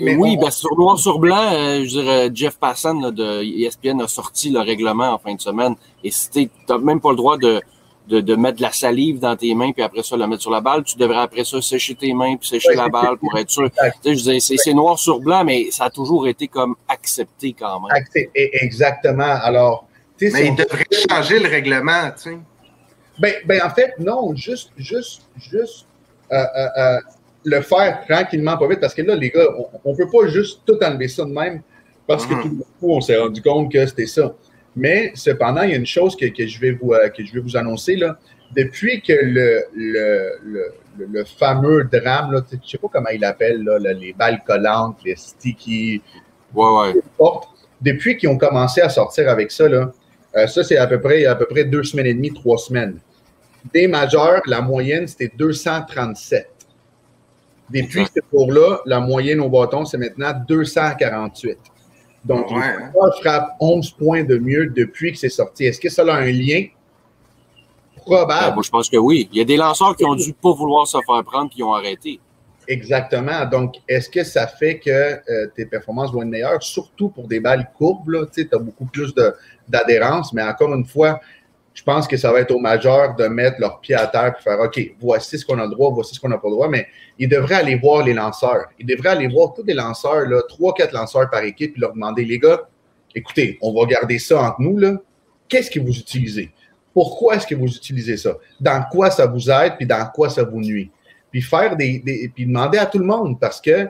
mais 0.00 0.16
oui, 0.16 0.34
on- 0.38 0.42
ben, 0.42 0.50
sur 0.50 0.76
noir 0.78 0.98
sur 0.98 1.18
blanc, 1.18 1.52
euh, 1.52 1.82
je 1.84 1.88
dirais, 2.00 2.30
Jeff 2.34 2.58
Passan 2.58 3.00
là, 3.00 3.10
de 3.10 3.42
ESPN 3.42 4.00
a 4.00 4.08
sorti 4.08 4.50
le 4.50 4.60
règlement 4.60 5.10
en 5.12 5.18
fin 5.18 5.34
de 5.34 5.40
semaine. 5.40 5.74
Et 6.02 6.10
si 6.10 6.30
tu 6.30 6.50
n'as 6.68 6.78
même 6.78 7.00
pas 7.00 7.10
le 7.10 7.16
droit 7.16 7.36
de, 7.38 7.60
de, 8.08 8.20
de 8.20 8.34
mettre 8.34 8.56
de 8.58 8.62
la 8.62 8.72
salive 8.72 9.18
dans 9.20 9.36
tes 9.36 9.54
mains 9.54 9.72
puis 9.72 9.82
après 9.82 10.02
ça 10.02 10.16
le 10.16 10.26
mettre 10.26 10.42
sur 10.42 10.50
la 10.50 10.60
balle, 10.60 10.82
tu 10.84 10.96
devrais 10.96 11.20
après 11.22 11.44
ça 11.44 11.60
sécher 11.62 11.94
tes 11.94 12.12
mains 12.12 12.36
puis 12.36 12.48
sécher 12.48 12.70
Ouais, 12.70 12.76
la 12.76 12.88
balle 12.88 13.16
pour 13.18 13.36
être 13.38 13.50
sûr. 13.50 13.64
Exact. 13.66 13.96
Tu 14.02 14.08
sais, 14.10 14.16
je 14.16 14.30
disais, 14.40 14.56
c'est 14.58 14.74
noir 14.74 14.98
sur 14.98 15.20
blanc, 15.20 15.44
mais 15.44 15.70
ça 15.70 15.84
a 15.84 15.90
toujours 15.90 16.26
été 16.28 16.48
comme 16.48 16.74
accepté 16.88 17.52
quand 17.58 17.80
même. 17.80 18.04
Exactement. 18.34 19.22
Alors, 19.42 19.86
tu 20.18 20.30
sais, 20.30 20.32
Mais 20.32 20.42
si 20.42 20.48
il 20.48 20.56
devrait 20.56 20.84
changer 21.10 21.38
le 21.40 21.48
règlement, 21.48 22.10
tu 22.16 22.30
sais. 22.30 22.38
Ben, 23.18 23.32
ben, 23.46 23.60
en 23.64 23.70
fait, 23.70 23.94
non, 24.00 24.34
juste, 24.34 24.70
juste, 24.76 25.22
juste 25.36 25.86
le 26.30 27.60
faire 27.60 28.04
tranquillement, 28.08 28.56
pas 28.56 28.68
vite, 28.68 28.80
parce 28.80 28.94
que 28.94 29.02
là, 29.02 29.14
les 29.16 29.30
gars, 29.30 29.46
on 29.84 29.92
ne 29.92 29.96
peut 29.96 30.08
pas 30.08 30.26
juste 30.28 30.60
tout 30.66 30.78
enlever 30.82 31.08
ça 31.08 31.24
de 31.24 31.30
même, 31.30 31.60
parce 32.06 32.26
que 32.26 32.34
Mhm. 32.34 32.42
tout 32.42 32.48
d'un 32.48 32.64
coup, 32.80 32.90
on 32.92 33.00
s'est 33.00 33.16
rendu 33.18 33.42
compte 33.42 33.70
que 33.70 33.84
c'était 33.86 34.06
ça. 34.06 34.34
Mais 34.76 35.12
cependant, 35.14 35.62
il 35.62 35.70
y 35.70 35.74
a 35.74 35.76
une 35.76 35.86
chose 35.86 36.16
que, 36.16 36.26
que 36.26 36.46
je, 36.46 36.58
vais 36.58 36.72
vous, 36.72 36.92
euh, 36.94 37.08
que 37.10 37.24
je 37.24 37.32
vais 37.32 37.40
vous 37.40 37.56
annoncer, 37.56 37.96
là. 37.96 38.18
Depuis 38.56 39.00
que 39.02 39.12
le, 39.12 39.64
le, 39.74 40.30
le, 40.44 40.64
le- 40.98 41.06
le 41.10 41.24
fameux 41.24 41.84
drame, 41.84 42.30
là, 42.32 42.40
je 42.50 42.56
ne 42.56 42.60
sais 42.64 42.78
pas 42.78 42.86
comment 42.92 43.08
il 43.12 43.20
l'appelle, 43.20 43.64
les 44.00 44.12
balles 44.12 44.40
collantes, 44.46 44.98
les 45.04 45.16
sticky, 45.16 46.00
Ouais, 46.54 46.92
ouais. 46.94 47.00
porte, 47.18 47.48
depuis 47.80 48.16
qu'ils 48.16 48.28
ont 48.28 48.38
commencé 48.38 48.80
à 48.80 48.88
sortir 48.88 49.28
avec 49.28 49.50
ça, 49.50 49.68
là, 49.68 49.90
euh, 50.36 50.46
ça, 50.46 50.62
c'est 50.62 50.76
à 50.76 50.86
peu 50.86 51.00
près 51.00 51.26
à 51.26 51.34
peu 51.34 51.46
près 51.46 51.64
deux 51.64 51.82
semaines 51.82 52.06
et 52.06 52.14
demie, 52.14 52.32
trois 52.32 52.58
semaines. 52.58 52.98
Des 53.72 53.88
majeurs, 53.88 54.42
la 54.46 54.60
moyenne, 54.60 55.06
c'était 55.06 55.32
237. 55.36 56.50
Depuis 57.70 58.04
ce 58.14 58.20
cours-là, 58.30 58.80
la 58.84 59.00
moyenne 59.00 59.40
au 59.40 59.48
bâton, 59.48 59.84
c'est 59.84 59.96
maintenant 59.96 60.32
248. 60.46 61.58
Donc, 62.24 62.50
Ouais, 62.50 62.60
les 62.78 63.20
frappent 63.22 63.56
11 63.60 63.90
points 63.92 64.24
de 64.24 64.36
mieux 64.36 64.66
depuis 64.66 65.12
que 65.12 65.18
c'est 65.18 65.28
sorti. 65.28 65.64
Est-ce 65.64 65.80
que 65.80 65.88
ça 65.88 66.02
a 66.02 66.14
un 66.16 66.30
lien? 66.30 66.66
Ben, 67.96 68.02
Probable. 68.02 68.54
moi, 68.54 68.62
je 68.62 68.70
pense 68.70 68.88
que 68.90 68.96
oui. 68.98 69.28
Il 69.32 69.38
y 69.38 69.40
a 69.40 69.44
des 69.44 69.56
lanceurs 69.56 69.96
qui 69.96 70.04
ont 70.04 70.14
dû 70.14 70.32
pas 70.34 70.52
vouloir 70.52 70.86
se 70.86 70.98
faire 71.06 71.24
prendre 71.24 71.50
qui 71.50 71.62
ont 71.62 71.72
arrêté. 71.72 72.20
Exactement. 72.68 73.44
Donc, 73.46 73.76
est-ce 73.88 74.08
que 74.08 74.24
ça 74.24 74.46
fait 74.46 74.78
que 74.78 74.90
euh, 74.90 75.46
tes 75.54 75.66
performances 75.66 76.12
vont 76.12 76.22
être 76.22 76.28
meilleures, 76.28 76.62
surtout 76.62 77.08
pour 77.08 77.28
des 77.28 77.40
balles 77.40 77.70
courbes? 77.76 78.28
Tu 78.32 78.48
as 78.52 78.58
beaucoup 78.58 78.86
plus 78.86 79.14
d'adhérence, 79.68 80.32
mais 80.32 80.42
encore 80.42 80.72
une 80.74 80.86
fois, 80.86 81.20
je 81.74 81.82
pense 81.82 82.06
que 82.06 82.16
ça 82.16 82.32
va 82.32 82.40
être 82.40 82.52
aux 82.52 82.60
majeurs 82.60 83.16
de 83.16 83.24
mettre 83.24 83.60
leurs 83.60 83.80
pieds 83.80 83.96
à 83.96 84.06
terre 84.06 84.34
et 84.38 84.42
faire 84.42 84.60
OK, 84.60 84.80
voici 85.00 85.38
ce 85.38 85.44
qu'on 85.44 85.58
a 85.58 85.64
le 85.64 85.70
droit, 85.70 85.90
voici 85.90 86.14
ce 86.14 86.20
qu'on 86.20 86.28
n'a 86.28 86.38
pas 86.38 86.48
le 86.48 86.54
droit, 86.54 86.68
mais 86.68 86.86
ils 87.18 87.28
devraient 87.28 87.56
aller 87.56 87.74
voir 87.74 88.04
les 88.04 88.14
lanceurs. 88.14 88.66
Ils 88.78 88.86
devraient 88.86 89.10
aller 89.10 89.26
voir 89.26 89.52
tous 89.54 89.64
les 89.64 89.74
lanceurs, 89.74 90.24
trois, 90.48 90.72
quatre 90.72 90.92
lanceurs 90.92 91.28
par 91.28 91.42
équipe, 91.42 91.76
et 91.76 91.80
leur 91.80 91.92
demander 91.92 92.24
les 92.24 92.38
gars, 92.38 92.68
écoutez, 93.12 93.58
on 93.60 93.74
va 93.74 93.86
garder 93.86 94.20
ça 94.20 94.40
entre 94.40 94.60
nous, 94.60 94.78
là. 94.78 94.94
Qu'est-ce 95.48 95.70
que 95.70 95.80
vous 95.80 95.96
utilisez? 95.96 96.52
Pourquoi 96.92 97.36
est-ce 97.36 97.46
que 97.46 97.56
vous 97.56 97.66
utilisez 97.66 98.16
ça? 98.16 98.36
Dans 98.60 98.84
quoi 98.90 99.10
ça 99.10 99.26
vous 99.26 99.50
aide, 99.50 99.74
puis 99.76 99.86
dans 99.86 100.06
quoi 100.14 100.30
ça 100.30 100.44
vous 100.44 100.60
nuit? 100.60 100.90
Puis 101.32 101.42
faire 101.42 101.76
des, 101.76 102.30
puis 102.32 102.46
demander 102.46 102.78
à 102.78 102.86
tout 102.86 102.98
le 102.98 103.04
monde, 103.04 103.40
parce 103.40 103.60
que 103.60 103.88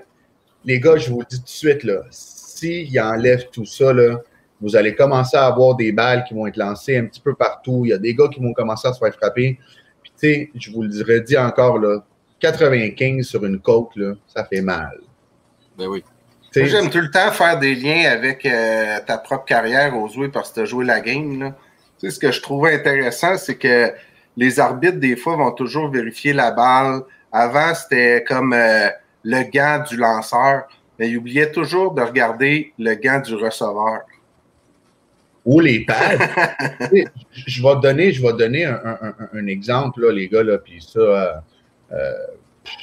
les 0.65 0.81
gars, 0.81 0.97
je 0.97 1.11
vous 1.11 1.21
le 1.21 1.27
dis 1.29 1.37
tout 1.37 1.45
de 1.45 1.49
suite, 1.49 1.87
s'ils 2.11 2.99
enlèvent 2.99 3.51
tout 3.51 3.67
ça, 3.67 3.93
là, 3.93 4.23
vous 4.61 4.77
allez 4.77 4.95
commencer 4.95 5.37
à 5.37 5.47
avoir 5.47 5.75
des 5.75 5.93
balles 5.93 6.25
qui 6.25 6.35
vont 6.35 6.47
être 6.47 6.57
lancées 6.57 6.97
un 6.97 7.07
petit 7.07 7.21
peu 7.21 7.35
partout. 7.35 7.83
Il 7.85 7.91
y 7.91 7.93
a 7.93 7.99
des 7.99 8.15
gars 8.15 8.29
qui 8.29 8.41
vont 8.41 8.53
commencer 8.53 8.89
à 8.89 8.93
se 8.93 8.99
faire 8.99 9.15
frapper. 9.15 9.59
Puis, 10.03 10.13
tu 10.19 10.29
sais, 10.29 10.51
je 10.55 10.71
vous 10.71 10.83
le 10.83 10.91
redis 11.03 11.37
encore, 11.37 11.79
là, 11.79 12.05
95 12.41 13.25
sur 13.25 13.45
une 13.45 13.59
côte, 13.59 13.91
là, 13.97 14.15
ça 14.27 14.45
fait 14.45 14.61
mal. 14.61 15.01
Ben 15.79 15.87
oui. 15.87 16.05
J'aime 16.55 16.89
tout 16.89 17.01
le 17.01 17.11
temps 17.11 17.33
faire 17.33 17.59
des 17.59 17.75
liens 17.75 18.09
avec 18.11 18.47
euh, 18.47 19.01
ta 19.05 19.19
propre 19.19 19.45
carrière 19.45 19.97
aux 19.97 20.09
jouer 20.09 20.29
parce 20.29 20.51
que 20.51 20.55
tu 20.55 20.61
as 20.61 20.65
joué 20.67 20.85
la 20.85 21.01
game. 21.01 21.41
Là. 21.41 21.57
Tu 21.99 22.07
sais, 22.07 22.15
ce 22.15 22.21
que 22.21 22.31
je 22.31 22.41
trouvais 22.41 22.75
intéressant, 22.75 23.37
c'est 23.37 23.57
que 23.57 23.93
les 24.37 24.61
arbitres, 24.61 24.99
des 24.99 25.17
fois, 25.17 25.37
vont 25.37 25.51
toujours 25.51 25.91
vérifier 25.91 26.33
la 26.33 26.53
balle. 26.53 27.03
Avant, 27.33 27.75
c'était 27.75 28.23
comme 28.23 28.53
euh, 28.53 28.89
le 29.25 29.51
gant 29.51 29.83
du 29.89 29.97
lanceur, 29.97 30.69
mais 30.99 31.11
ils 31.11 31.17
oubliaient 31.17 31.51
toujours 31.51 31.93
de 31.93 32.03
regarder 32.03 32.73
le 32.79 32.95
gant 32.95 33.19
du 33.19 33.35
receveur. 33.35 34.03
Ou 35.45 35.61
les 35.61 35.85
pads. 35.85 36.19
Je 37.33 37.63
vais 37.63 37.75
te 37.75 37.81
donner, 37.83 38.13
je 38.13 38.23
vais 38.23 38.33
donner 38.33 38.65
un, 38.65 38.81
un- 38.85 39.15
un- 39.19 39.29
un 39.39 39.47
exemple, 39.47 40.01
là, 40.07 40.13
les 40.13 40.29
gars, 40.29 40.43
là, 40.43 40.59
puis 40.59 40.81
ça, 40.81 41.01
euh, 41.01 41.33
euh, 41.93 42.13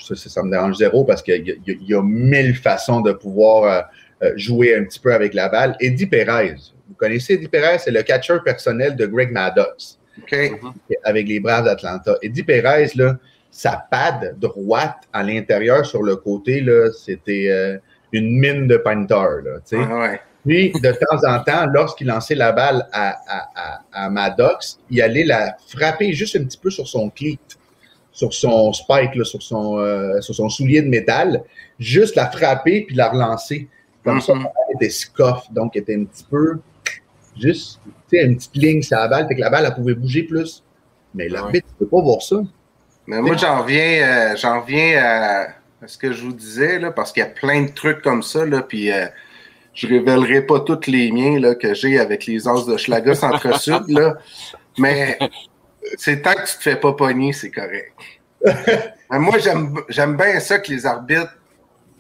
ça, 0.02 0.16
ça, 0.16 0.44
me 0.44 0.52
dérange 0.52 0.76
zéro 0.78 1.04
parce 1.04 1.22
qu'il 1.24 1.48
y, 1.48 1.52
a- 1.52 1.56
il 1.66 1.84
y 1.90 1.94
a 1.96 2.02
mille 2.04 2.56
façons 2.56 3.02
de 3.02 3.14
pouvoir 3.14 3.88
euh, 4.22 4.32
jouer 4.36 4.76
un 4.76 4.84
petit 4.84 5.00
peu 5.00 5.14
avec 5.14 5.34
la 5.34 5.50
balle. 5.50 5.76
Eddie 5.80 6.06
Perez, 6.06 6.56
vous 6.88 6.96
connaissez 6.96 7.34
Eddie 7.34 7.48
Perez, 7.48 7.80
c'est 7.80 7.92
le 7.92 8.04
catcher 8.04 8.38
personnel 8.46 8.96
de 8.96 9.06
Greg 9.08 9.32
Maddox 9.32 9.98
OK? 10.22 10.52
avec 11.04 11.28
les 11.28 11.40
Braves 11.40 11.66
d'Atlanta. 11.66 12.16
Eddie 12.22 12.44
Perez, 12.44 12.92
là, 12.96 13.18
sa 13.50 13.84
pad 13.90 14.36
droite 14.40 14.98
à 15.12 15.24
l'intérieur 15.24 15.86
sur 15.86 16.04
le 16.04 16.16
côté, 16.16 16.62
là, 16.62 16.92
c'était 16.92 17.48
euh, 17.50 17.78
une 18.12 18.40
mine 18.40 18.68
de 18.68 18.78
Panther. 18.78 19.42
Là, 19.44 19.60
tu 19.68 19.78
sais. 19.78 19.84
Ah 19.90 20.00
ouais. 20.00 20.22
Puis, 20.46 20.72
de 20.72 20.92
temps 20.92 21.28
en 21.28 21.44
temps, 21.44 21.66
lorsqu'il 21.68 22.08
lançait 22.08 22.36
la 22.36 22.52
balle 22.52 22.88
à, 22.92 23.16
à, 23.28 23.50
à, 23.56 23.82
à 24.06 24.10
Maddox, 24.10 24.80
il 24.90 25.02
allait 25.02 25.24
la 25.24 25.56
frapper 25.68 26.14
juste 26.14 26.36
un 26.36 26.44
petit 26.44 26.58
peu 26.58 26.72
sur 26.72 26.88
son 26.88 27.10
cleat, 27.10 27.40
sur 28.12 28.34
son 28.34 28.74
spike, 28.74 29.16
là, 29.16 29.24
sur, 29.24 29.42
son, 29.42 29.78
euh, 29.78 30.20
sur 30.22 30.34
son 30.34 30.50
soulier 30.50 30.82
de 30.82 30.90
métal, 30.90 31.44
juste 31.80 32.16
la 32.16 32.30
frapper 32.30 32.82
puis 32.82 32.96
la 32.96 33.10
relancer. 33.10 33.68
Comme 34.04 34.20
ça, 34.20 34.34
la 34.34 34.40
balle 34.40 34.76
était 34.76 34.90
scoff, 34.90 35.52
donc 35.52 35.76
elle 35.76 35.84
était 35.84 35.96
un 35.96 36.06
petit 36.06 36.26
peu 36.30 36.60
juste, 37.40 37.80
tu 38.10 38.18
sais, 38.18 38.26
une 38.26 38.36
petite 38.36 38.56
ligne 38.56 38.82
sur 38.82 38.98
la 38.98 39.08
balle, 39.08 39.28
fait 39.28 39.36
que 39.36 39.42
la 39.42 39.50
balle, 39.50 39.66
elle 39.68 39.76
pouvait 39.76 39.94
bouger 39.94 40.24
plus. 40.24 40.64
Mais 41.14 41.30
l'arbitre, 41.30 41.68
ne 41.80 41.86
peut 41.86 41.90
pas 41.90 42.02
voir 42.02 42.22
ça. 42.22 42.38
Mais 43.06 43.22
moi, 43.22 43.36
j'en 43.36 43.62
reviens, 43.62 44.32
euh, 44.32 44.36
j'en 44.38 44.62
reviens 44.62 45.02
à, 45.04 45.48
à 45.84 45.88
ce 45.88 45.98
que 45.98 46.12
je 46.12 46.24
vous 46.24 46.34
disais, 46.34 46.80
là, 46.80 46.92
parce 46.92 47.12
qu'il 47.12 47.22
y 47.22 47.26
a 47.26 47.30
plein 47.30 47.64
de 47.64 47.70
trucs 47.70 48.02
comme 48.02 48.24
ça, 48.24 48.46
là, 48.46 48.62
puis 48.62 48.92
euh, 48.92 49.06
je 49.74 49.88
révélerai 49.88 50.46
pas 50.46 50.60
tous 50.62 50.88
les 50.88 51.12
miens 51.12 51.40
là, 51.40 51.56
que 51.56 51.74
j'ai 51.74 52.00
avec 52.00 52.26
les 52.26 52.48
As 52.48 52.66
de 52.66 52.78
Schlager 52.78 53.16
Centre-Sud, 53.16 53.90
là, 53.90 54.18
mais 54.78 55.18
c'est 55.98 56.22
tant 56.22 56.34
que 56.34 56.50
tu 56.50 56.58
te 56.58 56.64
fais 56.64 56.76
pas 56.76 56.94
pogner, 56.94 57.34
c'est 57.34 57.52
correct. 57.52 57.94
Mais 59.12 59.20
moi, 59.20 59.38
j'aime 59.90 60.18
bien 60.18 60.40
ça 60.40 60.60
que 60.60 60.72
les 60.72 60.86
arbitres 60.86 61.36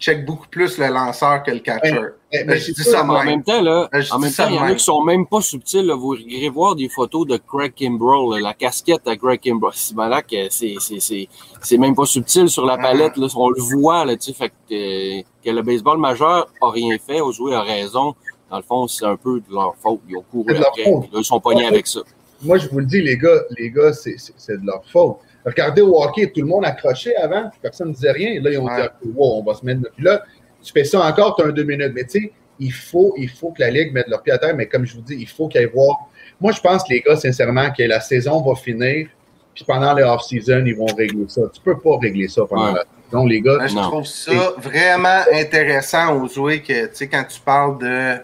checkent 0.02 0.26
beaucoup 0.26 0.47
plus 0.47 0.78
le 0.78 0.88
lanceur 0.88 1.43
que 1.43 1.52
le 1.52 1.60
catcher. 1.60 1.99
Mais 2.34 2.58
je 2.58 2.66
c'est 2.66 2.72
dis 2.74 2.84
ça, 2.84 3.04
En 3.04 3.24
même. 3.24 3.43
temps, 3.43 3.62
là, 3.62 3.88
Je 3.93 4.12
en 4.12 4.18
dis 4.18 4.24
même 4.24 4.32
ça 4.32 4.45
temps, 4.45 4.49
il 4.49 4.56
y 4.56 4.60
en 4.60 4.64
a 4.64 4.74
qui 4.74 4.84
sont 4.84 5.04
même 5.04 5.28
pas 5.28 5.41
subtils. 5.41 5.86
Là. 5.86 5.95
Vous 5.95 6.16
irez 6.16 6.49
voir 6.49 6.76
des 6.76 6.89
photos 6.89 7.28
de 7.28 7.38
Craig 7.38 7.74
Kimbrell, 7.76 8.32
là, 8.32 8.39
la 8.39 8.54
casquette 8.54 9.08
à 9.08 9.16
Craig 9.16 9.39
Kimbrell. 9.39 9.74
C'est 9.76 9.95
ben 9.95 10.10
là 10.10 10.22
que 10.22 10.49
c'est, 10.49 10.76
c'est, 10.80 10.99
c'est, 10.99 11.28
c'est 11.62 11.78
même 11.78 11.95
pas 11.95 12.06
subtil 12.06 12.49
sur 12.49 12.66
la 12.66 12.78
palette. 12.78 13.16
Là. 13.18 13.28
On 13.36 13.49
le 13.49 13.62
voit, 13.62 14.04
là, 14.06 14.18
tu 14.18 14.32
sais, 14.32 14.34
fait 14.34 14.49
que, 14.49 15.20
euh, 15.20 15.22
que 15.45 15.49
le 15.49 15.62
baseball 15.62 15.97
majeur 15.97 16.47
a 16.62 16.72
rien 16.72 16.97
fait, 16.97 17.22
a 17.22 17.32
joué 17.32 17.54
a 17.54 17.62
raison. 17.62 18.16
Dans 18.49 18.58
le 18.58 18.64
fond, 18.64 18.88
c'est 18.88 19.06
un 19.06 19.16
peu 19.16 19.39
de 19.39 19.54
leur 19.54 19.76
faute. 19.82 20.02
Ils 20.10 20.18
ont 20.18 20.26
couru 20.30 20.56
après. 20.58 20.84
ils 21.14 21.24
sont 21.24 21.39
pognés 21.39 21.66
avec 21.66 21.88
ça. 21.88 22.02
Moi, 22.41 22.58
je 22.58 22.68
vous 22.70 22.80
le 22.80 22.86
dis, 22.86 23.02
les 23.02 23.18
gars, 23.18 23.39
les 23.58 23.70
gars, 23.70 23.93
c'est 23.93 24.16
de 24.18 24.66
leur 24.66 24.84
faute. 24.91 25.18
Regardez 25.45 25.81
au 25.81 26.01
hockey, 26.01 26.27
tout 26.27 26.41
le 26.41 26.47
monde 26.47 26.65
accrochait 26.65 27.15
avant, 27.15 27.49
puis 27.49 27.59
personne 27.61 27.89
ne 27.89 27.93
disait 27.93 28.11
rien. 28.11 28.41
Là, 28.41 28.51
ils 28.51 28.57
ont 28.59 28.65
Ouais. 28.65 28.89
dit, 29.03 29.11
wow, 29.15 29.39
on 29.39 29.43
va 29.43 29.53
se 29.55 29.65
mettre. 29.65 29.81
Puis 29.95 30.03
là, 30.05 30.21
tu 30.63 30.71
fais 30.71 30.83
ça 30.83 31.01
encore, 31.01 31.35
tu 31.35 31.43
as 31.43 31.47
un 31.47 31.49
deux 31.51 31.63
minutes. 31.63 31.91
Mais 31.95 32.03
tu 32.03 32.21
sais, 32.21 32.31
il 32.59 32.71
faut, 32.71 33.13
il 33.17 33.29
faut 33.29 33.49
que 33.51 33.61
la 33.61 33.71
Ligue 33.71 33.91
mette 33.93 34.07
leur 34.07 34.21
pied 34.21 34.33
à 34.33 34.37
terre. 34.37 34.55
Mais 34.55 34.67
comme 34.67 34.85
je 34.85 34.93
vous 34.95 35.01
dis, 35.01 35.15
il 35.19 35.27
faut 35.27 35.47
qu'ils 35.47 35.67
voir. 35.67 35.97
Moi, 36.39 36.51
je 36.51 36.59
pense, 36.61 36.87
les 36.89 37.01
gars, 37.01 37.15
sincèrement, 37.15 37.71
que 37.71 37.83
la 37.83 37.99
saison 37.99 38.41
va 38.41 38.55
finir, 38.55 39.07
puis 39.55 39.63
pendant 39.65 39.93
les 39.93 40.03
off-season, 40.03 40.63
ils 40.65 40.75
vont 40.75 40.85
régler 40.85 41.25
ça. 41.27 41.41
Tu 41.53 41.59
peux 41.61 41.77
pas 41.77 41.97
régler 41.99 42.27
ça 42.27 42.43
pendant 42.47 42.67
Ouais. 42.73 42.79
la 42.79 42.85
saison, 43.09 43.25
les 43.25 43.41
gars. 43.41 43.67
Je 43.67 43.75
Non. 43.75 43.81
trouve 43.89 44.05
ça 44.05 44.53
vraiment 44.57 45.21
intéressant 45.33 46.15
aux 46.21 46.27
jouets 46.27 46.61
que, 46.61 46.85
tu 46.85 46.95
sais, 46.95 47.07
quand 47.07 47.23
tu 47.27 47.39
parles 47.41 47.77
de, 47.79 48.15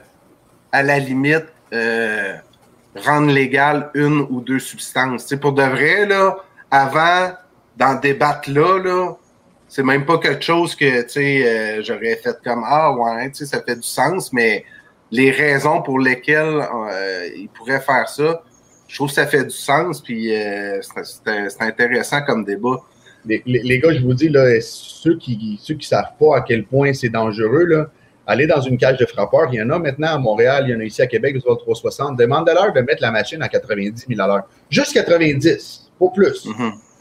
à 0.72 0.84
la 0.84 0.99
limite, 0.99 1.45
euh, 1.74 2.34
rendre 2.95 3.32
légal 3.32 3.89
une 3.93 4.22
ou 4.30 4.39
deux 4.41 4.59
substances. 4.59 5.24
Tu 5.24 5.30
sais, 5.30 5.38
pour 5.38 5.53
de 5.53 5.63
vrai, 5.63 6.05
là, 6.05 6.38
avant 6.72 7.32
d'en 7.78 7.95
débattre 7.95 8.49
là, 8.49 8.80
là, 8.84 9.13
c'est 9.68 9.84
même 9.84 10.05
pas 10.05 10.18
quelque 10.18 10.43
chose 10.43 10.76
que, 10.76 10.86
euh, 10.86 11.84
j'aurais 11.84 12.15
fait 12.15 12.38
comme, 12.43 12.63
ah 12.65 12.93
ouais, 12.93 13.30
ça 13.34 13.61
fait 13.61 13.76
du 13.76 13.84
sens, 13.88 14.32
mais 14.32 14.63
les 15.11 15.32
raisons 15.32 15.82
pour 15.82 15.99
lesquelles 15.99 16.65
euh, 16.91 17.28
ils 17.36 17.49
pourraient 17.49 17.82
faire 17.82 18.07
ça, 18.07 18.43
je 18.88 18.95
trouve 18.95 19.09
que 19.09 19.15
ça 19.15 19.28
fait 19.28 19.43
du 19.43 19.49
sens, 19.51 20.01
puis 20.01 20.34
euh, 20.34 20.80
c'est- 21.03 21.61
intéressant 21.61 22.22
comme 22.22 22.45
débat. 22.45 22.78
les, 23.26 23.80
gars, 23.80 23.93
je 23.93 23.99
vous 23.99 24.13
dis, 24.13 24.30
là, 24.30 24.59
ceux 24.61 25.18
qui 25.18 25.59
ceux 25.61 25.74
qui 25.76 25.86
savent 25.86 26.13
pas 26.18 26.38
à 26.38 26.41
quel 26.41 26.63
point 26.65 26.93
c'est 26.93 27.09
dangereux, 27.09 27.65
là, 27.65 27.88
allez 28.26 28.47
dans 28.47 28.61
une 28.61 28.78
cage 28.78 28.97
de 28.97 29.05
frappeurs. 29.05 29.49
Il 29.51 29.55
y 29.59 29.61
en 29.61 29.70
a 29.70 29.80
maintenant 29.80 30.07
à 30.07 30.18
Montréal, 30.18 30.63
il 30.68 30.72
y 30.72 30.76
en 30.76 30.80
a 30.80 30.84
ici 30.86 31.01
à 31.01 31.07
Québec, 31.07 31.36
au 31.45 31.55
360. 31.55 32.18
Demandez-leur 32.18 32.72
de 32.72 32.80
mettre 32.82 33.01
la 33.01 33.11
machine 33.11 33.41
à 33.41 33.49
90 33.49 34.05
000 34.07 34.22
à 34.22 34.28
l'heure. 34.28 34.43
Juste 34.70 34.93
90, 34.93 35.87
pas 36.00 36.08
plus. 36.14 36.48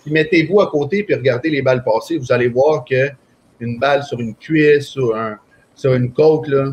Puis 0.02 0.12
mettez-vous 0.12 0.60
à 0.60 0.70
côté 0.70 1.02
puis 1.02 1.14
regardez 1.14 1.50
les 1.50 1.62
balles 1.62 1.82
passer. 1.82 2.18
Vous 2.18 2.32
allez 2.32 2.48
voir 2.48 2.84
que 2.84 3.10
une 3.60 3.78
balle 3.78 4.02
sur 4.02 4.20
une 4.20 4.34
cuisse, 4.34 4.86
sur, 4.86 5.16
un, 5.16 5.38
sur 5.74 5.94
une 5.94 6.12
côte, 6.12 6.46
là, 6.48 6.72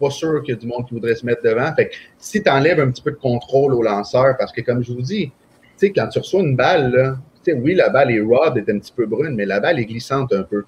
pas 0.00 0.10
sûr 0.10 0.42
qu'il 0.42 0.54
y 0.54 0.56
a 0.56 0.60
du 0.60 0.66
monde 0.66 0.86
qui 0.86 0.94
voudrait 0.94 1.14
se 1.14 1.26
mettre 1.26 1.42
devant. 1.42 1.74
Fait 1.74 1.88
que 1.88 1.94
si 2.18 2.42
tu 2.42 2.48
enlèves 2.50 2.80
un 2.80 2.90
petit 2.90 3.02
peu 3.02 3.10
de 3.10 3.16
contrôle 3.16 3.74
au 3.74 3.82
lanceur, 3.82 4.36
parce 4.38 4.52
que 4.52 4.60
comme 4.62 4.82
je 4.82 4.92
vous 4.92 5.02
dis, 5.02 5.26
tu 5.26 5.32
sais, 5.76 5.90
quand 5.92 6.08
tu 6.08 6.18
reçois 6.18 6.40
une 6.40 6.56
balle, 6.56 6.92
là, 6.92 7.16
tu 7.44 7.52
sais, 7.52 7.58
oui, 7.58 7.74
la 7.74 7.88
balle 7.90 8.10
est 8.10 8.20
raw, 8.20 8.54
est 8.56 8.68
un 8.70 8.78
petit 8.78 8.92
peu 8.94 9.06
brune, 9.06 9.34
mais 9.34 9.44
la 9.44 9.60
balle 9.60 9.78
est 9.78 9.84
glissante 9.84 10.32
un 10.32 10.42
peu. 10.42 10.64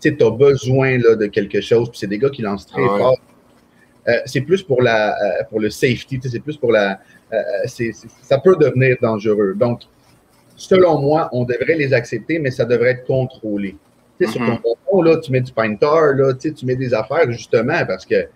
Tu 0.00 0.16
as 0.18 0.30
besoin 0.30 0.98
là, 0.98 1.14
de 1.16 1.26
quelque 1.26 1.60
chose, 1.60 1.90
puis 1.90 1.98
c'est 1.98 2.06
des 2.06 2.18
gars 2.18 2.30
qui 2.30 2.42
lancent 2.42 2.66
très 2.66 2.80
Ah 2.82 2.92
ouais. 2.92 2.98
fort. 2.98 3.18
Euh, 4.08 4.12
c'est 4.24 4.40
plus 4.40 4.62
pour, 4.62 4.80
la, 4.82 5.12
euh, 5.12 5.44
pour 5.50 5.60
le 5.60 5.68
safety, 5.68 6.18
c'est 6.22 6.40
plus 6.40 6.56
pour 6.56 6.72
la. 6.72 7.00
euh, 7.32 7.38
ça 8.22 8.38
peut 8.38 8.56
devenir 8.56 8.96
dangereux. 9.02 9.54
Donc, 9.54 9.80
selon 10.60 11.00
moi, 11.00 11.28
on 11.32 11.44
devrait 11.44 11.76
les 11.76 11.92
accepter, 11.94 12.38
mais 12.38 12.50
ça 12.50 12.64
devrait 12.64 12.90
être 12.90 13.06
contrôlé. 13.06 13.76
Tu 14.20 14.26
sais, 14.26 14.38
Mhm. 14.38 14.46
Sur 14.46 14.60
ton 14.62 14.76
bonbon, 14.90 15.02
là, 15.02 15.16
tu 15.18 15.32
mets 15.32 15.40
du 15.40 15.52
pine 15.52 15.78
tar, 15.78 16.14
là, 16.14 16.34
tu 16.34 16.48
sais, 16.48 16.54
tu 16.54 16.66
mets 16.66 16.76
des 16.76 16.92
affaires 16.92 17.30
justement 17.32 17.84
parce 17.86 18.04
que 18.04 18.22
tu 18.22 18.28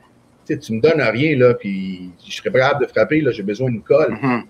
sais, 0.54 0.58
tu 0.58 0.72
me 0.74 0.80
donnes 0.80 1.00
rien, 1.00 1.36
là, 1.38 1.54
puis 1.54 2.10
je 2.26 2.34
serais 2.34 2.50
brave 2.50 2.78
de 2.80 2.86
frapper, 2.86 3.20
là, 3.20 3.30
j'ai 3.30 3.42
besoin 3.42 3.70
d'une 3.70 3.82
colle. 3.82 4.12
Mhm. 4.20 4.42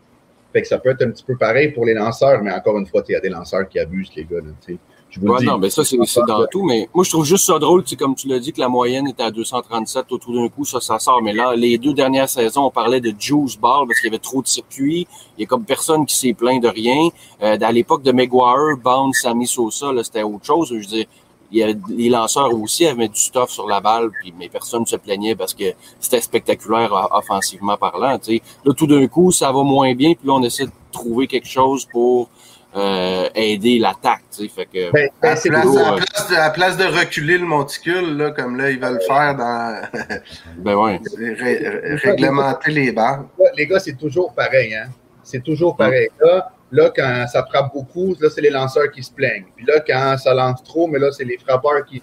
Fait 0.53 0.63
que 0.63 0.69
ça 0.69 0.79
peut 0.79 0.91
être 0.91 1.03
un 1.03 1.11
petit 1.11 1.25
peu 1.25 1.37
pareil 1.37 1.73
pour 1.73 1.85
les 1.85 1.95
lanceurs, 1.95 2.41
mais 2.43 2.53
encore 2.53 2.79
une 2.79 2.87
fois, 2.87 3.03
il 3.09 3.13
y 3.13 3.17
a 3.17 3.21
des 3.21 3.29
lanceurs 3.29 3.69
qui 3.69 3.79
abusent, 3.81 4.11
les 4.17 4.25
gars. 4.25 4.37
Là, 4.39 4.53
tu 4.65 4.75
sais. 4.75 4.79
Je 5.15 5.21
vous 5.21 5.27
le 5.27 5.33
Ouais, 5.33 5.39
dis. 5.41 5.47
non, 5.47 5.59
mais 5.59 5.71
ça, 5.71 5.85
c'est 5.85 5.97
c'est 6.07 6.21
dans 6.27 6.45
tout. 6.51 6.65
Mais 6.65 6.89
moi, 6.93 7.05
je 7.05 7.11
trouve 7.11 7.25
juste 7.25 7.45
ça 7.47 7.59
drôle, 7.59 7.85
comme 7.99 8.15
tu 8.15 8.27
l'as 8.29 8.39
dit, 8.41 8.53
que 8.53 8.61
la 8.61 8.69
moyenne 8.69 9.07
était 9.07 9.23
à 9.23 9.31
237 9.31 10.11
autour 10.13 10.35
d'un 10.35 10.49
coup, 10.49 10.65
ça, 10.65 10.81
ça 10.81 10.99
sort. 10.99 11.23
Mais 11.23 11.33
là, 11.33 11.55
les 11.55 11.79
deux 11.79 11.93
dernières 11.95 12.29
saisons, 12.29 12.65
on 12.65 12.71
parlait 12.71 13.01
de 13.01 13.15
juice 13.19 13.57
ball 13.57 13.87
parce 13.87 14.01
qu'il 14.01 14.09
y 14.11 14.13
avait 14.15 14.19
trop 14.23 14.43
de 14.43 14.47
circuits. 14.49 15.07
Il 15.39 15.43
y 15.43 15.45
a 15.45 15.47
comme 15.47 15.65
personne 15.65 16.05
qui 16.05 16.17
s'est 16.17 16.35
plaint 16.35 16.63
de 16.63 16.69
rien. 16.69 17.09
Euh, 17.43 17.57
à 17.61 17.73
l'époque 17.73 18.03
de 18.03 18.13
McGuire, 18.13 18.77
Bounce, 18.83 19.21
Sammy 19.23 19.47
Sosa, 19.47 19.93
là, 19.93 20.03
c'était 20.03 20.23
autre 20.25 20.45
chose. 20.45 20.69
Je 20.71 20.75
veux 20.75 20.81
dire, 20.85 21.07
il 21.53 21.59
y 21.59 21.63
a 21.63 21.69
les 21.89 22.09
lanceurs 22.09 22.53
aussi 22.53 22.85
avaient 22.85 23.07
du 23.07 23.21
stuff 23.21 23.51
sur 23.51 23.69
la 23.69 23.81
balle, 23.81 24.11
puis, 24.21 24.35
mais 24.37 24.49
personne 24.49 24.81
ne 24.81 24.87
se 24.87 24.97
plaignait 24.97 25.37
parce 25.37 25.55
que 25.55 25.65
c'était 26.01 26.21
spectaculaire 26.21 27.09
offensivement 27.13 27.77
parlant. 27.77 28.19
Là, 28.65 28.73
tout 28.77 28.87
d'un 28.89 29.07
coup, 29.07 29.31
ça 29.31 29.53
va 29.53 29.63
moins 29.63 29.95
bien, 29.95 30.15
puis 30.15 30.27
là, 30.27 30.33
on 30.35 30.43
essaie 30.43 30.67
de 30.67 30.73
trouver 30.91 31.29
quelque 31.29 31.47
chose 31.47 31.85
pour 31.93 32.29
euh, 32.77 33.29
aider 33.35 33.79
l'attaque. 33.79 34.23
tu 34.37 34.43
sais. 34.45 34.49
Fait 34.49 34.67
que, 34.67 34.91
Ben, 34.93 35.07
À 35.07 35.11
ben, 35.23 35.29
la 35.31 35.37
c'est 35.37 35.49
place, 35.49 35.65
gros, 35.67 35.79
à 35.79 35.83
la 35.83 35.93
euh, 35.93 35.97
place 35.99 36.29
de, 36.29 36.35
à 36.35 36.39
la 36.41 36.51
place 36.51 36.77
de 36.77 36.85
reculer 36.85 37.39
le 37.39 37.47
monticule, 37.47 38.17
là, 38.17 38.31
comme 38.33 38.57
là, 38.57 38.71
ils 38.71 38.81
veulent 38.81 39.01
faire 39.07 39.37
dans 39.37 39.81
ben 40.59 40.75
ouais. 40.75 41.01
ré- 41.19 41.35
ré- 41.69 41.95
réglementer 41.97 42.71
les 42.73 42.93
barres. 42.93 43.25
là, 43.39 43.51
les 43.57 43.67
gars, 43.67 43.79
c'est 43.79 43.97
toujours 43.97 44.33
pareil. 44.35 44.75
Hein? 44.75 44.89
C'est 45.23 45.43
toujours 45.43 45.77
pareil. 45.77 46.09
Là, 46.21 46.51
là, 46.73 46.91
quand 46.95 47.27
ça 47.33 47.45
frappe 47.45 47.73
beaucoup, 47.73 48.15
là, 48.21 48.29
c'est 48.29 48.41
les 48.41 48.51
lanceurs 48.51 48.91
qui 48.91 49.03
se 49.03 49.13
plaignent. 49.13 49.47
Puis 49.57 49.65
là, 49.67 49.81
quand 49.87 50.17
ça 50.19 50.35
lance 50.35 50.63
trop, 50.65 50.87
mais 50.87 50.99
là, 50.99 51.11
c'est 51.13 51.25
les 51.25 51.39
frappeurs 51.39 51.85
qui. 51.87 52.03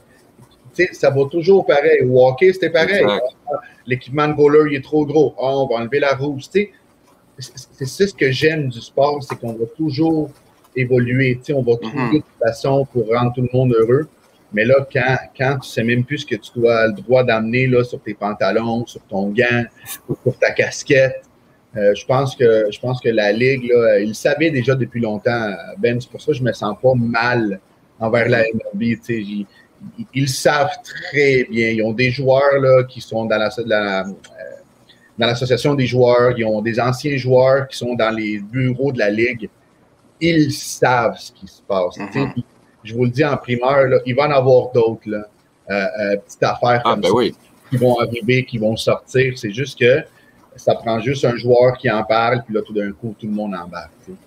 Tu 0.73 0.85
sais, 0.85 0.93
ça 0.93 1.09
va 1.09 1.25
toujours 1.29 1.65
pareil. 1.65 2.01
Au 2.09 2.25
hockey, 2.27 2.53
c'était 2.53 2.69
pareil. 2.69 3.05
Ah, 3.07 3.19
L'équipement 3.85 4.27
de 4.29 4.33
goaler, 4.33 4.71
il 4.71 4.77
est 4.77 4.83
trop 4.83 5.05
gros. 5.05 5.35
Ah, 5.37 5.47
on 5.57 5.67
va 5.67 5.75
enlever 5.81 5.99
la 5.99 6.17
sais, 6.49 6.71
c'est- 7.37 7.85
c'est 7.85 8.07
ce 8.07 8.13
que 8.13 8.31
j'aime 8.31 8.69
du 8.69 8.79
sport, 8.79 9.21
c'est 9.21 9.37
qu'on 9.37 9.53
va 9.53 9.65
toujours 9.75 10.29
évoluer. 10.75 11.35
Tu 11.37 11.45
sais, 11.45 11.53
on 11.53 11.61
va 11.61 11.75
trouver 11.77 11.97
Mhm. 12.03 12.13
une 12.15 12.23
façon 12.47 12.85
pour 12.91 13.07
rendre 13.09 13.33
tout 13.33 13.41
le 13.41 13.49
monde 13.53 13.73
heureux. 13.73 14.07
Mais 14.53 14.65
là, 14.65 14.85
quand, 14.91 15.17
quand 15.37 15.59
tu 15.59 15.69
sais 15.69 15.83
même 15.83 16.03
plus 16.03 16.19
ce 16.19 16.25
que 16.25 16.35
tu 16.35 16.51
dois 16.55 16.87
le 16.87 16.93
droit 16.93 17.23
d'amener 17.23 17.67
là, 17.67 17.83
sur 17.85 18.01
tes 18.01 18.13
pantalons, 18.13 18.85
sur 18.85 19.01
ton 19.03 19.29
gant, 19.29 19.63
ou 20.09 20.15
sur 20.23 20.37
ta 20.37 20.51
casquette, 20.51 21.21
euh, 21.77 21.95
je 21.95 22.05
pense 22.05 22.35
que 22.35 22.65
je 22.69 22.77
pense 22.79 22.99
que 22.99 23.07
la 23.07 23.31
Ligue, 23.31 23.71
là, 23.71 23.99
il 23.99 24.09
le 24.09 24.13
savait 24.13 24.49
déjà 24.51 24.75
depuis 24.75 24.99
longtemps, 24.99 25.51
Ben. 25.77 26.01
C'est 26.01 26.09
pour 26.11 26.19
ça 26.21 26.33
que 26.33 26.37
je 26.37 26.43
me 26.43 26.51
sens 26.51 26.75
pas 26.81 26.93
mal 26.95 27.61
envers 27.99 28.27
la 28.27 28.41
MLB. 28.41 28.97
Ils, 29.07 29.45
ils- 30.13 30.27
savent 30.29 30.69
très 30.83 31.45
bien. 31.45 31.69
Ils 31.69 31.81
ont 31.81 31.93
des 31.93 32.11
joueurs 32.11 32.59
là, 32.59 32.83
qui 32.83 32.99
sont 32.99 33.23
dans 33.25 33.37
la, 33.37 33.49
la- 33.65 34.01
euh, 34.01 34.11
dans 35.17 35.27
l'association 35.27 35.75
des 35.75 35.85
joueurs, 35.87 36.37
ils 36.37 36.43
ont 36.45 36.61
des 36.61 36.77
anciens 36.79 37.15
joueurs 37.15 37.67
qui 37.69 37.77
sont 37.77 37.93
dans 37.95 38.09
les 38.13 38.39
bureaux 38.39 38.91
de 38.91 38.99
la 38.99 39.09
Ligue. 39.09 39.49
Ils 40.21 40.51
savent 40.53 41.17
ce 41.17 41.31
qui 41.31 41.47
se 41.47 41.61
passe. 41.61 41.97
Mhm. 41.97 42.33
Je 42.83 42.93
vous 42.95 43.03
le 43.05 43.09
dis 43.09 43.25
en 43.25 43.35
primeur, 43.37 43.87
là, 43.87 43.97
il 44.05 44.15
va 44.15 44.27
en 44.27 44.31
avoir 44.31 44.71
d'autres. 44.71 45.01
là. 45.07 45.23
Euh, 45.69 45.73
euh, 46.01 46.17
petites 46.17 46.43
affaires 46.43 46.81
Ah, 46.85 46.91
comme 46.91 47.01
ben 47.01 47.07
ça 47.09 47.13
oui. 47.15 47.35
qui 47.69 47.77
vont 47.77 47.99
arriver, 47.99 48.45
qui 48.45 48.57
vont 48.57 48.75
sortir. 48.75 49.33
C'est 49.37 49.51
juste 49.51 49.79
que 49.79 50.03
ça 50.55 50.75
prend 50.75 50.99
juste 50.99 51.23
un 51.25 51.35
joueur 51.35 51.77
qui 51.77 51.89
en 51.89 52.03
parle, 52.03 52.43
puis 52.45 52.53
là, 52.55 52.61
tout 52.65 52.73
d'un 52.73 52.91
coup, 52.91 53.15
tout 53.17 53.25
le 53.27 53.31
monde 53.33 53.53
embarque. 53.55 53.91
tu 54.05 54.11
sais. 54.11 54.17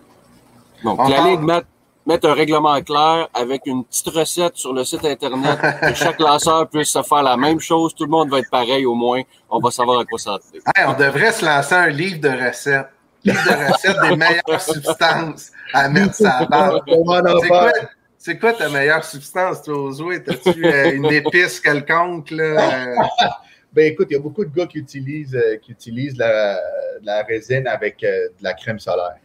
Donc, 0.85 0.99
On 1.01 1.09
la 1.09 1.17
parle- 1.17 1.31
Ligue 1.31 1.65
mette 2.07 2.25
un 2.25 2.35
règlement 2.35 2.81
clair 2.83 3.29
avec 3.35 3.63
une 3.67 3.85
petite 3.85 4.09
recette 4.09 4.57
sur 4.57 4.73
le 4.73 4.85
site 4.85 5.05
Internet 5.05 5.59
que 5.81 5.95
chaque 5.95 6.19
lanceur 6.21 6.69
puisse 6.69 6.91
se 6.91 7.03
faire 7.03 7.23
la 7.23 7.37
même 7.37 7.61
chose. 7.61 7.95
Tout 7.95 8.05
le 8.05 8.11
monde 8.11 8.31
va 8.31 8.39
être 8.41 8.51
pareil 8.51 8.85
au 8.87 8.95
moins. 8.95 9.23
On 9.51 9.59
va 9.59 9.71
savoir 9.71 10.01
à 10.01 10.05
quoi 10.05 10.19
s'attendre. 10.19 10.43
Hey, 10.77 10.85
on 10.87 10.93
devrait 10.99 11.33
se 11.33 11.45
lancer 11.45 11.75
un 11.75 11.89
livre 11.89 12.21
de 12.21 12.29
recettes. 12.29 12.89
De 13.25 13.73
recettes 13.73 13.97
des 14.11 14.17
meilleures 14.17 14.61
substances 14.61 15.51
à 15.73 15.89
mettre 15.89 16.15
sur 16.15 16.25
la 16.27 16.81
C'est 17.41 17.49
quoi, 17.49 17.73
c'est 18.19 18.39
quoi 18.39 18.53
ta 18.53 18.69
meilleure 18.69 19.05
substance, 19.05 19.63
toi, 19.63 19.91
jouets? 19.97 20.23
T'as-tu 20.23 20.65
euh, 20.67 20.93
une 20.93 21.07
épice 21.07 21.61
quelconque, 21.61 22.31
là? 22.31 22.45
euh? 22.45 22.95
Ben 23.73 23.91
écoute, 23.93 24.07
il 24.11 24.13
y 24.13 24.17
a 24.17 24.21
beaucoup 24.21 24.45
de 24.45 24.55
gars 24.55 24.67
qui 24.67 24.79
utilisent, 24.79 25.35
euh, 25.35 25.57
qui 25.57 25.73
utilisent 25.73 26.17
la, 26.17 26.61
la 27.03 27.25
résine 27.25 27.67
avec 27.67 28.05
euh, 28.05 28.29
de 28.39 28.45
la 28.45 28.55
crème 28.55 28.79
solaire. 28.79 29.17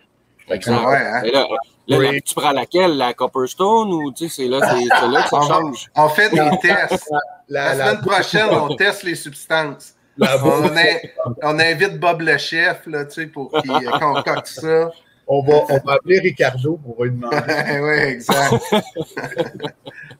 Ouais, 0.49 0.57
hein? 0.67 1.21
Et 1.23 1.29
là, 1.29 1.45
là, 1.87 1.97
Oui. 1.99 2.15
là, 2.15 2.19
tu 2.19 2.33
prends 2.33 2.51
laquelle? 2.51 2.97
La 2.97 3.13
Copperstone 3.13 3.93
ou 3.93 4.11
tu 4.11 4.27
sais, 4.27 4.35
c'est 4.43 4.47
là, 4.47 4.59
c'est 4.67 5.07
là 5.07 5.21
que 5.21 5.29
ça 5.29 5.41
change? 5.47 5.85
on 5.95 6.09
fait 6.09 6.31
des 6.31 6.49
tests. 6.63 7.11
La, 7.47 7.75
La 7.75 7.85
semaine 7.91 8.01
prochaine, 8.01 8.49
on 8.49 8.75
teste 8.75 9.03
les 9.03 9.13
substances. 9.13 9.93
La- 10.19 10.45
On, 10.45 10.75
a- 10.75 11.33
on 11.43 11.59
invite 11.59 11.99
Bob 11.99 12.21
le 12.21 12.37
chef, 12.37 12.81
là, 12.87 13.05
tu 13.05 13.21
sais, 13.21 13.27
pour 13.27 13.51
qu'il 13.61 13.71
euh, 13.71 13.91
concocte 13.99 14.47
ça. 14.47 14.91
On 15.31 15.41
va, 15.43 15.61
on 15.69 15.77
va 15.85 15.93
appeler 15.93 16.19
Ricardo, 16.19 16.79
on 16.87 16.99
va 16.99 17.05
lui 17.05 17.15
demander. 17.15 17.37
oui, 17.81 17.97
exact. 18.13 18.53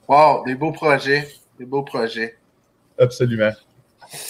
wow, 0.08 0.44
des 0.46 0.54
beaux 0.54 0.72
projets. 0.72 1.28
Des 1.58 1.64
beaux 1.64 1.82
projets. 1.82 2.36
Absolument. 2.98 3.50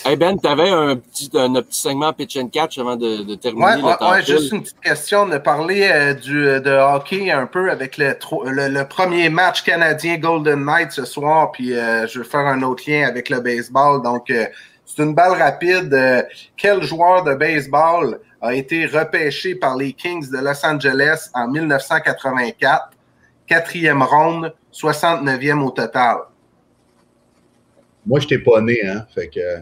Hey 0.04 0.14
Ben, 0.16 0.36
tu 0.38 0.46
avais 0.46 0.68
un 0.68 0.96
petit, 0.96 1.30
un, 1.34 1.54
un 1.54 1.62
petit 1.62 1.80
segment 1.80 2.12
pitch 2.12 2.36
and 2.36 2.48
catch 2.48 2.76
avant 2.78 2.96
de, 2.96 3.22
de 3.24 3.34
terminer 3.34 3.64
Ouais, 3.64 3.76
le 3.76 4.10
ouais, 4.10 4.22
juste 4.22 4.52
une 4.52 4.60
petite 4.62 4.80
question 4.80 5.26
de 5.26 5.38
parler 5.38 5.88
euh, 5.90 6.12
du, 6.12 6.42
de 6.44 6.70
hockey 6.70 7.30
un 7.30 7.46
peu 7.46 7.70
avec 7.70 7.96
le, 7.96 8.14
tro- 8.18 8.44
le, 8.44 8.68
le 8.68 8.86
premier 8.86 9.30
match 9.30 9.62
canadien 9.62 10.18
Golden 10.18 10.62
Knight 10.66 10.92
ce 10.92 11.06
soir, 11.06 11.50
puis 11.52 11.72
euh, 11.74 12.06
je 12.06 12.18
vais 12.20 12.26
faire 12.26 12.40
un 12.40 12.60
autre 12.62 12.82
lien 12.86 13.06
avec 13.08 13.30
le 13.30 13.40
baseball. 13.40 14.02
Donc, 14.02 14.28
euh, 14.28 14.44
c'est 14.94 15.02
une 15.02 15.14
balle 15.14 15.40
rapide. 15.40 15.92
Euh, 15.94 16.22
quel 16.56 16.82
joueur 16.82 17.22
de 17.22 17.34
baseball 17.34 18.20
a 18.40 18.54
été 18.54 18.86
repêché 18.86 19.54
par 19.54 19.76
les 19.76 19.92
Kings 19.92 20.28
de 20.30 20.38
Los 20.38 20.64
Angeles 20.66 21.30
en 21.32 21.48
1984, 21.48 22.90
quatrième 23.46 24.02
ronde, 24.02 24.54
69e 24.72 25.60
au 25.62 25.70
total? 25.70 26.18
Moi, 28.04 28.18
je 28.20 28.26
t'ai 28.26 28.38
pas 28.38 28.60
né, 28.60 28.80
hein. 28.86 29.06
Fait 29.14 29.28
que. 29.28 29.60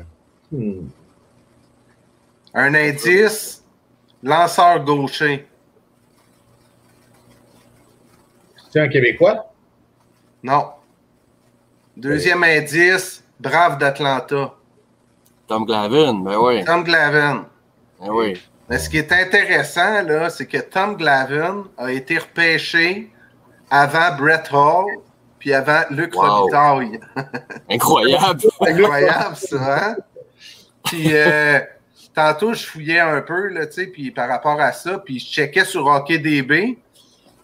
hmm. 0.51 0.89
Un 2.55 2.75
indice, 2.75 3.63
lanceur 4.23 4.83
gaucher. 4.83 5.47
C'est 8.71 8.81
un 8.81 8.89
Québécois? 8.89 9.53
Non. 10.43 10.71
Deuxième 11.97 12.43
indice, 12.45 13.23
Brave 13.39 13.79
d'Atlanta. 13.79 14.58
Tom 15.49 15.65
Glavin, 15.65 16.15
ben 16.15 16.37
oui. 16.37 16.65
Tom 16.65 16.85
Glavine. 16.85 17.45
Ben 18.01 18.11
oui. 18.11 18.41
Mais 18.69 18.79
ce 18.79 18.91
qui 18.91 18.99
est 18.99 19.11
intéressant, 19.11 20.03
là, 20.03 20.29
c'est 20.29 20.47
que 20.47 20.59
Tom 20.59 20.97
Glavine 20.97 21.65
a 21.79 21.91
été 21.91 22.19
repêché 22.19 23.11
avant 23.71 24.15
Brett 24.17 24.49
Hall 24.53 24.85
puis 25.39 25.55
avant 25.55 25.83
Luc 25.91 26.15
Wow. 26.15 26.23
Robitaille. 26.23 27.01
Incroyable. 27.71 28.41
Incroyable, 28.61 29.37
ça, 29.37 29.89
hein? 29.89 29.97
Puis, 30.85 31.09
euh, 31.13 31.61
tantôt, 32.15 32.53
je 32.53 32.67
fouillais 32.67 33.01
un 33.01 33.23
peu, 33.23 33.49
là, 33.49 33.67
tu 33.67 33.73
sais, 33.73 33.87
puis 33.87 34.11
par 34.11 34.29
rapport 34.29 34.61
à 34.61 34.73
ça, 34.73 34.99
puis 34.99 35.19
je 35.19 35.27
checkais 35.27 35.65
sur 35.65 35.87
HockeyDB, 35.87 36.79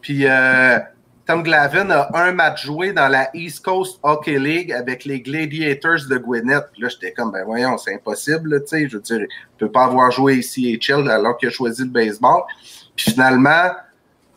puis 0.01 0.27
euh, 0.27 0.79
Tom 1.27 1.43
Glavine 1.43 1.91
a 1.91 2.11
un 2.15 2.33
match 2.33 2.67
joué 2.67 2.93
dans 2.93 3.09
la 3.09 3.31
East 3.35 3.65
Coast 3.65 3.99
Hockey 4.03 4.39
League 4.39 4.73
avec 4.73 5.05
les 5.07 5.21
Gladiators 5.21 6.07
de 6.11 6.19
Gwinnett. 6.19 6.65
Puis 6.73 6.83
là, 6.83 6.89
j'étais 6.89 7.13
comme, 7.13 7.33
ben 7.33 7.45
voyons, 7.45 7.79
c'est 7.79 7.95
impossible, 7.95 8.61
tu 8.63 8.69
sais, 8.69 8.89
je 8.89 8.97
veux 8.97 9.03
dire, 9.03 9.21
il 9.21 9.57
peut 9.59 9.71
pas 9.71 9.85
avoir 9.85 10.11
joué 10.11 10.35
ici 10.37 10.79
HL 10.79 11.09
alors 11.11 11.39
qu'il 11.39 11.49
a 11.49 11.53
choisi 11.53 11.83
le 11.83 11.89
baseball. 11.89 12.43
Puis 12.95 13.13
finalement, 13.13 13.71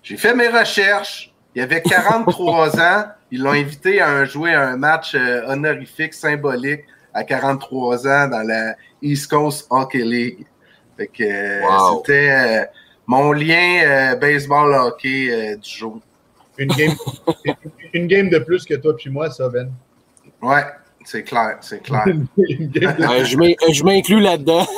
j'ai 0.02 0.16
fait 0.18 0.34
mes 0.34 0.48
recherches. 0.48 1.34
Il 1.56 1.62
avait 1.62 1.82
43 1.82 2.80
ans. 2.80 3.06
Ils 3.32 3.42
l'ont 3.42 3.52
invité 3.52 4.00
à 4.02 4.24
jouer 4.24 4.54
un 4.54 4.78
match 4.78 5.14
euh, 5.14 5.42
honorifique, 5.48 6.14
symbolique, 6.14 6.86
à 7.14 7.24
43 7.26 8.08
ans 8.08 8.28
dans 8.30 8.44
la 8.48 8.76
East 9.02 9.30
Coast 9.30 9.68
Hockey 9.70 9.98
League. 10.06 10.46
Fait 10.96 11.08
que 11.08 11.24
euh, 11.24 11.62
Wow. 11.68 11.98
c'était 11.98 12.30
euh, 12.32 12.66
mon 13.06 13.34
lien 13.34 13.82
euh, 13.84 14.16
baseball-hockey 14.16 15.28
euh, 15.30 15.56
du 15.58 15.70
jour. 15.70 16.00
Une 16.58 16.70
game, 16.70 16.94
une 17.94 18.08
game 18.08 18.30
de 18.30 18.40
plus 18.40 18.66
que 18.66 18.74
toi 18.76 18.96
puis 18.96 19.10
moi, 19.10 19.30
ça, 19.30 19.48
Ben. 19.50 19.72
Ouais, 20.42 20.64
c'est 21.06 21.24
clair, 21.24 21.58
c'est 21.62 21.82
clair. 21.82 22.04
De- 22.38 23.08
Ouais, 23.08 23.26
je 23.26 23.38
m'in- 23.38 23.54
je 23.72 23.84
m'inclus 23.84 24.20
là-dedans. 24.20 24.66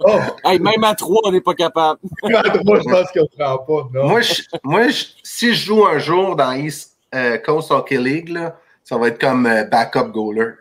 Oh, 0.00 0.18
Hey, 0.44 0.58
même 0.58 0.84
à 0.84 0.94
trois, 0.94 1.20
on 1.24 1.32
n'est 1.32 1.40
pas 1.40 1.54
capable. 1.54 1.98
moi, 2.22 2.42
je 2.44 2.90
pense 2.90 3.10
qu'on 3.12 3.22
ne 3.22 3.26
prend 3.38 3.58
pas. 3.58 3.88
Non? 3.92 4.08
moi, 4.08 4.20
je- 4.20 4.42
moi 4.62 4.88
je- 4.88 5.04
si 5.22 5.54
je 5.54 5.66
joue 5.66 5.84
un 5.86 5.98
jour 5.98 6.36
dans 6.36 6.52
East 6.52 6.96
euh, 7.14 7.38
Coast 7.38 7.70
Hockey 7.70 7.98
League, 7.98 8.28
là, 8.28 8.58
ça 8.82 8.96
va 8.98 9.08
être 9.08 9.20
comme 9.20 9.46
euh, 9.46 9.64
backup 9.64 10.10
goaler, 10.12 10.52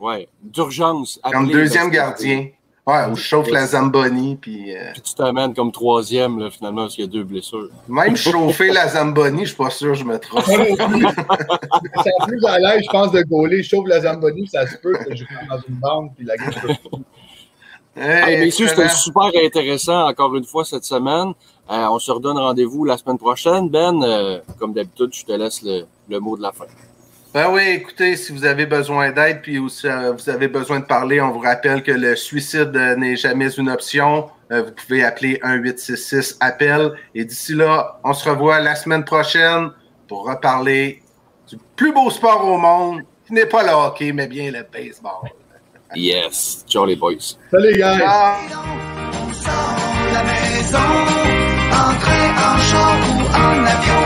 Ouais. 0.00 0.28
D'urgence. 0.42 1.18
comme 1.32 1.48
deuxième 1.48 1.90
gardien. 1.90 2.48
Ouais, 2.86 3.06
où 3.10 3.16
je 3.16 3.22
chauffe 3.22 3.50
la 3.50 3.66
Zamboni, 3.66 4.36
puis 4.36 4.76
euh, 4.76 4.92
Puis 4.92 5.00
tu 5.00 5.14
t'amènes 5.14 5.54
comme 5.54 5.72
troisième, 5.72 6.38
là, 6.38 6.50
finalement, 6.50 6.82
parce 6.82 6.94
qu'il 6.94 7.06
y 7.06 7.08
a 7.08 7.10
deux 7.10 7.24
blessures. 7.24 7.70
même 7.88 8.14
chauffer 8.16 8.72
la 8.72 8.88
Zamboni, 8.88 9.40
je 9.40 9.48
suis 9.48 9.56
pas 9.56 9.70
sûr 9.70 9.92
que 9.92 9.98
je 9.98 10.04
me 10.04 10.18
trompe. 10.18 10.44
C'est 10.44 12.26
plus 12.26 12.44
à 12.44 12.58
l'aise, 12.58 12.82
je 12.84 12.90
pense, 12.90 13.10
de 13.10 13.22
gauler. 13.22 13.62
Je 13.62 13.70
chauffe 13.70 13.88
la 13.88 14.02
Zamboni, 14.02 14.46
ça 14.48 14.66
se 14.66 14.76
peut 14.76 14.92
que 14.92 15.16
je 15.16 15.24
rentre 15.24 15.48
dans 15.48 15.62
une 15.66 15.74
bande 15.76 16.10
puis 16.14 16.26
la 16.26 16.36
game 16.36 16.52
se 16.52 16.58
Hey, 17.96 18.38
messieurs, 18.38 18.66
c'était 18.66 18.88
super 18.88 19.30
intéressant 19.42 20.08
encore 20.08 20.34
une 20.34 20.44
fois 20.44 20.64
cette 20.64 20.84
semaine. 20.84 21.32
Euh, 21.70 21.86
on 21.88 21.98
se 21.98 22.10
redonne 22.10 22.36
rendez-vous 22.36 22.84
la 22.84 22.98
semaine 22.98 23.18
prochaine. 23.18 23.70
Ben, 23.70 24.02
euh, 24.02 24.40
comme 24.58 24.74
d'habitude, 24.74 25.10
je 25.12 25.24
te 25.24 25.32
laisse 25.32 25.62
le, 25.62 25.84
le 26.08 26.20
mot 26.20 26.36
de 26.36 26.42
la 26.42 26.52
fin. 26.52 26.66
Ben 27.34 27.50
oui, 27.50 27.62
écoutez, 27.66 28.16
si 28.16 28.30
vous 28.30 28.44
avez 28.44 28.64
besoin 28.64 29.10
d'aide, 29.10 29.42
puis 29.42 29.58
aussi, 29.58 29.88
euh, 29.88 30.12
vous 30.12 30.30
avez 30.30 30.46
besoin 30.46 30.78
de 30.78 30.84
parler, 30.84 31.20
on 31.20 31.32
vous 31.32 31.40
rappelle 31.40 31.82
que 31.82 31.90
le 31.90 32.14
suicide 32.14 32.70
euh, 32.76 32.94
n'est 32.94 33.16
jamais 33.16 33.52
une 33.56 33.68
option. 33.68 34.30
Euh, 34.52 34.62
vous 34.62 34.70
pouvez 34.70 35.02
appeler 35.02 35.40
1-866-APPEL. 35.42 36.92
Et 37.12 37.24
d'ici 37.24 37.54
là, 37.54 37.98
on 38.04 38.12
se 38.12 38.28
revoit 38.28 38.60
la 38.60 38.76
semaine 38.76 39.04
prochaine 39.04 39.70
pour 40.06 40.28
reparler 40.28 41.02
du 41.48 41.56
plus 41.74 41.92
beau 41.92 42.08
sport 42.08 42.46
au 42.46 42.56
monde, 42.56 43.02
qui 43.26 43.32
n'est 43.32 43.46
pas 43.46 43.64
le 43.64 43.72
hockey, 43.72 44.12
mais 44.12 44.28
bien 44.28 44.52
le 44.52 44.64
baseball. 44.72 45.28
yes. 45.96 46.64
Ciao 46.68 46.86
les 46.86 46.94
boys. 46.94 47.14
Salut 47.50 47.72
les 47.72 47.78
gars. 47.78 48.36
En 51.72 51.94
ou 53.10 53.26
en 53.26 53.64
avion. 53.66 54.04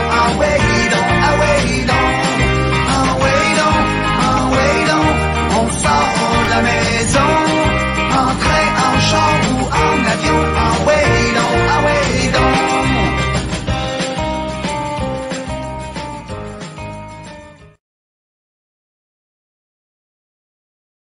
I 10.41 10.68